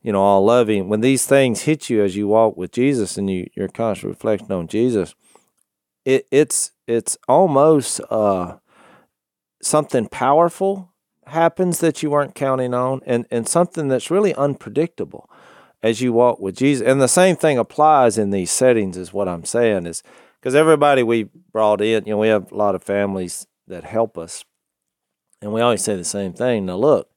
you 0.02 0.12
know 0.12 0.22
all 0.22 0.44
loving 0.44 0.88
when 0.88 1.00
these 1.00 1.26
things 1.26 1.62
hit 1.62 1.90
you 1.90 2.04
as 2.04 2.14
you 2.14 2.28
walk 2.28 2.56
with 2.56 2.70
Jesus 2.70 3.18
and 3.18 3.28
you 3.28 3.48
you're 3.56 3.68
constantly 3.68 4.12
reflecting 4.12 4.52
on 4.52 4.68
Jesus 4.68 5.14
it 6.04 6.28
it's 6.30 6.70
it's 6.86 7.18
almost 7.26 8.00
uh 8.10 8.58
something 9.60 10.06
powerful 10.06 10.92
happens 11.26 11.80
that 11.80 12.02
you 12.02 12.10
weren't 12.10 12.34
counting 12.34 12.74
on 12.74 13.00
and, 13.06 13.26
and 13.30 13.48
something 13.48 13.88
that's 13.88 14.10
really 14.10 14.34
unpredictable 14.34 15.28
as 15.82 16.00
you 16.00 16.12
walk 16.12 16.40
with 16.40 16.56
Jesus. 16.56 16.86
And 16.86 17.00
the 17.00 17.08
same 17.08 17.36
thing 17.36 17.58
applies 17.58 18.18
in 18.18 18.30
these 18.30 18.50
settings 18.50 18.96
is 18.96 19.12
what 19.12 19.28
I'm 19.28 19.44
saying 19.44 19.86
is 19.86 20.02
because 20.40 20.54
everybody 20.54 21.02
we 21.02 21.24
brought 21.52 21.80
in, 21.80 22.04
you 22.04 22.12
know, 22.12 22.18
we 22.18 22.28
have 22.28 22.50
a 22.52 22.54
lot 22.54 22.74
of 22.74 22.82
families 22.82 23.46
that 23.66 23.84
help 23.84 24.16
us. 24.16 24.44
And 25.42 25.52
we 25.52 25.60
always 25.60 25.82
say 25.82 25.96
the 25.96 26.04
same 26.04 26.32
thing. 26.32 26.66
Now 26.66 26.76
look, 26.76 27.10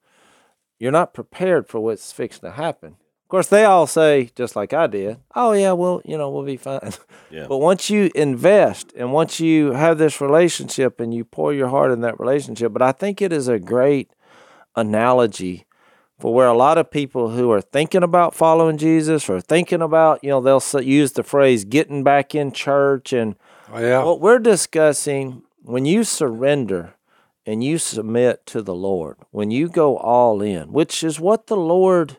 you're 0.79 0.91
not 0.91 1.13
prepared 1.13 1.67
for 1.67 1.79
what's 1.79 2.11
fixing 2.11 2.41
to 2.41 2.51
happen. 2.51 2.95
Of 3.29 3.31
course, 3.31 3.47
they 3.47 3.63
all 3.63 3.85
say, 3.85 4.31
just 4.35 4.55
like 4.55 4.73
I 4.73 4.87
did, 4.87 5.17
oh 5.35 5.51
yeah, 5.51 5.73
well, 5.73 6.01
you 6.03 6.17
know, 6.17 6.31
we'll 6.31 6.45
be 6.45 6.57
fine. 6.57 6.79
Yeah. 7.31 7.45
But 7.47 7.59
once 7.59 7.91
you 7.91 8.09
invest 8.15 8.91
and 8.97 9.13
once 9.13 9.39
you 9.39 9.73
have 9.73 9.99
this 9.99 10.19
relationship 10.19 10.99
and 10.99 11.13
you 11.13 11.23
pour 11.23 11.53
your 11.53 11.67
heart 11.67 11.91
in 11.91 12.01
that 12.01 12.19
relationship, 12.19 12.73
but 12.73 12.81
I 12.81 12.91
think 12.91 13.21
it 13.21 13.31
is 13.31 13.47
a 13.47 13.59
great 13.59 14.09
analogy 14.75 15.67
for 16.17 16.33
where 16.33 16.47
a 16.47 16.57
lot 16.57 16.79
of 16.79 16.89
people 16.89 17.29
who 17.29 17.51
are 17.51 17.61
thinking 17.61 18.01
about 18.01 18.33
following 18.33 18.77
Jesus 18.79 19.29
or 19.29 19.39
thinking 19.39 19.83
about, 19.83 20.23
you 20.23 20.31
know, 20.31 20.41
they'll 20.41 20.81
use 20.81 21.11
the 21.11 21.21
phrase 21.21 21.65
getting 21.65 22.03
back 22.03 22.33
in 22.33 22.51
church. 22.51 23.13
And 23.13 23.35
Oh, 23.71 23.79
yeah. 23.79 24.03
what 24.03 24.19
we're 24.21 24.39
discussing, 24.39 25.43
when 25.61 25.85
you 25.85 26.03
surrender 26.03 26.95
and 27.45 27.63
you 27.63 27.77
submit 27.77 28.43
to 28.47 28.63
the 28.63 28.73
Lord, 28.73 29.17
when 29.29 29.51
you 29.51 29.69
go 29.69 29.97
all 29.97 30.41
in, 30.41 30.71
which 30.71 31.03
is 31.03 31.19
what 31.19 31.45
the 31.45 31.57
Lord 31.57 32.17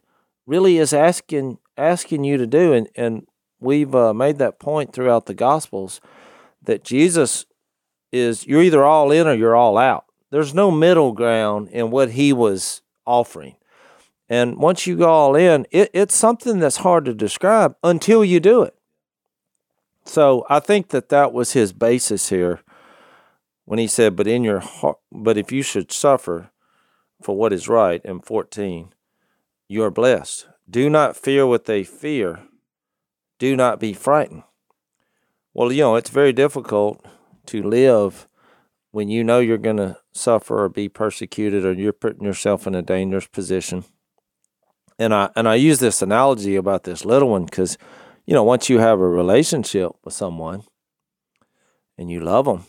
really 0.50 0.78
is 0.78 0.92
asking 0.92 1.58
asking 1.76 2.24
you 2.24 2.36
to 2.36 2.46
do, 2.46 2.72
and 2.72 2.88
and 2.96 3.26
we've 3.60 3.94
uh, 3.94 4.12
made 4.12 4.38
that 4.38 4.58
point 4.58 4.92
throughout 4.92 5.26
the 5.26 5.34
Gospels 5.34 6.00
that 6.60 6.82
Jesus 6.84 7.46
is 8.10 8.46
you're 8.46 8.62
either 8.62 8.84
all 8.84 9.12
in 9.12 9.28
or 9.28 9.34
you're 9.34 9.54
all 9.54 9.78
out. 9.78 10.04
There's 10.30 10.52
no 10.52 10.70
middle 10.70 11.12
ground 11.12 11.68
in 11.68 11.90
what 11.90 12.10
he 12.10 12.32
was 12.32 12.82
offering. 13.06 13.54
And 14.28 14.58
once 14.58 14.86
you 14.86 14.96
go 14.96 15.08
all 15.08 15.34
in, 15.34 15.66
it, 15.70 15.90
it's 15.92 16.14
something 16.14 16.58
that's 16.58 16.78
hard 16.78 17.04
to 17.04 17.14
describe 17.14 17.76
until 17.82 18.24
you 18.24 18.40
do 18.40 18.62
it. 18.62 18.74
So 20.04 20.44
I 20.48 20.60
think 20.60 20.88
that 20.88 21.08
that 21.08 21.32
was 21.32 21.52
his 21.52 21.72
basis 21.72 22.28
here 22.28 22.60
when 23.64 23.78
he 23.78 23.86
said, 23.86 24.16
"But 24.16 24.26
in 24.26 24.42
your 24.42 24.60
heart, 24.60 24.98
but 25.12 25.36
if 25.36 25.52
you 25.52 25.62
should 25.62 25.92
suffer 25.92 26.50
for 27.22 27.36
what 27.36 27.52
is 27.52 27.68
right," 27.68 28.00
in 28.04 28.20
fourteen, 28.20 28.92
you 29.70 29.85
are 29.85 29.90
blessed. 29.90 30.48
Do 30.68 30.90
not 30.90 31.16
fear 31.16 31.46
what 31.46 31.66
they 31.66 31.85
fear. 31.85 32.40
Do 33.38 33.54
not 33.54 33.78
be 33.78 33.92
frightened. 33.92 34.42
Well, 35.54 35.70
you 35.70 35.83
know 35.83 35.94
it's 35.94 36.11
very 36.11 36.33
difficult 36.33 37.06
to 37.46 37.62
live 37.62 38.26
when 38.90 39.09
you 39.09 39.22
know 39.22 39.38
you're 39.38 39.59
going 39.59 39.76
to 39.76 39.96
suffer 40.12 40.64
or 40.64 40.68
be 40.68 40.88
persecuted, 40.88 41.64
or 41.64 41.72
you're 41.72 41.92
putting 41.92 42.24
yourself 42.24 42.66
in 42.66 42.74
a 42.74 42.83
dangerous 42.83 43.28
position. 43.28 43.85
And 44.98 45.14
I 45.14 45.30
and 45.37 45.48
I 45.48 45.54
use 45.54 45.78
this 45.78 46.02
analogy 46.02 46.56
about 46.56 46.83
this 46.83 47.04
little 47.04 47.28
one 47.28 47.44
because 47.44 47.78
you 48.26 48.35
know, 48.35 48.42
once 48.42 48.68
you 48.68 48.80
have 48.80 48.98
a 48.98 49.09
relationship 49.09 49.92
with 50.04 50.14
someone 50.14 50.64
and 51.96 52.11
you 52.11 52.18
love 52.18 52.46
them, 52.46 52.64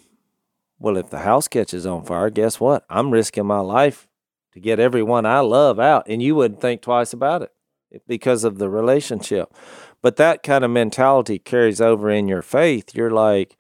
well, 0.78 0.98
if 0.98 1.10
the 1.10 1.20
house 1.20 1.48
catches 1.48 1.88
on 1.88 2.06
fire, 2.06 2.30
guess 2.30 2.60
what? 2.60 2.86
I'm 2.92 3.10
risking 3.10 3.48
my 3.48 3.60
life 3.60 4.08
to 4.54 4.60
get 4.60 4.80
everyone 4.80 5.26
I 5.26 5.40
love 5.40 5.80
out, 5.80 6.08
and 6.08 6.22
you 6.22 6.36
wouldn't 6.36 6.62
think 6.62 6.82
twice 6.82 7.14
about 7.14 7.42
it 7.42 7.52
eh, 7.94 8.00
because 8.08 8.44
of 8.44 8.58
the 8.58 8.70
relationship. 8.70 9.54
But 10.02 10.16
that 10.18 10.44
kind 10.44 10.64
of 10.64 10.72
mentality 10.72 11.40
carries 11.40 11.80
over 11.80 12.10
in 12.10 12.28
your 12.28 12.42
faith. 12.42 12.96
You're 12.96 13.12
like, 13.12 13.58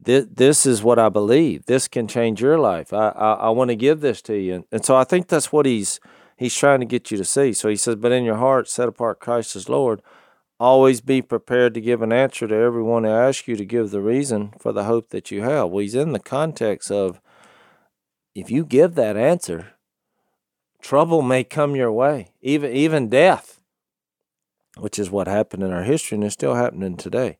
this, 0.00 0.26
this 0.30 0.66
is 0.66 0.82
what 0.82 0.98
I 0.98 1.08
believe. 1.08 1.66
This 1.66 1.88
can 1.88 2.08
change 2.08 2.40
your 2.40 2.58
life. 2.58 2.92
I, 2.92 3.08
I, 3.10 3.32
I 3.34 3.48
want 3.50 3.70
to 3.70 3.76
give 3.76 4.00
this 4.00 4.20
to 4.22 4.36
you. 4.36 4.54
And, 4.54 4.64
and 4.70 4.84
so 4.84 4.96
I 4.96 5.04
think 5.04 5.28
that's 5.28 5.52
what 5.52 5.66
he's 5.66 6.00
he's 6.36 6.54
trying 6.54 6.80
to 6.80 6.86
get 6.86 7.10
you 7.10 7.16
to 7.16 7.24
see. 7.24 7.52
So 7.52 7.68
he 7.68 7.76
says, 7.76 7.96
but 7.96 8.12
in 8.12 8.24
your 8.24 8.36
heart, 8.36 8.68
set 8.68 8.88
apart 8.88 9.20
Christ 9.20 9.56
as 9.56 9.68
Lord. 9.68 10.02
Always 10.60 11.00
be 11.00 11.20
prepared 11.20 11.74
to 11.74 11.80
give 11.80 12.00
an 12.00 12.12
answer 12.12 12.46
to 12.46 12.54
everyone 12.54 13.04
who 13.04 13.10
asks 13.10 13.48
you 13.48 13.56
to 13.56 13.64
give 13.64 13.90
the 13.90 14.00
reason 14.00 14.52
for 14.58 14.72
the 14.72 14.84
hope 14.84 15.10
that 15.10 15.30
you 15.30 15.42
have. 15.42 15.70
Well, 15.70 15.80
he's 15.80 15.96
in 15.96 16.12
the 16.12 16.20
context 16.20 16.90
of 16.90 17.20
if 18.34 18.50
you 18.50 18.64
give 18.64 18.94
that 18.94 19.16
answer, 19.16 19.73
trouble 20.84 21.22
may 21.22 21.42
come 21.42 21.74
your 21.74 21.90
way, 21.90 22.28
even 22.42 22.70
even 22.70 23.08
death, 23.08 23.58
which 24.76 24.98
is 24.98 25.10
what 25.10 25.26
happened 25.26 25.62
in 25.62 25.72
our 25.72 25.82
history 25.82 26.16
and 26.16 26.24
is 26.24 26.34
still 26.34 26.54
happening 26.54 26.96
today. 26.96 27.38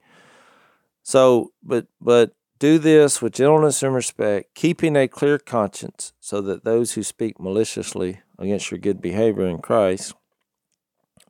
So, 1.03 1.53
but 1.63 1.87
but 2.01 2.33
do 2.59 2.79
this 2.79 3.21
with 3.21 3.35
gentleness 3.35 3.83
and 3.83 3.95
respect, 3.95 4.55
keeping 4.55 4.97
a 4.97 5.07
clear 5.07 5.39
conscience, 5.39 6.15
so 6.21 6.41
that 6.41 6.65
those 6.65 6.93
who 6.93 7.03
speak 7.03 7.39
maliciously 7.39 8.21
against 8.39 8.71
your 8.71 8.79
good 8.79 9.03
behavior 9.03 9.47
in 9.47 9.59
Christ 9.59 10.15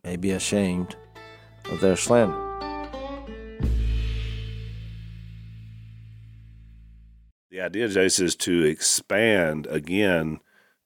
may 0.05 0.16
be 0.16 0.31
ashamed 0.31 0.94
of 1.64 1.81
their 1.81 1.96
slander. 1.96 2.40
The 7.50 7.60
idea, 7.60 7.88
Jase, 7.88 8.21
is 8.21 8.37
to 8.37 8.62
expand 8.62 9.67
again 9.67 10.40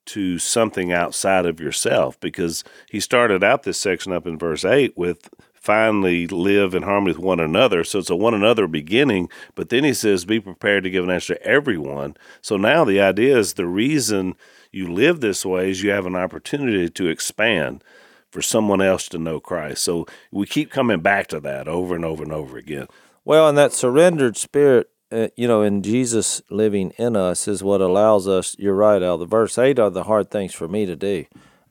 to 0.09 0.39
something 0.39 0.93
outside 0.93 1.47
of 1.47 1.61
yourself 1.61 2.19
because 2.21 2.65
he 2.91 3.01
started 3.01 3.45
out 3.45 3.63
this 3.63 3.79
section 3.79 4.13
up 4.13 4.27
in 4.27 4.39
verse 4.39 4.65
8 4.65 4.97
with 4.97 5.29
finally 5.55 6.27
live 6.27 6.75
in 6.75 6.83
harmony 6.83 7.13
with 7.13 7.23
one 7.23 7.41
another. 7.41 7.85
So 7.85 7.99
it's 7.99 8.11
a 8.11 8.17
one 8.17 8.35
another 8.35 8.67
beginning, 8.67 9.29
but 9.55 9.69
then 9.69 9.85
he 9.85 9.93
says, 9.93 10.25
be 10.25 10.41
prepared 10.41 10.85
to 10.85 10.91
give 10.91 11.05
an 11.05 11.11
answer 11.11 11.35
to 11.35 11.43
everyone. 11.47 12.17
So 12.41 12.57
now 12.57 12.85
the 12.85 13.01
idea 13.01 13.37
is 13.37 13.55
the 13.55 13.67
reason 13.67 14.35
you 14.73 14.91
live 14.91 15.21
this 15.21 15.45
way 15.45 15.71
is 15.71 15.83
you 15.83 15.91
have 15.91 16.07
an 16.07 16.17
opportunity 16.17 16.89
to 16.89 17.09
expand 17.09 17.85
for 18.31 18.43
someone 18.43 18.81
else 18.81 19.09
to 19.09 19.19
know 19.19 19.41
Christ. 19.41 19.83
So 19.83 20.07
we 20.31 20.47
keep 20.47 20.71
coming 20.71 21.01
back 21.01 21.27
to 21.29 21.41
that 21.41 21.69
over 21.69 21.95
and 21.95 22.05
over 22.05 22.23
and 22.23 22.33
over 22.33 22.57
again. 22.57 22.87
Well, 23.25 23.49
and 23.49 23.59
that 23.59 23.73
surrendered 23.73 24.37
spirit, 24.37 24.89
uh, 25.11 25.29
you 25.37 25.49
know, 25.49 25.63
in 25.63 25.83
Jesus 25.83 26.43
living 26.51 26.91
in 26.99 27.17
us 27.17 27.49
is 27.49 27.63
what 27.63 27.81
allows 27.81 28.29
us. 28.29 28.55
You're 28.59 28.75
right, 28.75 29.03
Al. 29.03 29.19
The 29.19 29.27
verse 29.27 29.57
eight 29.59 29.79
are 29.79 29.91
the 29.91 30.05
hard 30.05 30.31
things 30.31 30.55
for 30.55 30.69
me 30.69 30.87
to 30.87 30.97
do. 30.97 31.25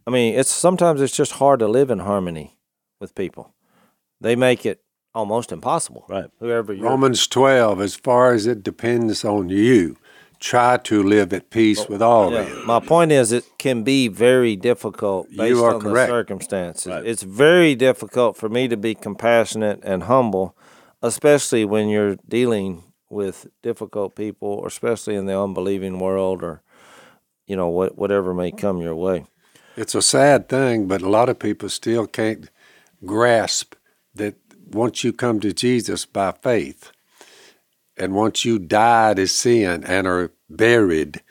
I 0.05 0.09
mean, 0.11 0.35
it's 0.35 0.49
sometimes 0.49 1.01
it's 1.01 1.15
just 1.15 1.33
hard 1.33 1.59
to 1.59 1.67
live 1.67 1.89
in 1.91 1.99
harmony 1.99 2.57
with 2.99 3.13
people. 3.15 3.53
They 4.21 4.35
make 4.35 4.65
it 4.65 4.81
almost 5.13 5.51
impossible. 5.51 6.05
Right. 6.07 6.29
Whoever 6.39 6.73
you 6.73 6.83
Romans 6.83 7.27
12, 7.27 7.81
as 7.81 7.95
far 7.95 8.33
as 8.33 8.47
it 8.47 8.63
depends 8.63 9.23
on 9.25 9.49
you, 9.49 9.97
try 10.39 10.77
to 10.77 11.01
live 11.03 11.33
at 11.33 11.49
peace 11.49 11.87
with 11.89 12.01
all 12.01 12.31
Yeah. 12.31 12.43
men. 12.43 12.65
My 12.65 12.79
point 12.79 13.11
is, 13.11 13.31
it 13.31 13.43
can 13.57 13.83
be 13.83 14.07
very 14.07 14.55
difficult 14.55 15.27
You 15.31 15.37
based 15.37 15.59
are 15.61 15.75
on 15.75 15.81
correct. 15.81 16.09
the 16.09 16.13
circumstances. 16.13 16.87
Right. 16.87 17.05
It's 17.05 17.23
very 17.23 17.75
difficult 17.75 18.37
for 18.37 18.47
me 18.47 18.67
to 18.67 18.77
be 18.77 18.95
compassionate 18.95 19.79
and 19.83 20.03
humble, 20.03 20.55
especially 21.01 21.65
when 21.65 21.89
you're 21.89 22.17
dealing 22.27 22.83
with 23.09 23.47
difficult 23.61 24.15
people, 24.15 24.65
especially 24.65 25.15
in 25.15 25.25
the 25.25 25.39
unbelieving 25.39 25.99
world, 25.99 26.43
or 26.43 26.61
you 27.45 27.55
know 27.55 27.69
what 27.69 27.97
whatever 27.97 28.33
may 28.33 28.51
come 28.51 28.81
your 28.81 28.95
way. 28.95 29.25
It's 29.75 29.95
a 29.95 30.01
sad 30.01 30.49
thing, 30.49 30.87
but 30.87 31.01
a 31.01 31.09
lot 31.09 31.29
of 31.29 31.39
people 31.39 31.69
still 31.69 32.07
can't 32.07 32.49
grasp 33.05 33.75
that 34.15 34.35
once 34.71 35.03
you 35.03 35.13
come 35.13 35.39
to 35.39 35.53
Jesus 35.53 36.05
by 36.05 36.31
faith, 36.31 36.91
and 37.95 38.13
once 38.13 38.43
you 38.43 38.59
die 38.59 39.13
to 39.13 39.27
sin 39.27 39.83
and 39.83 40.07
are 40.07 40.31
buried 40.49 41.21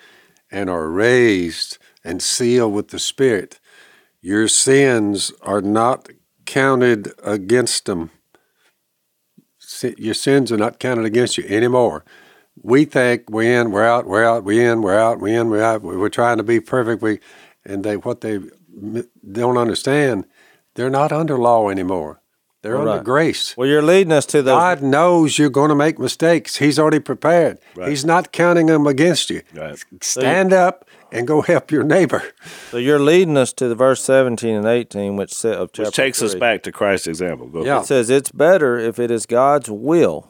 and 0.51 0.71
are 0.71 0.89
raised 0.89 1.79
and 2.05 2.23
sealed 2.23 2.73
with 2.73 2.89
the 2.89 2.99
Spirit, 2.99 3.59
your 4.21 4.49
sins 4.49 5.33
are 5.43 5.61
not 5.61 6.09
counted 6.45 7.13
against 7.23 7.87
them. 7.87 8.11
Your 9.99 10.15
sins 10.15 10.53
are 10.53 10.57
not 10.57 10.79
counted 10.79 11.05
against 11.05 11.39
you 11.39 11.45
anymore. 11.49 12.05
We 12.63 12.85
think 12.85 13.29
we're 13.29 13.61
in, 13.61 13.71
we're 13.71 13.85
out, 13.85 14.07
we're 14.07 14.25
out, 14.25 14.45
we're 14.45 14.71
in, 14.71 14.81
we're 14.83 14.99
out, 14.99 15.21
we're 15.21 15.39
in, 15.41 15.51
we're 15.51 15.63
out. 15.63 15.83
We're 15.83 16.09
trying 16.09 16.39
to 16.39 16.43
be 16.43 16.61
perfect. 16.61 17.03
We, 17.03 17.21
and 17.65 17.85
they 17.85 17.97
what 17.97 18.23
they 18.23 18.41
don't 19.31 19.59
understand, 19.59 20.27
they're 20.75 20.91
not 20.91 21.13
under 21.13 21.39
law 21.39 21.69
anymore. 21.69 22.21
They're 22.63 22.79
under 22.79 23.03
grace. 23.03 23.57
Well, 23.57 23.69
you're 23.69 23.83
leading 23.83 24.13
us 24.13 24.27
to 24.27 24.43
those. 24.43 24.59
God 24.59 24.83
knows 24.83 25.39
you're 25.39 25.51
going 25.51 25.69
to 25.69 25.77
make 25.77 26.01
mistakes. 26.01 26.57
He's 26.57 26.81
already 26.81 26.99
prepared. 26.99 27.59
Right. 27.77 27.89
He's 27.89 28.05
not 28.05 28.33
counting 28.33 28.67
them 28.67 28.89
against 28.89 29.31
you. 29.31 29.43
Right. 29.55 29.79
Stand 30.01 30.53
up 30.53 30.89
and 31.13 31.27
go 31.27 31.43
help 31.43 31.71
your 31.71 31.83
neighbor. 31.83 32.23
So 32.71 32.79
you're 32.79 33.01
leading 33.01 33.37
us 33.37 33.53
to 33.55 33.69
the 33.69 33.75
verse 33.75 34.03
17 34.03 34.55
and 34.55 34.67
18, 34.67 35.17
which 35.17 35.33
sa- 35.33 35.51
of 35.51 35.73
chapter 35.73 35.89
Which 35.89 35.97
takes 35.97 36.23
us 36.23 36.35
back 36.35 36.63
to 36.65 36.73
Christ's 36.73 37.07
example. 37.07 37.47
Go 37.49 37.65
Yeah. 37.65 37.81
It 37.81 37.87
says 37.87 38.11
it's 38.11 38.33
better 38.33 38.79
if 38.79 38.99
it 38.99 39.11
is 39.11 39.27
God's 39.27 39.71
will, 39.71 40.29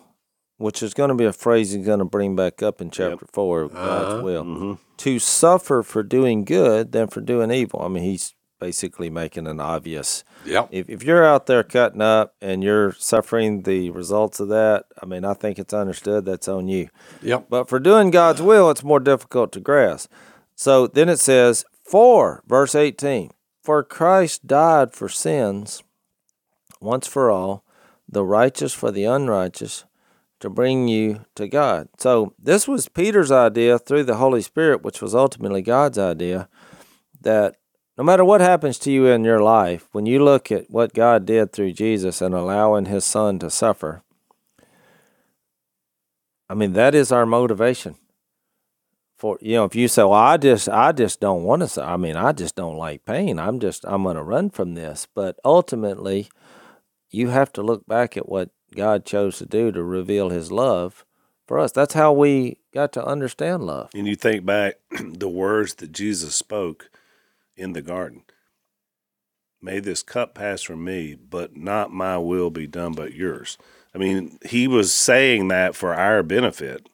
which 0.59 0.83
is 0.83 0.95
going 0.95 1.09
to 1.09 1.14
be 1.14 1.24
a 1.24 1.33
phrase 1.33 1.72
he's 1.72 1.87
going 1.87 1.99
to 1.99 2.05
bring 2.05 2.37
back 2.37 2.62
up 2.62 2.81
in 2.81 2.91
chapter 2.91 3.27
four. 3.33 3.62
of 3.62 3.72
God's 3.72 4.14
uh-huh. 4.14 4.22
will 4.22 4.45
mm-hmm. 4.45 4.72
to 4.99 5.18
suffer 5.18 5.83
for 5.83 6.03
doing 6.03 6.45
good 6.45 6.93
than 6.93 7.09
for 7.09 7.20
doing 7.20 7.51
evil. 7.51 7.83
I 7.83 7.89
mean, 7.89 8.05
he's 8.05 8.35
basically 8.59 9.11
making 9.11 9.47
an 9.47 9.61
obvious. 9.61 10.24
Yep. 10.45 10.68
If 10.70 10.89
if 10.89 11.03
you're 11.03 11.24
out 11.24 11.47
there 11.47 11.62
cutting 11.62 12.01
up 12.01 12.35
and 12.41 12.62
you're 12.62 12.93
suffering 12.93 13.62
the 13.62 13.91
results 13.91 14.41
of 14.41 14.49
that, 14.49 14.87
I 15.03 15.07
mean, 15.07 15.24
I 15.24 15.35
think 15.35 15.59
it's 15.59 15.74
understood 15.74 16.24
that's 16.24 16.49
on 16.49 16.68
you. 16.68 16.89
Yep. 17.22 17.47
But 17.51 17.68
for 17.68 17.79
doing 17.79 18.11
God's 18.11 18.43
will, 18.43 18.70
it's 18.70 18.85
more 18.85 19.01
difficult 19.01 19.53
to 19.53 19.61
grasp. 19.61 20.11
So 20.57 20.86
then 20.86 21.09
it 21.09 21.20
says, 21.20 21.64
For, 21.84 22.42
verse 22.46 22.74
18, 22.74 23.30
for 23.62 23.82
Christ 23.84 24.46
died 24.46 24.92
for 24.92 25.09
sins 25.09 25.82
once 26.80 27.07
for 27.07 27.30
all, 27.30 27.64
the 28.09 28.24
righteous 28.24 28.72
for 28.72 28.90
the 28.90 29.04
unrighteous, 29.04 29.84
to 30.40 30.50
bring 30.50 30.88
you 30.88 31.24
to 31.34 31.48
God. 31.48 31.88
So 31.98 32.34
this 32.38 32.66
was 32.68 32.88
Peter's 32.88 33.32
idea 33.32 33.78
through 33.78 34.04
the 34.04 34.16
Holy 34.16 34.42
Spirit, 34.42 34.82
which 34.82 35.00
was 35.00 35.14
ultimately 35.14 35.62
God's 35.62 35.98
idea, 35.98 36.48
that 37.20 37.57
no 37.98 38.04
matter 38.04 38.24
what 38.24 38.40
happens 38.40 38.78
to 38.80 38.92
you 38.92 39.07
in 39.07 39.24
your 39.24 39.40
life, 39.40 39.88
when 39.92 40.07
you 40.07 40.22
look 40.22 40.52
at 40.52 40.70
what 40.70 40.94
God 40.94 41.24
did 41.24 41.52
through 41.52 41.72
Jesus 41.72 42.20
and 42.20 42.34
allowing 42.34 42.84
his 42.86 43.04
son 43.04 43.38
to 43.38 43.50
suffer, 43.50 44.02
I 46.48 46.54
mean, 46.54 46.74
that 46.74 46.94
is 46.94 47.11
our 47.11 47.26
motivation. 47.26 47.96
For 49.17 49.39
you 49.41 49.55
know, 49.55 49.64
if 49.64 49.75
you 49.75 49.89
say, 49.89 50.03
"Well, 50.03 50.12
I 50.12 50.37
just, 50.37 50.69
I 50.69 50.93
just 50.93 51.21
don't 51.21 51.45
want 51.45 51.67
to," 51.67 51.83
I 51.83 51.97
mean, 51.97 52.17
I 52.17 52.33
just 52.33 52.55
don't 52.55 52.77
like 52.77 53.05
pain. 53.05 53.39
I'm 53.39 53.61
just, 53.61 53.85
I'm 53.87 54.03
going 54.03 54.17
to 54.17 54.23
run 54.23 54.51
from 54.51 54.75
this. 54.75 55.07
But 55.14 55.39
ultimately, 55.45 56.29
you 57.11 57.29
have 57.29 57.53
to 57.55 57.62
look 57.62 57.87
back 57.87 58.17
at 58.17 58.29
what 58.29 58.51
God 58.75 59.07
chose 59.07 59.39
to 59.39 59.47
do 59.47 59.73
to 59.73 59.83
reveal 59.83 60.29
His 60.29 60.53
love 60.53 61.07
for 61.47 61.59
us. 61.59 61.73
That's 61.73 61.95
how 61.95 62.12
we 62.12 62.59
got 62.75 62.93
to 62.93 63.05
understand 63.05 63.64
love. 63.64 63.91
And 63.95 64.07
you 64.07 64.17
think 64.17 64.45
back 64.45 64.75
the 65.01 65.29
words 65.29 65.75
that 65.77 65.93
Jesus 65.93 66.35
spoke 66.35 66.91
in 67.57 67.73
the 67.73 67.83
garden. 67.83 68.23
May 69.62 69.81
this 69.81 70.03
cup 70.03 70.35
pass 70.35 70.62
from 70.62 70.85
me, 70.85 71.14
but 71.14 71.57
not 71.57 71.91
my 71.91 72.19
will 72.19 72.51
be 72.51 72.67
done 72.67 72.93
but 72.93 73.14
yours. 73.14 73.57
I 73.95 73.99
mean, 73.99 74.39
he 74.45 74.69
was 74.69 74.93
saying 74.93 75.49
that 75.49 75.75
for 75.75 75.95
our 75.95 76.23
benefit. 76.23 76.89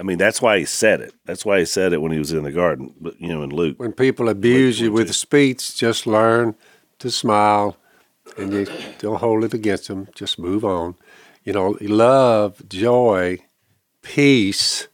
I 0.00 0.02
mean, 0.02 0.16
that's 0.16 0.40
why 0.40 0.58
he 0.58 0.64
said 0.64 1.02
it. 1.02 1.12
That's 1.26 1.44
why 1.44 1.58
he 1.58 1.66
said 1.66 1.92
it 1.92 2.00
when 2.00 2.10
he 2.10 2.18
was 2.18 2.32
in 2.32 2.42
the 2.44 2.50
garden, 2.50 2.94
you 3.18 3.28
know, 3.28 3.42
in 3.42 3.50
Luke. 3.50 3.78
When 3.78 3.92
people 3.92 4.30
abuse 4.30 4.80
you 4.80 4.90
with 4.90 5.14
speech, 5.14 5.76
just 5.76 6.06
learn 6.06 6.54
to 7.00 7.10
smile 7.10 7.76
and 8.38 8.50
you 8.50 8.66
don't 8.98 9.20
hold 9.20 9.44
it 9.44 9.52
against 9.52 9.88
them. 9.88 10.08
Just 10.14 10.38
move 10.38 10.64
on. 10.64 10.94
You 11.44 11.52
know, 11.52 11.76
love, 11.82 12.66
joy, 12.66 13.40
peace, 14.00 14.88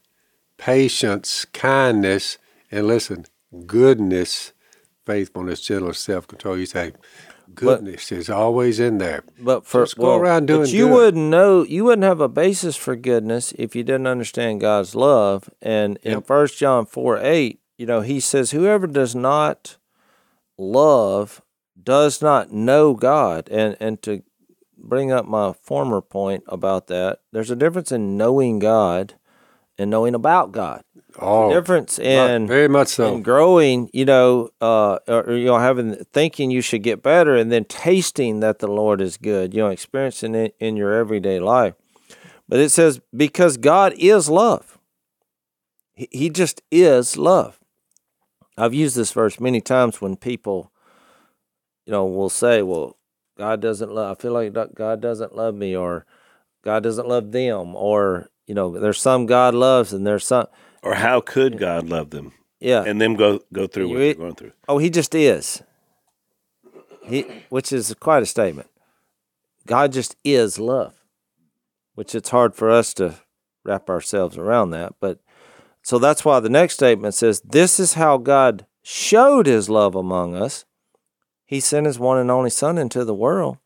patience, 0.56 1.44
kindness, 1.52 2.38
and 2.72 2.88
listen, 2.88 3.26
goodness, 3.64 4.52
faithfulness, 5.04 5.60
gentleness, 5.60 6.00
self 6.00 6.26
control. 6.26 6.58
You 6.58 6.66
say, 6.66 6.92
goodness 7.56 8.12
is 8.12 8.30
always 8.30 8.78
in 8.78 8.98
there. 8.98 9.24
But 9.38 9.66
for 9.66 9.82
Just 9.82 9.96
go 9.96 10.16
around 10.16 10.46
doing 10.46 10.62
but 10.62 10.72
you 10.72 10.86
good. 10.88 10.94
wouldn't 10.94 11.24
know, 11.30 11.64
you 11.64 11.84
wouldn't 11.84 12.04
have 12.04 12.20
a 12.20 12.28
basis 12.28 12.76
for 12.76 12.94
goodness 12.96 13.52
if 13.58 13.74
you 13.74 13.82
didn't 13.82 14.06
understand 14.06 14.60
God's 14.60 14.94
love. 14.94 15.50
And 15.60 15.98
in. 16.02 16.22
First 16.22 16.58
John 16.58 16.86
four 16.86 17.18
eight, 17.18 17.60
you 17.76 17.86
know, 17.86 18.00
he 18.00 18.20
says, 18.20 18.52
"Whoever 18.52 18.86
does 18.86 19.14
not 19.14 19.76
love 20.58 21.42
does 21.82 22.22
not 22.22 22.52
know 22.52 22.94
God." 22.94 23.48
And 23.50 23.76
and 23.80 24.00
to 24.02 24.22
bring 24.78 25.10
up 25.10 25.26
my 25.26 25.52
former 25.52 26.00
point 26.00 26.44
about 26.46 26.86
that, 26.86 27.20
there's 27.32 27.50
a 27.50 27.56
difference 27.56 27.90
in 27.90 28.16
knowing 28.16 28.58
God 28.58 29.14
and 29.78 29.90
knowing 29.90 30.14
about 30.14 30.52
God. 30.52 30.82
Oh, 31.18 31.52
difference 31.52 31.98
in 31.98 32.46
very 32.46 32.68
much 32.68 32.88
so. 32.88 33.14
and 33.14 33.24
growing, 33.24 33.88
you 33.92 34.04
know, 34.04 34.50
uh, 34.60 34.98
or, 35.08 35.32
you 35.32 35.46
know, 35.46 35.58
having 35.58 35.94
thinking 36.12 36.50
you 36.50 36.60
should 36.60 36.82
get 36.82 37.02
better, 37.02 37.36
and 37.36 37.50
then 37.50 37.64
tasting 37.64 38.40
that 38.40 38.58
the 38.58 38.68
Lord 38.68 39.00
is 39.00 39.16
good, 39.16 39.54
you 39.54 39.60
know, 39.60 39.68
experiencing 39.70 40.34
it 40.34 40.54
in 40.60 40.76
your 40.76 40.92
everyday 40.92 41.40
life. 41.40 41.74
But 42.48 42.60
it 42.60 42.70
says 42.70 43.00
because 43.16 43.56
God 43.56 43.94
is 43.96 44.28
love, 44.28 44.78
He, 45.94 46.08
he 46.10 46.30
just 46.30 46.62
is 46.70 47.16
love. 47.16 47.58
I've 48.56 48.74
used 48.74 48.96
this 48.96 49.12
verse 49.12 49.38
many 49.40 49.60
times 49.60 50.00
when 50.00 50.16
people, 50.16 50.70
you 51.86 51.92
know, 51.92 52.06
will 52.06 52.30
say, 52.30 52.62
"Well, 52.62 52.96
God 53.36 53.60
doesn't 53.60 53.92
love." 53.92 54.16
I 54.16 54.20
feel 54.20 54.32
like 54.32 54.52
God 54.74 55.00
doesn't 55.00 55.34
love 55.34 55.54
me, 55.54 55.76
or 55.76 56.06
God 56.62 56.82
doesn't 56.82 57.08
love 57.08 57.32
them, 57.32 57.74
or 57.74 58.28
you 58.46 58.54
know, 58.54 58.78
there's 58.78 59.00
some 59.00 59.26
God 59.26 59.54
loves, 59.54 59.92
and 59.92 60.06
there's 60.06 60.24
some, 60.26 60.46
Or 60.86 60.94
how 60.94 61.20
could 61.20 61.58
God 61.58 61.88
love 61.88 62.10
them 62.10 62.32
yeah. 62.60 62.84
and 62.86 63.00
them 63.00 63.16
go 63.16 63.40
go 63.52 63.66
through 63.66 63.88
what 63.88 63.98
they're 63.98 64.14
going 64.14 64.34
through? 64.36 64.52
Oh, 64.68 64.78
he 64.78 64.88
just 64.88 65.16
is. 65.16 65.60
He, 67.02 67.22
which 67.48 67.72
is 67.72 67.92
quite 67.98 68.22
a 68.22 68.26
statement. 68.26 68.70
God 69.66 69.90
just 69.90 70.14
is 70.22 70.60
love, 70.60 70.94
which 71.96 72.14
it's 72.14 72.28
hard 72.28 72.54
for 72.54 72.70
us 72.70 72.94
to 72.94 73.16
wrap 73.64 73.90
ourselves 73.90 74.38
around 74.38 74.70
that. 74.70 74.94
But 75.00 75.18
so 75.82 75.98
that's 75.98 76.24
why 76.24 76.38
the 76.38 76.48
next 76.48 76.74
statement 76.74 77.14
says, 77.14 77.40
"This 77.40 77.80
is 77.80 77.94
how 77.94 78.16
God 78.16 78.64
showed 78.80 79.46
His 79.46 79.68
love 79.68 79.96
among 79.96 80.36
us. 80.36 80.64
He 81.46 81.58
sent 81.58 81.86
His 81.86 81.98
one 81.98 82.18
and 82.18 82.30
only 82.30 82.50
Son 82.50 82.78
into 82.78 83.04
the 83.04 83.12
world 83.12 83.58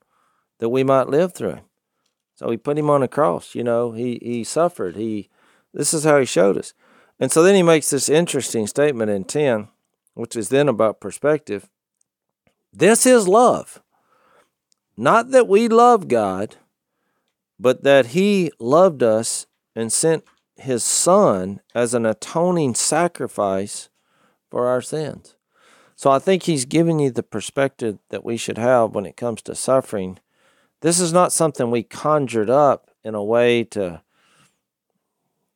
that 0.59 0.71
we 0.71 0.85
might 0.85 1.11
live 1.11 1.35
through 1.35 1.57
Him. 1.57 1.65
So 2.35 2.51
He 2.51 2.57
put 2.57 2.79
Him 2.79 2.89
on 2.89 3.03
a 3.03 3.09
cross. 3.09 3.55
You 3.55 3.63
know, 3.63 3.93
He 3.93 4.19
He 4.23 4.43
suffered. 4.43 4.97
He 4.97 5.29
this 5.75 5.93
is 5.93 6.05
how 6.05 6.19
He 6.19 6.25
showed 6.25 6.57
us. 6.57 6.73
And 7.21 7.31
so 7.31 7.45
then 7.45 7.55
He 7.55 7.63
makes 7.63 7.91
this 7.91 8.09
interesting 8.09 8.67
statement 8.67 9.11
in 9.11 9.25
ten 9.25 9.69
which 10.15 10.37
is 10.37 10.51
then 10.51 10.69
about 10.69 11.01
perspective. 11.01 11.69
This 12.73 13.07
is 13.07 13.27
love. 13.27 13.81
Not 14.97 15.31
that 15.31 15.49
we 15.49 15.67
love 15.67 16.09
God, 16.09 16.57
but 17.59 17.85
that 17.85 18.09
He 18.09 18.51
loved 18.59 19.03
us 19.03 19.47
and 19.75 19.93
sent 19.93 20.25
His 20.57 20.85
Son 20.85 21.61
as 21.75 21.95
an 21.95 22.05
atoning 22.05 22.75
sacrifice 22.75 23.89
for 24.51 24.67
our 24.67 24.83
sins. 24.83 25.37
So 25.97 26.11
I 26.11 26.19
think 26.19 26.43
He's 26.43 26.65
giving 26.67 26.99
you 26.99 27.11
the 27.11 27.23
perspective 27.23 27.99
that 28.11 28.25
we 28.25 28.37
should 28.37 28.59
have 28.59 28.95
when 28.95 29.07
it 29.07 29.17
comes 29.17 29.43
to 29.43 29.55
suffering. 29.55 30.19
This 30.83 31.01
is 31.01 31.13
not 31.13 31.33
something 31.33 31.71
we 31.71 31.83
conjured 31.83 32.51
up 32.51 32.91
in 33.03 33.15
a 33.15 33.25
way 33.25 33.65
to 33.65 34.03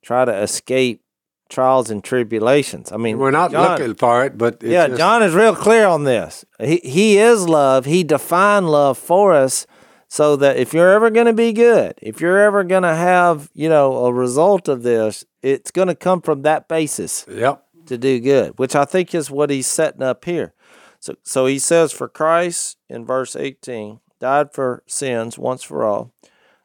try 0.02 0.24
to 0.24 0.34
escape 0.34 1.02
trials 1.48 1.90
and 1.90 2.02
tribulations. 2.02 2.90
I 2.92 2.96
mean, 2.96 3.18
We're 3.18 3.30
not 3.30 3.50
John- 3.52 3.78
looking 3.78 3.94
for 3.94 4.24
it, 4.24 4.36
but 4.38 4.54
it's 4.54 4.64
yeah, 4.64 4.86
just- 4.88 4.98
John 4.98 5.22
is 5.22 5.34
real 5.34 5.54
clear 5.54 5.86
on 5.86 6.04
this. 6.04 6.44
He 6.58 6.80
he 6.84 7.18
is 7.18 7.48
love. 7.48 7.84
He 7.84 8.02
defined 8.04 8.70
love 8.70 8.98
for 8.98 9.32
us 9.34 9.66
so 10.08 10.36
that 10.36 10.56
if 10.56 10.72
you're 10.72 10.92
ever 10.92 11.10
going 11.10 11.26
to 11.26 11.32
be 11.32 11.52
good, 11.52 11.94
if 12.00 12.20
you're 12.20 12.38
ever 12.38 12.62
going 12.64 12.82
to 12.84 12.94
have, 12.94 13.50
you 13.52 13.68
know, 13.68 14.04
a 14.06 14.12
result 14.12 14.68
of 14.68 14.82
this, 14.82 15.24
it's 15.42 15.70
going 15.70 15.88
to 15.88 15.94
come 15.94 16.20
from 16.22 16.42
that 16.42 16.68
basis 16.68 17.24
Yep. 17.28 17.62
to 17.86 17.98
do 17.98 18.20
good, 18.20 18.58
which 18.58 18.74
I 18.76 18.84
think 18.84 19.14
is 19.14 19.30
what 19.30 19.50
he's 19.50 19.66
setting 19.66 20.02
up 20.02 20.24
here. 20.24 20.54
So 21.00 21.14
so 21.22 21.46
he 21.46 21.58
says 21.58 21.92
for 21.92 22.08
Christ 22.08 22.78
in 22.88 23.04
verse 23.04 23.36
18 23.36 24.00
died 24.20 24.52
for 24.54 24.82
sins 24.86 25.36
once 25.38 25.62
for 25.62 25.84
all, 25.84 26.14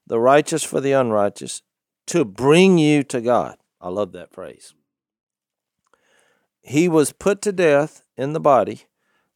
the 0.08 0.20
righteous 0.20 0.64
for 0.64 0.80
the 0.80 0.94
unrighteous, 0.94 1.62
to 2.08 2.24
bring 2.24 2.78
you 2.78 3.04
to 3.04 3.20
God. 3.20 3.58
I 3.82 3.90
love 3.90 4.12
that 4.12 4.34
phrase. 4.34 4.74
He 6.62 6.90
was 6.90 7.14
put 7.14 7.42
to 7.44 7.52
death 7.52 8.04
in 8.18 8.34
the 8.34 8.40
body, 8.40 8.84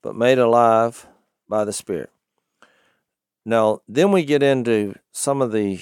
but 0.01 0.15
made 0.15 0.37
alive 0.37 1.07
by 1.47 1.63
the 1.63 1.73
Spirit. 1.73 2.09
Now, 3.45 3.81
then 3.87 4.11
we 4.11 4.23
get 4.23 4.43
into 4.43 4.95
some 5.11 5.41
of 5.41 5.51
the, 5.51 5.79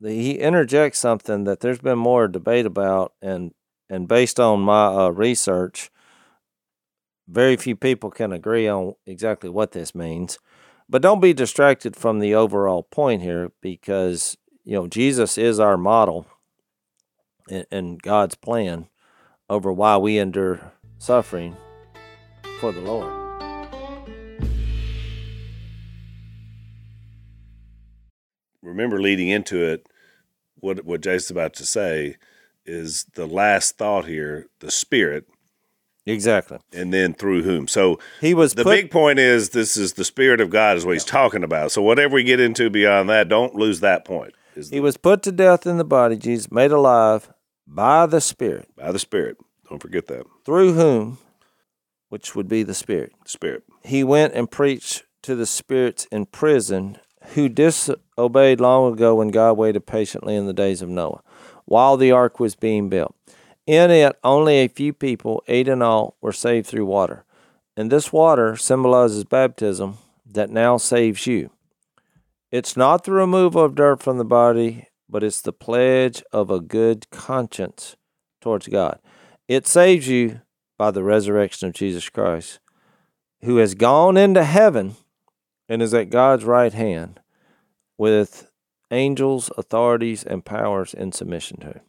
the 0.00 0.12
he 0.12 0.32
interjects 0.32 0.98
something 0.98 1.44
that 1.44 1.60
there's 1.60 1.78
been 1.80 1.98
more 1.98 2.28
debate 2.28 2.66
about, 2.66 3.12
and 3.22 3.52
and 3.88 4.06
based 4.06 4.38
on 4.38 4.60
my 4.60 4.86
uh, 4.86 5.08
research, 5.08 5.90
very 7.28 7.56
few 7.56 7.74
people 7.74 8.10
can 8.10 8.32
agree 8.32 8.68
on 8.68 8.94
exactly 9.06 9.50
what 9.50 9.72
this 9.72 9.94
means. 9.94 10.38
But 10.88 11.02
don't 11.02 11.20
be 11.20 11.32
distracted 11.32 11.96
from 11.96 12.18
the 12.18 12.34
overall 12.34 12.84
point 12.84 13.22
here, 13.22 13.52
because 13.60 14.36
you 14.64 14.74
know 14.74 14.86
Jesus 14.86 15.38
is 15.38 15.58
our 15.58 15.76
model 15.76 16.26
and, 17.50 18.02
God's 18.02 18.34
plan 18.34 18.88
over 19.48 19.72
why 19.72 19.96
we 19.96 20.18
endure 20.18 20.72
suffering 20.98 21.56
for 22.60 22.72
the 22.72 22.80
Lord. 22.80 23.20
remember 28.62 29.00
leading 29.00 29.28
into 29.28 29.62
it, 29.62 29.86
what 30.56 30.84
what 30.84 31.00
Jason's 31.00 31.30
about 31.30 31.54
to 31.54 31.66
say 31.66 32.16
is 32.66 33.06
the 33.14 33.26
last 33.26 33.78
thought 33.78 34.04
here, 34.04 34.46
the 34.60 34.70
spirit, 34.70 35.26
Exactly. 36.06 36.58
and 36.72 36.92
then 36.92 37.14
through 37.14 37.42
whom. 37.42 37.66
So 37.68 37.98
He 38.20 38.34
was 38.34 38.54
the 38.54 38.64
put, 38.64 38.76
big 38.76 38.90
point 38.90 39.18
is 39.18 39.50
this 39.50 39.76
is 39.76 39.94
the 39.94 40.04
spirit 40.04 40.40
of 40.40 40.50
God 40.50 40.76
is 40.76 40.84
what 40.84 40.92
he's 40.92 41.04
talking 41.04 41.42
about. 41.44 41.72
So 41.72 41.82
whatever 41.82 42.14
we 42.14 42.24
get 42.24 42.40
into 42.40 42.70
beyond 42.70 43.08
that, 43.08 43.28
don't 43.28 43.54
lose 43.54 43.80
that 43.80 44.04
point. 44.04 44.34
He 44.70 44.80
was 44.80 44.96
put 44.96 45.22
to 45.22 45.32
death 45.32 45.66
in 45.66 45.78
the 45.78 45.84
body, 45.84 46.16
Jesus 46.16 46.50
made 46.50 46.70
alive 46.70 47.32
by 47.72 48.06
the 48.06 48.20
Spirit, 48.20 48.68
by 48.76 48.90
the 48.92 48.98
spirit. 48.98 49.36
Don't 49.68 49.80
forget 49.80 50.06
that. 50.08 50.26
through 50.44 50.72
whom, 50.74 51.18
which 52.08 52.34
would 52.34 52.48
be 52.48 52.64
the 52.64 52.74
Spirit, 52.74 53.12
Spirit. 53.24 53.62
he 53.84 54.02
went 54.02 54.34
and 54.34 54.50
preached 54.50 55.04
to 55.22 55.36
the 55.36 55.46
spirits 55.46 56.06
in 56.10 56.26
prison 56.26 56.98
who 57.34 57.48
disobeyed 57.48 58.60
long 58.60 58.92
ago 58.92 59.14
when 59.14 59.28
God 59.28 59.52
waited 59.52 59.86
patiently 59.86 60.34
in 60.34 60.46
the 60.46 60.52
days 60.52 60.82
of 60.82 60.88
Noah, 60.88 61.22
while 61.66 61.96
the 61.96 62.10
ark 62.10 62.40
was 62.40 62.56
being 62.56 62.88
built. 62.88 63.14
In 63.66 63.90
it, 63.92 64.16
only 64.24 64.56
a 64.56 64.68
few 64.68 64.92
people, 64.92 65.44
eight 65.46 65.68
in 65.68 65.82
all, 65.82 66.16
were 66.20 66.32
saved 66.32 66.66
through 66.66 66.86
water. 66.86 67.24
And 67.76 67.92
this 67.92 68.12
water 68.12 68.56
symbolizes 68.56 69.22
baptism 69.24 69.98
that 70.26 70.50
now 70.50 70.76
saves 70.76 71.26
you. 71.26 71.50
It's 72.50 72.76
not 72.76 73.04
the 73.04 73.12
removal 73.12 73.64
of 73.64 73.76
dirt 73.76 74.02
from 74.02 74.18
the 74.18 74.24
body, 74.24 74.88
but 75.10 75.24
it's 75.24 75.40
the 75.40 75.52
pledge 75.52 76.22
of 76.32 76.50
a 76.50 76.60
good 76.60 77.10
conscience 77.10 77.96
towards 78.40 78.68
God. 78.68 79.00
It 79.48 79.66
saves 79.66 80.08
you 80.08 80.40
by 80.78 80.90
the 80.90 81.02
resurrection 81.02 81.68
of 81.68 81.74
Jesus 81.74 82.08
Christ, 82.08 82.60
who 83.42 83.56
has 83.56 83.74
gone 83.74 84.16
into 84.16 84.44
heaven 84.44 84.96
and 85.68 85.82
is 85.82 85.92
at 85.92 86.10
God's 86.10 86.44
right 86.44 86.72
hand 86.72 87.20
with 87.98 88.50
angels, 88.90 89.50
authorities, 89.58 90.24
and 90.24 90.44
powers 90.44 90.94
in 90.94 91.12
submission 91.12 91.58
to 91.60 91.66
him. 91.66 91.80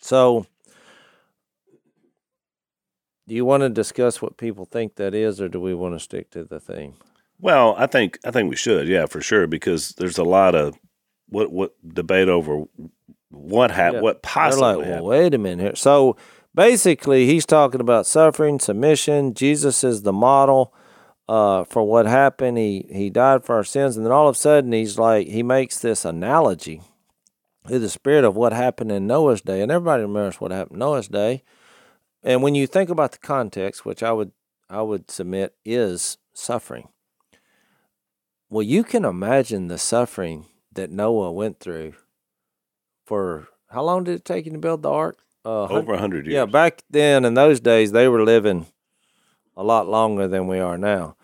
So, 0.00 0.46
do 3.26 3.34
you 3.34 3.44
want 3.44 3.62
to 3.62 3.68
discuss 3.68 4.22
what 4.22 4.36
people 4.36 4.64
think 4.64 4.96
that 4.96 5.14
is, 5.14 5.40
or 5.40 5.48
do 5.48 5.60
we 5.60 5.74
want 5.74 5.94
to 5.94 6.00
stick 6.00 6.30
to 6.30 6.44
the 6.44 6.60
theme? 6.60 6.94
Well, 7.40 7.74
I 7.76 7.86
think 7.86 8.18
I 8.24 8.30
think 8.30 8.48
we 8.48 8.56
should, 8.56 8.88
yeah, 8.88 9.06
for 9.06 9.20
sure, 9.20 9.46
because 9.46 9.90
there's 9.98 10.18
a 10.18 10.24
lot 10.24 10.54
of 10.54 10.78
what 11.28 11.50
what 11.52 11.74
debate 11.86 12.28
over 12.28 12.64
what 13.30 13.70
hap- 13.70 13.94
Yeah. 13.94 14.00
what 14.00 14.22
They're 14.22 14.30
possibly 14.32 14.62
like, 14.62 14.78
well, 14.78 15.04
wait 15.04 15.34
a 15.34 15.38
minute 15.38 15.62
here. 15.62 15.76
So 15.76 16.16
basically, 16.54 17.26
he's 17.26 17.46
talking 17.46 17.80
about 17.80 18.06
suffering, 18.06 18.58
submission. 18.58 19.34
Jesus 19.34 19.84
is 19.84 20.02
the 20.02 20.12
model 20.12 20.72
uh, 21.28 21.64
for 21.64 21.82
what 21.82 22.06
happened. 22.06 22.56
He 22.58 22.86
he 22.90 23.10
died 23.10 23.44
for 23.44 23.56
our 23.56 23.64
sins, 23.64 23.96
and 23.96 24.04
then 24.06 24.12
all 24.12 24.28
of 24.28 24.36
a 24.36 24.38
sudden, 24.38 24.72
he's 24.72 24.98
like 24.98 25.26
he 25.28 25.42
makes 25.42 25.78
this 25.78 26.04
analogy 26.04 26.80
to 27.66 27.78
the 27.78 27.90
spirit 27.90 28.24
of 28.24 28.34
what 28.34 28.52
happened 28.54 28.90
in 28.90 29.06
Noah's 29.06 29.42
day, 29.42 29.60
and 29.60 29.70
everybody 29.70 30.02
remembers 30.02 30.40
what 30.40 30.50
happened 30.50 30.76
in 30.76 30.78
Noah's 30.80 31.08
day. 31.08 31.42
And 32.22 32.42
when 32.42 32.54
you 32.54 32.66
think 32.66 32.88
about 32.90 33.12
the 33.12 33.18
context, 33.18 33.84
which 33.84 34.02
I 34.02 34.12
would 34.12 34.32
I 34.70 34.80
would 34.82 35.10
submit 35.10 35.54
is 35.64 36.16
suffering. 36.32 36.88
Well, 38.50 38.62
you 38.62 38.82
can 38.84 39.04
imagine 39.04 39.68
the 39.68 39.76
suffering 39.78 40.46
that 40.78 40.90
Noah 40.92 41.32
went 41.32 41.58
through 41.60 41.94
for 43.04 43.48
how 43.68 43.82
long 43.82 44.04
did 44.04 44.14
it 44.14 44.24
take 44.24 44.46
him 44.46 44.52
to 44.54 44.58
build 44.58 44.82
the 44.82 44.90
ark? 44.90 45.18
Uh, 45.44 45.64
over 45.66 45.94
a 45.94 45.98
hundred 45.98 46.26
years. 46.26 46.34
yeah, 46.34 46.44
back 46.44 46.82
then 46.90 47.24
in 47.24 47.34
those 47.34 47.60
days 47.60 47.92
they 47.92 48.06
were 48.08 48.22
living 48.22 48.66
a 49.56 49.62
lot 49.64 49.88
longer 49.88 50.28
than 50.28 50.46
we 50.46 50.58
are 50.58 50.76
now. 50.76 51.16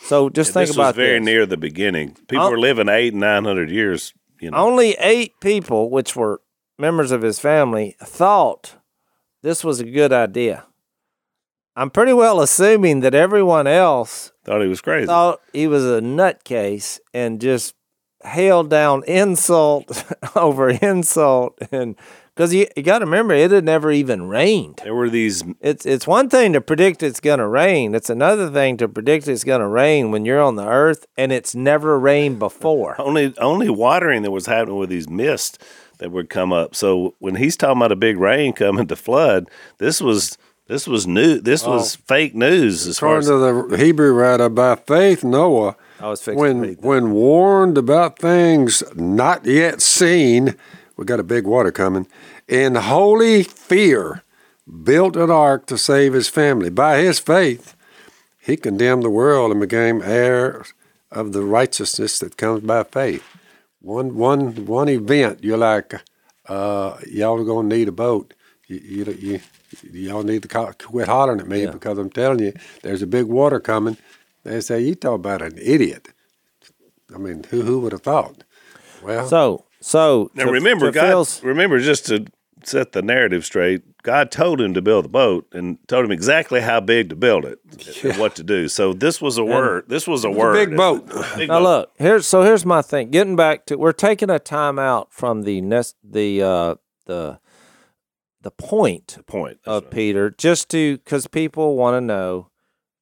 So 0.00 0.28
just 0.30 0.48
And 0.50 0.54
think 0.54 0.66
this 0.68 0.76
about 0.76 0.86
was 0.88 0.96
very 0.96 1.18
this. 1.18 1.26
near 1.26 1.46
the 1.46 1.56
beginning. 1.56 2.16
People 2.28 2.46
Oh. 2.46 2.50
were 2.50 2.58
living 2.58 2.88
eight 2.88 3.14
nine 3.14 3.44
hundred 3.44 3.70
years. 3.70 4.14
You 4.40 4.50
know, 4.50 4.56
Only 4.58 4.92
eight 5.00 5.32
people, 5.40 5.90
which 5.90 6.14
were 6.16 6.40
members 6.78 7.10
of 7.12 7.22
his 7.22 7.38
family, 7.40 7.96
thought 8.02 8.76
this 9.42 9.62
was 9.64 9.80
a 9.80 9.84
good 9.84 10.12
idea. 10.12 10.64
I'm 11.76 11.90
pretty 11.90 12.12
well 12.12 12.40
assuming 12.40 13.00
that 13.00 13.14
everyone 13.14 13.66
else 13.68 14.32
thought 14.44 14.62
he 14.62 14.68
was 14.68 14.80
crazy. 14.80 15.06
thought 15.06 15.40
he 15.52 15.66
was 15.68 15.84
a 15.84 16.00
nutcase 16.00 16.98
and 17.14 17.40
just 17.40 17.74
hailed 18.24 18.68
down 18.70 19.02
insult 19.04 20.04
over 20.36 20.70
insult 20.70 21.58
and 21.70 21.96
because 22.34 22.54
you, 22.54 22.66
you 22.76 22.82
got 22.82 23.00
to 23.00 23.04
remember 23.04 23.34
it 23.34 23.50
had 23.50 23.64
never 23.64 23.92
even 23.92 24.28
rained 24.28 24.80
There 24.82 24.94
were 24.94 25.08
these 25.08 25.44
it's 25.60 25.86
it's 25.86 26.06
one 26.06 26.28
thing 26.28 26.52
to 26.52 26.60
predict 26.60 27.02
it's 27.02 27.20
going 27.20 27.38
to 27.38 27.46
rain 27.46 27.94
it's 27.94 28.10
another 28.10 28.50
thing 28.50 28.76
to 28.78 28.88
predict 28.88 29.28
it's 29.28 29.44
going 29.44 29.60
to 29.60 29.68
rain 29.68 30.10
when 30.10 30.24
you're 30.24 30.42
on 30.42 30.56
the 30.56 30.66
earth 30.66 31.06
and 31.16 31.30
it's 31.32 31.54
never 31.54 31.98
rained 31.98 32.38
before 32.38 33.00
only 33.00 33.36
only 33.38 33.70
watering 33.70 34.22
that 34.22 34.30
was 34.32 34.46
happening 34.46 34.78
with 34.78 34.90
these 34.90 35.08
mists 35.08 35.58
that 35.98 36.12
would 36.12 36.30
come 36.30 36.52
up. 36.52 36.74
So 36.74 37.14
when 37.18 37.36
he's 37.36 37.56
talking 37.56 37.78
about 37.78 37.92
a 37.92 37.96
big 37.96 38.18
rain 38.18 38.52
coming 38.52 38.86
to 38.86 38.96
flood, 38.96 39.50
this 39.78 40.00
was 40.00 40.38
this 40.68 40.86
was 40.86 41.06
new. 41.06 41.40
This 41.40 41.66
was 41.66 41.96
fake 41.96 42.34
news 42.34 42.86
as 42.86 42.98
far 42.98 43.18
According 43.18 43.62
as 43.62 43.68
to 43.68 43.76
the 43.76 43.84
Hebrew 43.84 44.12
writer, 44.12 44.50
by 44.50 44.76
faith, 44.76 45.24
Noah, 45.24 45.76
i 45.98 46.08
was 46.08 46.20
fixing 46.22 46.38
when 46.38 46.74
when 46.74 47.10
warned 47.10 47.78
about 47.78 48.18
things 48.18 48.82
not 48.94 49.46
yet 49.46 49.80
seen, 49.80 50.56
we 50.96 51.06
got 51.06 51.20
a 51.20 51.24
big 51.24 51.46
water 51.46 51.72
coming. 51.72 52.06
In 52.46 52.74
holy 52.74 53.42
fear, 53.42 54.22
built 54.82 55.16
an 55.16 55.30
ark 55.30 55.66
to 55.66 55.78
save 55.78 56.12
his 56.12 56.28
family. 56.28 56.68
By 56.68 56.98
his 56.98 57.18
faith, 57.18 57.74
he 58.38 58.56
condemned 58.56 59.02
the 59.02 59.10
world 59.10 59.50
and 59.50 59.60
became 59.60 60.02
heir 60.02 60.64
of 61.10 61.32
the 61.32 61.42
righteousness 61.42 62.18
that 62.18 62.36
comes 62.36 62.62
by 62.62 62.84
faith. 62.84 63.24
One 63.80 64.16
one 64.16 64.66
one 64.66 64.90
event, 64.90 65.42
you're 65.42 65.56
like, 65.56 65.94
uh, 66.46 66.98
y'all 67.10 67.40
are 67.40 67.44
gonna 67.44 67.68
need 67.68 67.88
a 67.88 67.92
boat. 67.92 68.34
You, 68.66 68.76
you, 68.76 69.12
you 69.18 69.40
y'all 69.92 70.22
need 70.22 70.42
to 70.42 70.48
ca- 70.48 70.72
quit 70.72 71.08
hollering 71.08 71.40
at 71.40 71.48
me 71.48 71.62
Yeah. 71.64 71.70
because 71.70 71.98
I'm 71.98 72.10
telling 72.10 72.40
you, 72.40 72.52
there's 72.82 73.02
a 73.02 73.06
big 73.06 73.26
water 73.26 73.60
coming. 73.60 73.96
They 74.44 74.60
say 74.60 74.80
you 74.80 74.94
talk 74.94 75.16
about 75.16 75.42
an 75.42 75.58
idiot. 75.60 76.08
I 77.14 77.18
mean, 77.18 77.44
who 77.50 77.62
who 77.62 77.80
would 77.80 77.92
have 77.92 78.02
thought? 78.02 78.44
Well, 79.02 79.26
so 79.28 79.64
so 79.80 80.30
now 80.34 80.44
to- 80.44 80.52
remember 80.52 80.86
to 80.86 80.92
God 80.92 81.06
Phil's- 81.08 81.42
remember 81.42 81.78
just 81.80 82.06
to 82.06 82.26
set 82.64 82.92
the 82.92 83.00
narrative 83.02 83.44
straight, 83.44 83.82
God 84.02 84.30
told 84.30 84.60
him 84.60 84.74
to 84.74 84.82
build 84.82 85.04
the 85.04 85.08
boat 85.08 85.46
and 85.52 85.78
told 85.86 86.04
him 86.04 86.10
exactly 86.10 86.60
how 86.60 86.80
big 86.80 87.08
to 87.10 87.16
build 87.16 87.44
it 87.44 87.58
and 88.02 88.16
what 88.18 88.34
to 88.36 88.42
do. 88.42 88.68
So 88.68 88.92
this 88.92 89.20
was 89.22 89.38
a 89.38 89.44
word. 89.44 89.84
This 89.88 90.06
was 90.08 90.24
a 90.24 90.30
word. 90.30 90.54
big 90.54 90.76
boat. 90.76 91.06
Big 91.36 91.48
Now 91.48 91.60
boat. 91.60 91.62
look, 91.62 91.90
here's 91.96 92.26
so 92.26 92.42
here's 92.42 92.66
my 92.66 92.82
thing. 92.82 93.10
Getting 93.10 93.36
back 93.36 93.66
to 93.66 93.76
we're 93.76 93.92
taking 93.92 94.28
a 94.30 94.38
time 94.38 94.78
out 94.78 95.12
from 95.12 95.42
the 95.42 95.60
nest 95.60 95.96
the 96.02 96.42
uh 96.42 96.74
the 97.06 97.38
the 98.42 98.50
point 98.50 99.18
Point. 99.26 99.58
Of 99.66 99.84
right. 99.84 99.92
Peter 99.92 100.30
just 100.30 100.68
to 100.70 100.98
because 100.98 101.26
people 101.26 101.76
want 101.76 101.94
to 101.96 102.00
know. 102.00 102.50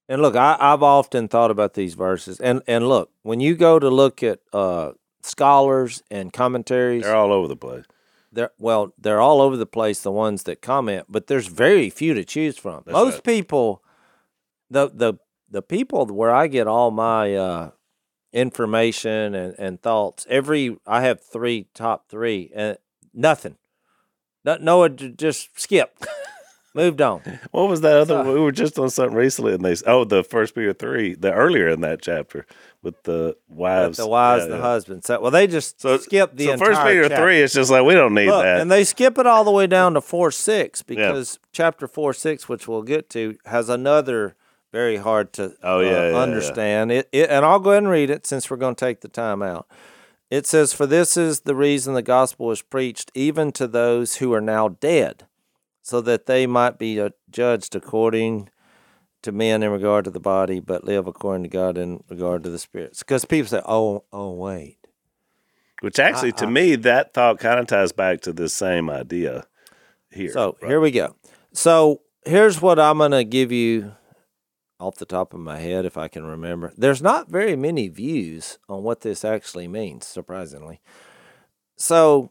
And 0.08 0.22
look, 0.22 0.36
I, 0.36 0.56
I've 0.60 0.82
often 0.82 1.26
thought 1.28 1.50
about 1.50 1.74
these 1.74 1.94
verses. 1.94 2.40
And 2.40 2.62
and 2.66 2.88
look, 2.88 3.10
when 3.22 3.40
you 3.40 3.54
go 3.54 3.78
to 3.78 3.90
look 3.90 4.22
at 4.22 4.40
uh 4.52 4.92
scholars 5.26 6.02
and 6.10 6.32
commentaries. 6.32 7.02
They're 7.02 7.16
all 7.16 7.32
over 7.32 7.48
the 7.48 7.56
place. 7.56 7.84
They're 8.32 8.52
well, 8.58 8.92
they're 8.98 9.20
all 9.20 9.40
over 9.40 9.56
the 9.56 9.66
place. 9.66 10.00
The 10.00 10.12
ones 10.12 10.44
that 10.44 10.62
comment, 10.62 11.06
but 11.08 11.26
there's 11.26 11.48
very 11.48 11.90
few 11.90 12.14
to 12.14 12.24
choose 12.24 12.56
from. 12.58 12.82
That's 12.86 12.92
Most 12.92 13.14
right. 13.14 13.24
people, 13.24 13.82
the 14.70 14.90
the 14.92 15.14
the 15.48 15.62
people 15.62 16.06
where 16.06 16.34
I 16.34 16.46
get 16.46 16.66
all 16.66 16.90
my 16.90 17.34
uh, 17.34 17.70
information 18.32 19.34
and, 19.34 19.54
and 19.58 19.82
thoughts. 19.82 20.26
Every 20.28 20.76
I 20.86 21.02
have 21.02 21.22
three 21.22 21.68
top 21.74 22.08
three 22.08 22.50
and 22.54 22.78
nothing. 23.14 23.56
No, 24.46 24.56
Noah 24.60 24.88
just 24.90 25.58
skipped, 25.60 26.06
moved 26.74 27.00
on. 27.02 27.20
What 27.50 27.68
was 27.68 27.80
that 27.82 27.96
other? 27.98 28.22
We 28.22 28.38
were 28.40 28.52
just 28.52 28.78
on 28.78 28.88
something 28.90 29.16
recently, 29.16 29.52
and 29.54 29.64
they 29.64 29.74
oh 29.86 30.04
the 30.04 30.22
first 30.22 30.54
Peter 30.54 30.72
three, 30.72 31.14
the 31.14 31.32
earlier 31.32 31.68
in 31.68 31.80
that 31.82 32.00
chapter 32.00 32.46
with 32.82 33.02
the 33.02 33.36
wives, 33.48 33.98
the 33.98 34.06
wives, 34.06 34.44
Yeah, 34.44 34.50
the 34.50 34.56
yeah. 34.56 34.62
husbands. 34.62 35.06
So, 35.06 35.20
well, 35.20 35.32
they 35.32 35.48
just 35.48 35.80
So 35.80 35.98
skip 35.98 36.36
the 36.36 36.46
so 36.46 36.56
First 36.58 36.80
Peter 36.82 37.08
chapter. 37.08 37.16
three, 37.24 37.40
it's 37.40 37.52
just 37.54 37.70
like 37.72 37.84
we 37.84 37.94
don't 37.94 38.14
need 38.14 38.28
Look, 38.28 38.44
that. 38.44 38.60
and 38.60 38.70
they 38.70 38.84
skip 38.84 39.18
it 39.18 39.26
all 39.26 39.42
the 39.42 39.50
way 39.50 39.66
down 39.66 39.94
to 39.94 40.00
four 40.00 40.30
six 40.30 40.82
because 40.82 41.40
chapter 41.52 41.88
four 41.88 42.12
six, 42.14 42.48
which 42.48 42.68
we'll 42.68 42.82
get 42.82 43.10
to, 43.10 43.36
has 43.46 43.68
another 43.68 44.36
very 44.72 44.98
hard 44.98 45.32
to 45.32 45.54
Oh, 45.64 45.78
uh, 45.78 45.80
yeah, 45.80 45.90
yeah, 45.90 46.10
yeah. 46.10 46.16
understand. 46.18 46.92
It, 46.92 47.08
it, 47.10 47.30
and 47.30 47.44
I'll 47.44 47.58
go 47.58 47.70
ahead 47.70 47.82
and 47.82 47.90
read 47.90 48.10
it 48.10 48.26
since 48.26 48.48
we're 48.50 48.56
going 48.58 48.74
to 48.76 48.84
take 48.84 49.00
the 49.00 49.08
time 49.08 49.42
out. 49.42 49.66
It 50.30 50.46
says, 50.46 50.72
"For 50.72 50.86
this 50.86 51.16
is 51.16 51.40
the 51.40 51.54
reason 51.54 51.94
the 51.94 52.02
gospel 52.02 52.50
is 52.50 52.62
preached, 52.62 53.12
even 53.14 53.52
to 53.52 53.66
those 53.66 54.16
who 54.16 54.32
are 54.32 54.40
now 54.40 54.68
dead, 54.68 55.26
so 55.82 56.00
that 56.00 56.26
they 56.26 56.46
might 56.46 56.78
be 56.78 57.00
uh, 57.00 57.10
judged 57.30 57.74
according." 57.74 58.50
To 59.22 59.32
men 59.32 59.64
in 59.64 59.72
regard 59.72 60.04
to 60.04 60.10
the 60.12 60.20
body, 60.20 60.60
but 60.60 60.84
live 60.84 61.08
according 61.08 61.42
to 61.42 61.48
God 61.48 61.76
in 61.76 62.04
regard 62.08 62.44
to 62.44 62.50
the 62.50 62.60
spirits. 62.60 63.00
Because 63.00 63.24
people 63.24 63.48
say, 63.48 63.60
"Oh, 63.66 64.04
oh, 64.12 64.30
wait, 64.34 64.78
Which 65.80 65.98
actually, 65.98 66.30
to 66.32 66.46
I- 66.46 66.50
me, 66.50 66.76
that 66.76 67.12
thought 67.12 67.40
kind 67.40 67.58
of 67.58 67.66
ties 67.66 67.90
back 67.90 68.20
to 68.20 68.32
this 68.32 68.52
same 68.54 68.88
idea 68.88 69.46
here. 70.12 70.30
So 70.30 70.56
here 70.64 70.78
we 70.80 70.92
go. 70.92 71.16
So 71.52 72.02
here's 72.24 72.62
what 72.62 72.78
I'm 72.78 72.98
going 72.98 73.10
to 73.12 73.24
give 73.24 73.50
you 73.50 73.92
off 74.78 74.96
the 74.96 75.04
top 75.06 75.32
of 75.32 75.40
my 75.40 75.58
head, 75.58 75.84
if 75.84 75.96
I 75.96 76.08
can 76.08 76.24
remember. 76.26 76.72
There's 76.76 77.00
not 77.02 77.28
very 77.30 77.56
many 77.56 77.88
views 77.88 78.58
on 78.68 78.82
what 78.82 79.00
this 79.00 79.24
actually 79.24 79.68
means, 79.68 80.06
surprisingly. 80.06 80.80
So 81.76 82.30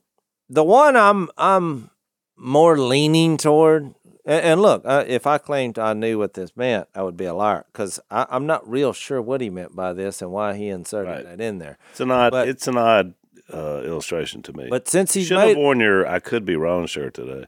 the 0.49 0.63
one 0.63 0.95
I'm 0.95 1.29
I'm 1.37 1.89
more 2.37 2.77
leaning 2.77 3.37
toward, 3.37 3.95
and, 4.25 4.43
and 4.45 4.61
look, 4.61 4.83
uh, 4.85 5.03
if 5.07 5.25
I 5.27 5.37
claimed 5.37 5.79
I 5.79 5.93
knew 5.93 6.17
what 6.19 6.33
this 6.33 6.55
meant, 6.55 6.87
I 6.93 7.01
would 7.03 7.17
be 7.17 7.25
a 7.25 7.33
liar 7.33 7.65
because 7.71 7.99
I'm 8.11 8.45
not 8.45 8.67
real 8.69 8.93
sure 8.93 9.21
what 9.21 9.41
he 9.41 9.49
meant 9.49 9.75
by 9.75 9.93
this 9.93 10.21
and 10.21 10.31
why 10.31 10.55
he 10.55 10.67
inserted 10.67 11.11
Right. 11.11 11.23
that 11.25 11.41
in 11.41 11.59
there. 11.59 11.77
it's 11.91 11.99
an 11.99 12.11
odd, 12.11 12.31
but- 12.31 12.47
it's 12.47 12.67
an 12.67 12.77
odd 12.77 13.13
uh, 13.53 13.81
illustration 13.83 14.41
to 14.43 14.53
me. 14.53 14.67
But 14.69 14.87
since 14.87 15.13
he's 15.13 15.27
should 15.27 15.37
made 15.37 15.49
have 15.49 15.57
worn 15.57 15.79
your 15.79 16.07
"I 16.07 16.19
could 16.19 16.45
be 16.45 16.55
wrong" 16.55 16.87
shirt 16.87 17.13
today. 17.13 17.45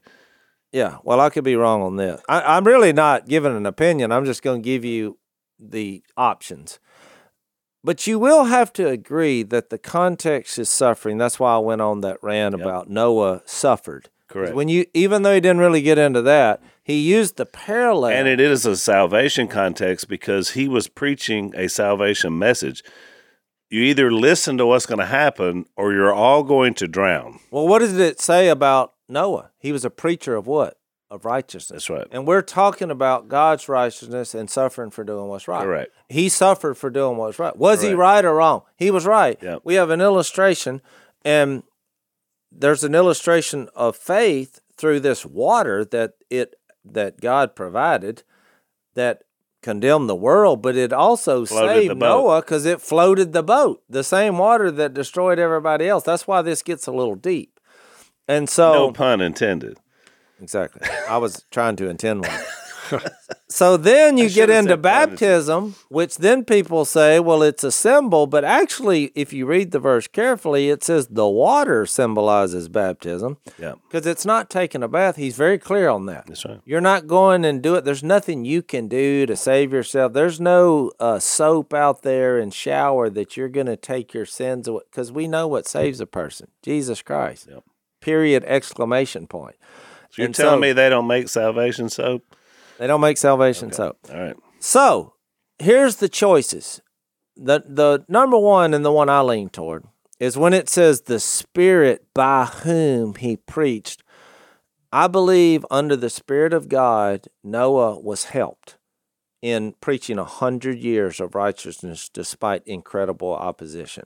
Yeah, 0.77 0.97
well, 1.03 1.19
I 1.19 1.29
could 1.29 1.43
be 1.43 1.55
wrong 1.55 1.81
on 1.81 1.95
this. 1.95 2.21
I, 2.29 2.55
I'm 2.55 2.65
really 2.65 2.93
not 2.93 3.27
giving 3.27 3.55
an 3.57 3.65
opinion. 3.65 4.11
I'm 4.11 4.25
just 4.25 4.43
going 4.43 4.61
to 4.61 4.65
give 4.65 4.85
you 4.85 5.17
the 5.59 6.03
options. 6.15 6.79
But 7.83 8.05
you 8.05 8.19
will 8.19 8.45
have 8.45 8.71
to 8.73 8.87
agree 8.87 9.43
that 9.43 9.69
the 9.69 9.77
context 9.77 10.59
is 10.59 10.69
suffering. 10.69 11.17
That's 11.17 11.39
why 11.39 11.55
I 11.55 11.59
went 11.59 11.81
on 11.81 12.01
that 12.01 12.17
rant 12.21 12.53
Yep. 12.57 12.61
about 12.65 12.89
Noah 12.89 13.41
suffered. 13.45 14.09
Correct. 14.27 14.53
When 14.55 14.67
you, 14.67 14.85
even 14.93 15.21
though 15.21 15.33
he 15.33 15.39
didn't 15.39 15.59
really 15.59 15.81
get 15.81 15.97
into 15.97 16.21
that, 16.23 16.61
he 16.83 16.99
used 16.99 17.37
the 17.37 17.45
parallel. 17.45 18.11
And 18.11 18.27
it 18.27 18.41
is 18.41 18.65
a 18.65 18.75
salvation 18.75 19.47
context 19.47 20.09
because 20.09 20.51
he 20.51 20.67
was 20.67 20.87
preaching 20.89 21.53
a 21.55 21.69
salvation 21.69 22.37
message. 22.37 22.83
You 23.69 23.81
either 23.83 24.11
listen 24.11 24.57
to 24.57 24.65
what's 24.65 24.85
going 24.85 24.99
to 24.99 25.05
happen 25.05 25.65
or 25.77 25.93
you're 25.93 26.13
all 26.13 26.43
going 26.43 26.73
to 26.75 26.87
drown. 26.87 27.39
well, 27.51 27.67
what 27.67 27.79
does 27.79 27.97
it 27.97 28.19
say 28.19 28.49
about 28.49 28.93
Noah? 29.07 29.51
He 29.59 29.71
was 29.71 29.85
a 29.85 29.89
preacher 29.89 30.35
of 30.35 30.47
what? 30.47 30.77
Of 31.09 31.23
righteousness. 31.23 31.87
That's 31.87 31.89
right. 31.89 32.07
And 32.11 32.27
we're 32.27 32.41
talking 32.41 32.91
about 32.91 33.29
God's 33.29 33.69
righteousness 33.69 34.35
and 34.35 34.49
suffering 34.49 34.89
for 34.89 35.03
doing 35.03 35.29
what's 35.29 35.47
right. 35.47 35.63
Correct. 35.63 35.93
He 36.09 36.27
suffered 36.27 36.75
for 36.75 36.89
doing 36.89 37.17
what's 37.17 37.39
right. 37.39 37.55
Was 37.55 37.81
he 37.81 37.93
right 37.93 38.25
or 38.25 38.35
wrong? 38.35 38.63
He 38.75 38.91
was 38.91 39.05
right. 39.05 39.37
Yep. 39.41 39.61
We 39.63 39.75
have 39.75 39.89
an 39.89 40.01
illustration, 40.01 40.81
and 41.23 41.63
there's 42.51 42.83
an 42.83 42.93
illustration 42.93 43.69
of 43.73 43.95
faith 43.95 44.59
through 44.75 44.99
this 44.99 45.25
water 45.25 45.85
that 45.85 46.13
it 46.29 46.55
that 46.83 47.21
God 47.21 47.55
provided 47.55 48.23
that 48.95 49.23
condemned 49.61 50.09
the 50.09 50.15
world, 50.15 50.61
but 50.61 50.75
it 50.75 50.93
also 50.93 51.45
Floated 51.45 51.87
saved. 51.89 51.97
Noah 51.97 52.41
because 52.41 52.65
it 52.65 52.81
floated 52.81 53.33
the 53.33 53.43
boat. 53.43 53.83
The 53.89 54.03
same 54.03 54.37
water 54.37 54.71
that 54.71 54.93
destroyed 54.93 55.39
everybody 55.39 55.87
else. 55.87 56.03
That's 56.03 56.27
why 56.27 56.41
this 56.41 56.61
gets 56.61 56.87
a 56.87 56.91
little 56.91 57.15
deep. 57.15 57.56
And 58.27 58.49
so 58.49 58.73
No 58.73 58.91
pun 58.91 59.21
intended. 59.21 59.77
Exactly. 60.41 60.87
I 61.09 61.17
was 61.17 61.45
trying 61.51 61.75
to 61.77 61.89
intend 61.89 62.21
one. 62.25 62.39
so 63.49 63.75
then 63.75 64.17
you 64.17 64.29
get 64.29 64.49
into 64.49 64.77
baptism, 64.77 65.75
which 65.89 66.17
then 66.17 66.45
people 66.45 66.85
say, 66.85 67.19
well, 67.19 67.41
it's 67.41 67.63
a 67.63 67.71
symbol. 67.71 68.27
But 68.27 68.43
actually, 68.45 69.11
if 69.15 69.33
you 69.33 69.45
read 69.45 69.71
the 69.71 69.79
verse 69.79 70.07
carefully, 70.07 70.69
it 70.69 70.83
says 70.83 71.07
the 71.07 71.27
water 71.27 71.85
symbolizes 71.85 72.69
baptism 72.69 73.37
Yeah, 73.57 73.73
because 73.89 74.05
it's 74.05 74.25
not 74.25 74.49
taking 74.49 74.83
a 74.83 74.87
bath. 74.87 75.15
He's 75.15 75.35
very 75.35 75.57
clear 75.57 75.89
on 75.89 76.05
that. 76.05 76.27
that's 76.27 76.45
right. 76.45 76.61
You're 76.65 76.81
not 76.81 77.07
going 77.07 77.43
and 77.45 77.61
do 77.61 77.75
it. 77.75 77.83
There's 77.83 78.03
nothing 78.03 78.45
you 78.45 78.61
can 78.61 78.87
do 78.87 79.25
to 79.25 79.35
save 79.35 79.73
yourself. 79.73 80.13
There's 80.13 80.39
no 80.39 80.91
uh, 80.99 81.19
soap 81.19 81.73
out 81.73 82.03
there 82.03 82.37
and 82.37 82.53
shower 82.53 83.09
that 83.09 83.35
you're 83.35 83.49
going 83.49 83.67
to 83.67 83.77
take 83.77 84.13
your 84.13 84.25
sins 84.25 84.67
away 84.67 84.83
because 84.89 85.11
we 85.11 85.27
know 85.27 85.47
what 85.47 85.67
saves 85.67 85.99
a 85.99 86.05
person 86.05 86.49
Jesus 86.61 87.01
Christ. 87.01 87.47
Yep. 87.49 87.63
Period. 88.07 88.45
Exclamation 88.45 89.27
point. 89.27 89.57
So 90.11 90.21
you're 90.21 90.25
And 90.27 90.35
telling 90.35 90.55
so- 90.55 90.61
me 90.61 90.71
they 90.71 90.87
don't 90.87 91.07
make 91.07 91.27
salvation 91.27 91.89
soap? 91.89 92.23
They 92.77 92.87
don't 92.87 93.01
make 93.01 93.17
salvation 93.17 93.73
soap. 93.73 93.97
All 94.09 94.17
right. 94.17 94.35
So 94.59 95.13
here's 95.59 95.97
the 95.97 96.07
choices. 96.07 96.81
The 97.35 97.63
the 97.67 98.05
number 98.07 98.37
one 98.37 98.73
and 98.73 98.85
the 98.85 98.91
one 98.93 99.09
I 99.09 99.19
lean 99.21 99.49
toward 99.49 99.83
is 100.21 100.37
when 100.37 100.53
it 100.53 100.69
says 100.69 101.01
the 101.01 101.19
Spirit 101.19 102.05
by 102.13 102.45
whom 102.45 103.15
he 103.15 103.35
preached. 103.35 104.03
I 104.93 105.07
believe 105.07 105.65
under 105.69 105.97
the 105.97 106.09
Spirit 106.09 106.53
of 106.53 106.69
God, 106.69 107.27
Noah 107.43 107.99
was 107.99 108.25
helped 108.25 108.77
in 109.41 109.73
preaching 109.81 110.17
a 110.17 110.23
hundred 110.23 110.77
years 110.79 111.19
of 111.19 111.35
righteousness 111.35 112.07
despite 112.07 112.65
incredible 112.65 113.33
opposition. 113.33 114.05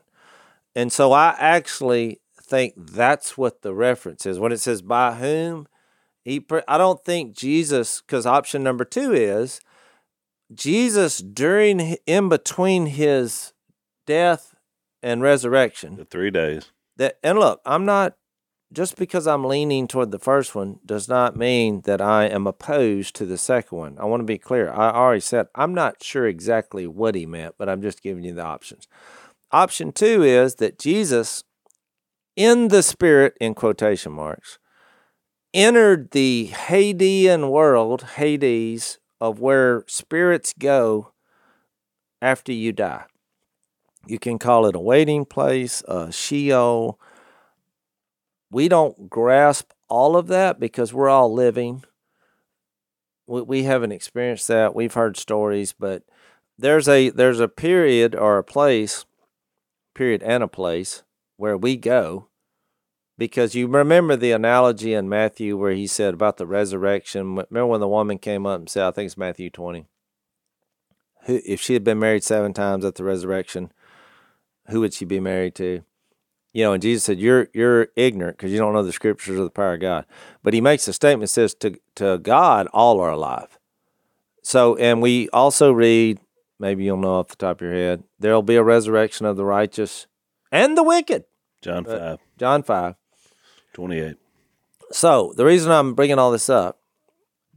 And 0.76 0.92
so 0.92 1.12
I 1.12 1.36
actually 1.38 2.21
think 2.52 2.74
that's 2.78 3.38
what 3.38 3.62
the 3.62 3.74
reference 3.74 4.26
is. 4.26 4.38
When 4.38 4.52
it 4.52 4.60
says 4.60 4.82
by 4.82 5.14
whom, 5.14 5.68
he 6.22 6.42
pre- 6.42 6.62
I 6.68 6.78
don't 6.78 7.04
think 7.04 7.36
Jesus, 7.36 8.02
because 8.02 8.26
option 8.26 8.62
number 8.62 8.84
two 8.84 9.14
is 9.14 9.62
Jesus 10.54 11.20
during 11.20 11.96
in 12.06 12.28
between 12.28 12.88
his 12.88 13.54
death 14.06 14.54
and 15.02 15.22
resurrection. 15.22 15.96
The 15.96 16.06
three 16.06 16.30
days. 16.30 16.72
That 16.98 17.18
and 17.24 17.40
look, 17.40 17.62
I'm 17.66 17.86
not 17.86 18.18
just 18.74 18.98
because 18.98 19.28
I'm 19.28 19.46
leaning 19.46 19.88
toward 19.88 20.12
the 20.12 20.20
first 20.20 20.54
one 20.54 20.80
does 20.86 21.08
not 21.08 21.38
mean 21.38 21.82
that 21.82 22.02
I 22.02 22.26
am 22.26 22.48
opposed 22.48 23.16
to 23.16 23.26
the 23.26 23.38
second 23.38 23.78
one. 23.78 23.98
I 23.98 24.06
want 24.06 24.20
to 24.22 24.26
be 24.26 24.38
clear. 24.38 24.72
I 24.72 24.92
already 24.92 25.22
said 25.22 25.48
I'm 25.56 25.74
not 25.74 26.04
sure 26.04 26.28
exactly 26.28 26.86
what 26.86 27.16
he 27.16 27.26
meant, 27.26 27.56
but 27.58 27.70
I'm 27.70 27.82
just 27.82 28.04
giving 28.04 28.26
you 28.26 28.34
the 28.34 28.44
options. 28.44 28.90
Option 29.54 29.94
two 29.94 30.22
is 30.22 30.56
that 30.56 30.78
Jesus, 30.78 31.46
in 32.44 32.70
the 32.70 32.82
spirit, 32.82 33.38
in 33.40 33.54
quotation 33.54 34.12
marks, 34.12 34.58
entered 35.54 36.10
the 36.10 36.50
Hadean 36.52 37.52
world, 37.52 38.02
Hades, 38.16 38.98
of 39.20 39.40
where 39.40 39.84
spirits 39.88 40.52
go 40.58 41.12
after 42.20 42.52
you 42.52 42.72
die. 42.72 43.04
You 44.08 44.18
can 44.18 44.40
call 44.40 44.66
it 44.66 44.76
a 44.76 44.80
waiting 44.80 45.24
place, 45.24 45.84
a 45.88 46.12
Sheol. 46.12 47.00
We 48.50 48.68
don't 48.68 49.08
grasp 49.08 49.70
all 49.88 50.18
of 50.18 50.26
that 50.28 50.60
because 50.60 50.92
we're 50.92 51.10
all 51.10 51.32
living. 51.32 51.84
We, 53.28 53.44
we 53.44 53.64
haven't 53.64 53.92
experienced 53.92 54.48
that. 54.48 54.74
We've 54.74 54.96
heard 54.96 55.16
stories, 55.16 55.74
but 55.74 56.02
there's 56.58 56.90
a 56.90 57.12
there's 57.12 57.40
a 57.40 57.48
period 57.48 58.16
or 58.16 58.40
a 58.40 58.44
place, 58.44 59.06
period 59.94 60.24
and 60.24 60.42
a 60.42 60.48
place 60.48 61.04
where 61.38 61.56
we 61.56 61.78
go 61.78 62.30
because 63.22 63.54
you 63.54 63.68
remember 63.68 64.16
the 64.16 64.32
analogy 64.32 64.96
in 64.96 65.08
Matthew 65.08 65.56
where 65.56 65.74
he 65.74 65.86
said 65.86 66.16
about 66.16 66.38
the 66.38 66.48
resurrection. 66.48 67.36
Remember 67.36 67.68
when 67.68 67.80
the 67.80 67.88
woman 67.88 68.18
came 68.18 68.48
up 68.48 68.62
and 68.62 68.68
said, 68.68 68.84
I 68.84 68.90
think 68.90 69.06
it's 69.06 69.16
Matthew 69.16 69.52
20, 69.52 69.86
who, 71.26 71.40
if 71.46 71.62
she 71.62 71.74
had 71.74 71.84
been 71.84 72.00
married 72.00 72.24
seven 72.24 72.52
times 72.52 72.84
at 72.84 72.96
the 72.96 73.04
resurrection, 73.04 73.72
who 74.70 74.80
would 74.80 74.96
she 74.96 75.06
be 75.06 75.20
married 75.20 75.54
to? 75.58 75.84
You 76.52 76.64
know, 76.64 76.74
and 76.74 76.82
Jesus 76.82 77.04
said, 77.04 77.20
"You're 77.20 77.48
you're 77.54 77.90
ignorant 77.96 78.38
because 78.38 78.52
you 78.52 78.58
don't 78.58 78.74
know 78.74 78.82
the 78.82 78.92
scriptures 78.92 79.38
or 79.38 79.44
the 79.44 79.52
power 79.52 79.76
of 79.76 79.82
God." 79.82 80.08
But 80.42 80.56
he 80.56 80.60
makes 80.60 80.88
a 80.88 80.94
statement 80.94 81.30
that 81.30 81.34
says, 81.34 81.54
"To 81.60 81.80
to 81.98 82.18
God, 82.18 82.68
all 82.74 83.00
are 83.02 83.12
alive." 83.12 83.60
So, 84.42 84.76
and 84.78 85.00
we 85.00 85.30
also 85.30 85.72
read, 85.72 86.20
maybe 86.60 86.86
you'll 86.86 86.98
know 86.98 87.20
off 87.20 87.28
the 87.28 87.36
top 87.36 87.62
of 87.62 87.68
your 87.68 87.76
head, 87.76 88.04
there 88.18 88.34
will 88.34 88.42
be 88.42 88.56
a 88.56 88.64
resurrection 88.64 89.28
of 89.28 89.38
the 89.38 89.46
righteous 89.46 90.08
and 90.52 90.76
the 90.76 90.84
wicked. 90.84 91.26
John 91.62 91.84
But- 91.84 92.00
5, 92.00 92.20
John 92.40 92.64
5. 92.64 92.96
28. 93.74 94.18
So 94.92 95.34
the 95.36 95.46
reason 95.46 95.72
I'm 95.72 95.94
bringing 95.94 96.20
all 96.20 96.32
this 96.32 96.50
up 96.50 96.80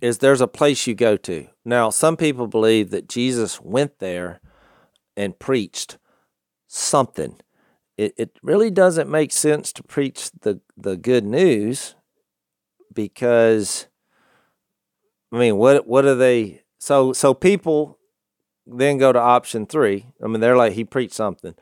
is 0.01 0.19
there's 0.19 0.41
a 0.41 0.47
place 0.47 0.87
you 0.87 0.95
go 0.95 1.17
to. 1.17 1.49
Now, 1.65 1.91
some 1.91 2.17
people 2.17 2.47
believe 2.47 2.91
that 2.91 3.09
Jesus 3.09 3.61
went 3.61 3.99
there 3.99 4.41
and 5.17 5.39
preached 5.39 5.99
something. 6.67 7.41
It, 7.97 8.15
it 8.17 8.39
really 8.43 8.71
doesn't 8.71 9.09
make 9.09 9.33
sense 9.33 9.73
to 9.73 9.83
preach 9.83 10.31
the, 10.43 10.61
the 10.77 10.97
good 10.97 11.25
news 11.25 11.95
because, 12.93 13.87
I 15.33 15.39
mean, 15.39 15.57
what 15.57 15.87
what 15.87 16.05
are 16.05 16.15
they? 16.15 16.63
So 16.79 17.13
so 17.13 17.35
people 17.35 17.99
then 18.67 18.99
go 18.99 19.13
to 19.13 19.19
option 19.19 19.67
three. 19.67 20.07
I 20.23 20.27
mean, 20.27 20.41
they're 20.41 20.57
like 20.57 20.73
he 20.73 20.85
preached 20.85 21.15
something. 21.15 21.55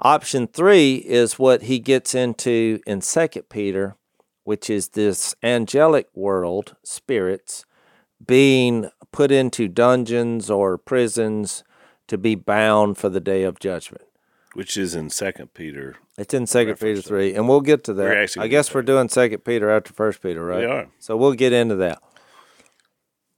Option 0.00 0.46
three 0.46 0.96
is 0.96 1.38
what 1.38 1.62
he 1.62 1.78
gets 1.78 2.14
into 2.14 2.80
in 2.86 3.00
Second 3.00 3.48
Peter, 3.48 3.96
which 4.48 4.70
is 4.70 4.88
this 4.88 5.34
angelic 5.42 6.08
world, 6.14 6.74
spirits, 6.82 7.66
being 8.26 8.88
put 9.12 9.30
into 9.30 9.68
dungeons 9.68 10.48
or 10.48 10.78
prisons 10.78 11.62
to 12.06 12.16
be 12.16 12.34
bound 12.34 12.96
for 12.96 13.10
the 13.10 13.20
day 13.20 13.42
of 13.42 13.58
judgment. 13.58 14.04
Which 14.54 14.78
is 14.78 14.94
in 14.94 15.10
Second 15.10 15.52
Peter. 15.52 15.96
It's 16.16 16.32
in 16.32 16.46
Second 16.46 16.80
Peter 16.80 17.02
three, 17.02 17.34
and 17.34 17.46
we'll 17.46 17.60
get 17.60 17.84
to 17.84 17.92
that. 17.92 18.36
I 18.38 18.48
guess 18.48 18.72
we're 18.72 18.80
doing 18.80 19.10
Second 19.10 19.40
Peter 19.44 19.68
after 19.68 19.92
First 19.92 20.22
Peter, 20.22 20.42
right? 20.42 20.60
We 20.60 20.64
are. 20.64 20.88
So 20.98 21.14
we'll 21.18 21.34
get 21.34 21.52
into 21.52 21.76
that. 21.76 22.00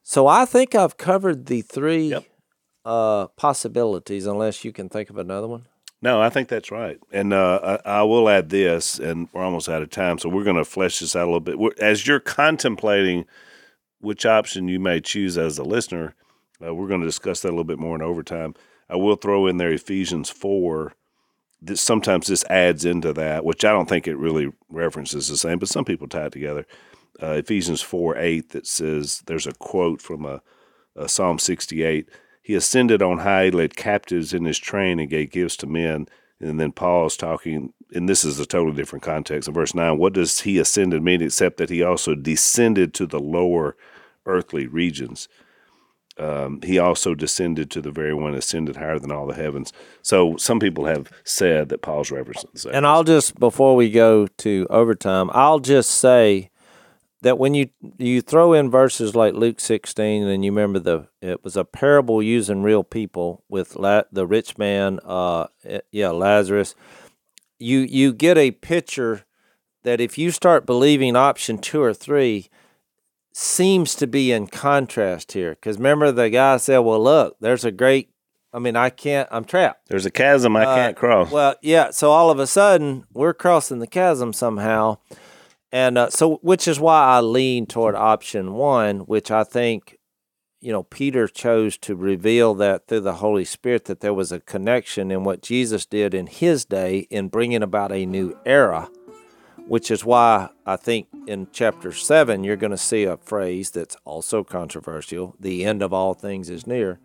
So 0.05 0.29
I 0.29 0.45
think 0.45 0.77
I've 0.77 0.97
covered 0.97 1.47
the 1.47 1.63
three 1.63 2.11
Yep. 2.11 2.25
uh, 2.85 3.27
possibilities, 3.37 4.27
unless 4.27 4.65
you 4.65 4.73
can 4.73 4.89
think 4.89 5.11
of 5.11 5.19
another 5.19 5.49
one. 5.49 5.67
No, 6.03 6.21
I 6.21 6.31
think 6.31 6.49
that's 6.49 6.71
right. 6.71 6.99
And 7.13 7.33
uh, 7.33 7.79
I, 7.85 7.99
I 7.99 8.03
will 8.03 8.29
add 8.29 8.49
this, 8.49 8.99
and 8.99 9.29
we're 9.33 9.43
almost 9.43 9.69
out 9.69 9.83
of 9.83 9.91
time, 9.91 10.19
so 10.19 10.29
we're 10.29 10.45
going 10.45 10.57
to 10.57 10.65
flesh 10.65 11.01
this 11.01 11.15
out 11.15 11.25
a 11.25 11.27
little 11.27 11.41
bit. 11.41 11.59
We're, 11.59 11.73
as 11.79 12.07
you're 12.07 12.21
contemplating 12.21 13.27
which 14.01 14.25
option 14.25 14.69
you 14.69 14.81
may 14.81 15.01
choose 15.01 15.37
as 15.37 15.59
a 15.59 15.63
listener, 15.63 16.15
uh, 16.65 16.75
we're 16.75 16.89
going 16.89 17.01
to 17.01 17.07
discuss 17.07 17.41
that 17.41 17.49
a 17.49 17.51
little 17.51 17.65
bit 17.65 17.79
more 17.79 17.95
in 17.95 18.03
overtime. 18.03 18.55
I 18.89 18.97
will 18.97 19.17
throw 19.17 19.47
in 19.47 19.59
there 19.59 19.73
Ephesians 19.73 20.31
4. 20.31 20.95
This, 21.61 21.83
sometimes 21.83 22.29
this 22.29 22.45
adds 22.45 22.87
into 22.87 23.13
that, 23.13 23.45
which 23.45 23.65
I 23.65 23.71
don't 23.71 23.89
think 23.89 24.09
it 24.09 24.17
really 24.17 24.51
references 24.71 25.29
the 25.29 25.37
same, 25.37 25.59
but 25.59 25.69
some 25.69 25.85
people 25.85 26.09
tie 26.09 26.27
it 26.27 26.33
together. 26.33 26.67
Uh, 27.23 27.33
Ephesians 27.33 27.83
4 27.83 28.17
8 28.17 28.51
that 28.51 28.67
says 28.67 29.23
there's 29.27 29.47
a 29.47 29.53
quote 29.53 30.01
from 30.01 30.25
a, 30.25 30.41
a 30.97 31.09
Psalm 31.09 31.39
68 31.39 32.09
he 32.51 32.57
ascended 32.57 33.01
on 33.01 33.19
high, 33.19 33.49
led 33.49 33.77
captives 33.77 34.35
in 34.35 34.45
his 34.45 34.59
train, 34.59 34.99
and 34.99 35.09
gave 35.09 35.31
gifts 35.31 35.57
to 35.59 35.69
men. 35.69 36.09
And 36.41 36.59
then 36.59 36.73
Paul's 36.73 37.17
talking, 37.17 37.73
and 37.95 38.09
this 38.09 38.25
is 38.25 38.41
a 38.41 38.45
totally 38.47 38.77
different 38.77 39.05
context. 39.05 39.47
In 39.47 39.55
verse 39.55 39.73
9, 39.73 39.97
what 39.99 40.15
does 40.15 40.41
he 40.41 40.59
ascended 40.59 41.01
mean 41.01 41.23
except 41.23 41.59
that 41.59 41.71
he 41.71 41.81
also 41.81 42.17
descended 42.17 42.93
to 42.95 43.07
the 43.07 43.21
lower 43.21 43.77
earthly 44.27 44.67
regions? 44.67 45.29
Um, 46.19 46.61
he 46.63 46.77
also 46.77 47.15
descended 47.15 47.71
to 47.71 47.81
the 47.81 47.93
very 47.93 48.15
one 48.15 48.35
ascended 48.35 48.75
higher 48.75 48.99
than 48.99 49.13
all 49.13 49.29
the 49.29 49.35
heavens. 49.35 49.73
So 50.03 50.37
some 50.37 50.59
people 50.59 50.87
have 50.87 51.09
said 51.23 51.69
that 51.69 51.83
Paul's 51.83 52.11
referencing. 52.11 52.67
And 52.73 52.85
I'll 52.85 53.05
just 53.05 53.39
before 53.39 53.77
we 53.77 53.93
go 53.93 54.27
to 54.27 54.67
overtime, 54.71 55.31
I'll 55.33 55.61
just 55.61 55.93
say 55.93 56.50
that 57.23 57.39
when 57.39 57.55
you 57.55 57.71
you 57.99 58.21
throw 58.23 58.53
in 58.53 58.71
verses 58.71 59.15
like 59.15 59.35
Luke 59.35 59.61
16 59.61 60.27
and 60.27 60.45
you 60.45 60.51
remember 60.51 60.79
the 60.79 61.09
it 61.21 61.45
was 61.45 61.57
a 61.57 61.65
parable 61.65 62.23
using 62.23 62.63
real 62.63 62.83
people 62.85 63.45
with 63.49 63.77
la, 63.77 64.03
the 64.11 64.27
rich 64.27 64.59
man 64.59 65.01
uh 65.05 65.47
eh, 65.65 65.81
yeah 65.91 66.11
Lazarus 66.11 66.75
you 67.59 67.81
you 67.81 68.13
get 68.13 68.39
a 68.39 68.51
picture 68.51 69.25
that 69.83 70.01
if 70.01 70.19
you 70.19 70.31
start 70.31 70.67
believing 70.67 71.17
option 71.17 71.59
2 71.59 71.81
or 71.81 71.95
3 71.95 72.49
seems 73.33 73.95
to 73.95 74.07
be 74.07 74.33
in 74.33 74.47
contrast 74.47 75.33
here 75.33 75.55
cuz 75.55 75.77
remember 75.77 76.11
the 76.11 76.31
guy 76.31 76.57
said 76.57 76.79
well 76.79 77.03
look 77.03 77.37
there's 77.41 77.65
a 77.65 77.71
great 77.71 78.11
I 78.53 78.59
mean 78.59 78.77
I 78.77 78.91
can't 78.91 79.29
I'm 79.31 79.45
trapped 79.45 79.89
There's 79.89 80.07
a 80.07 80.11
chasm 80.11 80.57
I 80.57 80.65
uh, 80.65 80.75
can't 80.75 80.97
cross. 80.97 81.31
well, 81.31 81.55
yeah. 81.63 81.91
So 81.91 82.11
all 82.11 82.31
of 82.31 82.39
a 82.39 82.47
sudden, 82.47 83.05
we're 83.13 83.35
crossing 83.35 83.79
the 83.79 83.87
chasm 83.87 84.33
somehow, 84.33 84.99
and 85.73 85.99
uh, 85.99 86.11
so 86.11 86.37
which 86.43 86.67
is 86.67 86.81
why 86.81 87.05
I 87.05 87.21
lean 87.21 87.67
toward 87.67 87.95
option 87.95 88.55
one, 88.55 89.01
which 89.01 89.31
I 89.31 89.45
think, 89.45 89.99
you 90.61 90.73
know, 90.73 90.83
Peter 90.83 91.29
chose 91.29 91.79
to 91.79 91.95
reveal 91.95 92.55
that 92.55 92.89
through 92.89 93.01
the 93.01 93.15
Holy 93.15 93.45
Spirit 93.45 93.85
that 93.87 94.01
there 94.01 94.15
was 94.15 94.33
a 94.33 94.41
connection 94.41 95.11
in 95.11 95.25
what 95.25 95.43
Jesus 95.43 95.87
did 95.87 96.13
in 96.13 96.27
His 96.27 96.65
day 96.65 97.07
in 97.11 97.29
bringing 97.29 97.63
about 97.63 97.93
a 97.93 98.07
new 98.07 98.37
era. 98.45 98.89
Which 99.69 99.93
is 99.93 100.05
why 100.05 100.49
I 100.67 100.75
think 100.75 101.07
in 101.29 101.47
chapter 101.53 101.93
seven 101.93 102.43
you're 102.43 102.57
going 102.57 102.73
to 102.73 102.77
see 102.77 103.05
a 103.05 103.17
phrase 103.17 103.71
that's 103.71 103.97
also 104.05 104.43
controversial: 104.43 105.37
"The 105.39 105.65
end 105.65 105.83
of 105.83 105.93
all 105.93 106.15
things 106.15 106.51
is 106.51 106.67
near." 106.67 106.99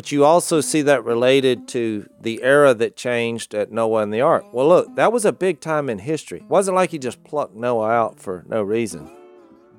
But 0.00 0.10
you 0.10 0.24
also 0.24 0.62
see 0.62 0.80
that 0.80 1.04
related 1.04 1.68
to 1.68 2.08
the 2.18 2.42
era 2.42 2.72
that 2.72 2.96
changed 2.96 3.54
at 3.54 3.70
Noah 3.70 4.00
and 4.00 4.10
the 4.10 4.22
ark. 4.22 4.46
Well, 4.50 4.66
look, 4.66 4.96
that 4.96 5.12
was 5.12 5.26
a 5.26 5.30
big 5.30 5.60
time 5.60 5.90
in 5.90 5.98
history. 5.98 6.38
It 6.38 6.48
wasn't 6.48 6.76
like 6.76 6.88
he 6.88 6.98
just 6.98 7.22
plucked 7.22 7.54
Noah 7.54 7.90
out 7.90 8.18
for 8.18 8.42
no 8.48 8.62
reason. 8.62 9.10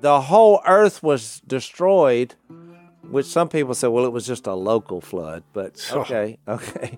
The 0.00 0.20
whole 0.20 0.62
earth 0.64 1.02
was 1.02 1.42
destroyed, 1.44 2.36
which 3.02 3.26
some 3.26 3.48
people 3.48 3.74
say, 3.74 3.88
well, 3.88 4.04
it 4.04 4.12
was 4.12 4.24
just 4.24 4.46
a 4.46 4.54
local 4.54 5.00
flood. 5.00 5.42
But 5.52 5.90
okay, 5.92 6.38
okay. 6.46 6.96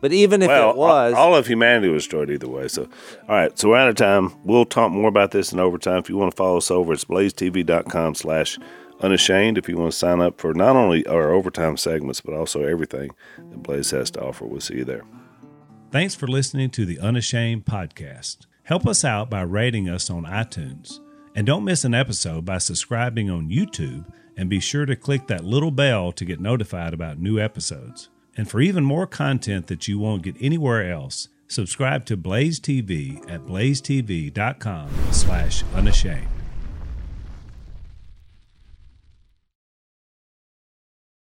But 0.00 0.12
even 0.12 0.40
if 0.40 0.46
well, 0.46 0.70
it 0.70 0.76
was, 0.76 1.14
all 1.14 1.34
of 1.34 1.48
humanity 1.48 1.88
was 1.88 2.04
destroyed 2.04 2.30
either 2.30 2.48
way. 2.48 2.68
So, 2.68 2.84
all 3.28 3.34
right. 3.34 3.58
So 3.58 3.70
we're 3.70 3.78
out 3.78 3.88
of 3.88 3.96
time. 3.96 4.32
We'll 4.44 4.64
talk 4.64 4.92
more 4.92 5.08
about 5.08 5.32
this 5.32 5.52
in 5.52 5.58
overtime. 5.58 5.98
If 5.98 6.08
you 6.08 6.16
want 6.16 6.30
to 6.30 6.36
follow 6.36 6.58
us 6.58 6.70
over, 6.70 6.92
it's 6.92 7.04
blazetv.com 7.04 8.14
slash 8.14 8.60
unashamed. 9.00 9.58
If 9.58 9.68
you 9.68 9.76
want 9.76 9.92
to 9.92 9.98
sign 9.98 10.20
up 10.20 10.40
for 10.40 10.54
not 10.54 10.76
only 10.76 11.06
our 11.06 11.32
overtime 11.32 11.76
segments, 11.76 12.20
but 12.20 12.34
also 12.34 12.62
everything 12.62 13.10
that 13.36 13.62
Blaze 13.62 13.90
has 13.90 14.10
to 14.12 14.22
offer, 14.22 14.44
we'll 14.44 14.60
see 14.60 14.76
you 14.78 14.84
there. 14.84 15.04
Thanks 15.90 16.14
for 16.14 16.28
listening 16.28 16.70
to 16.70 16.84
the 16.84 17.00
Unashamed 17.00 17.64
podcast. 17.64 18.46
Help 18.62 18.86
us 18.86 19.04
out 19.04 19.28
by 19.28 19.42
rating 19.42 19.88
us 19.88 20.08
on 20.08 20.24
iTunes. 20.24 21.00
And 21.34 21.46
don't 21.46 21.64
miss 21.64 21.84
an 21.84 21.94
episode 21.94 22.44
by 22.44 22.58
subscribing 22.58 23.30
on 23.30 23.50
YouTube 23.50 24.04
and 24.36 24.48
be 24.48 24.60
sure 24.60 24.86
to 24.86 24.96
click 24.96 25.26
that 25.26 25.44
little 25.44 25.70
bell 25.70 26.12
to 26.12 26.24
get 26.24 26.40
notified 26.40 26.94
about 26.94 27.18
new 27.18 27.38
episodes. 27.38 28.08
And 28.36 28.48
for 28.48 28.60
even 28.60 28.84
more 28.84 29.06
content 29.06 29.66
that 29.66 29.88
you 29.88 29.98
won't 29.98 30.22
get 30.22 30.36
anywhere 30.40 30.90
else, 30.90 31.28
subscribe 31.48 32.04
to 32.06 32.16
Blaze 32.16 32.60
TV 32.60 33.18
at 33.30 33.42
blazetv.com 33.42 34.88
slash 35.10 35.64
unashamed. 35.74 36.39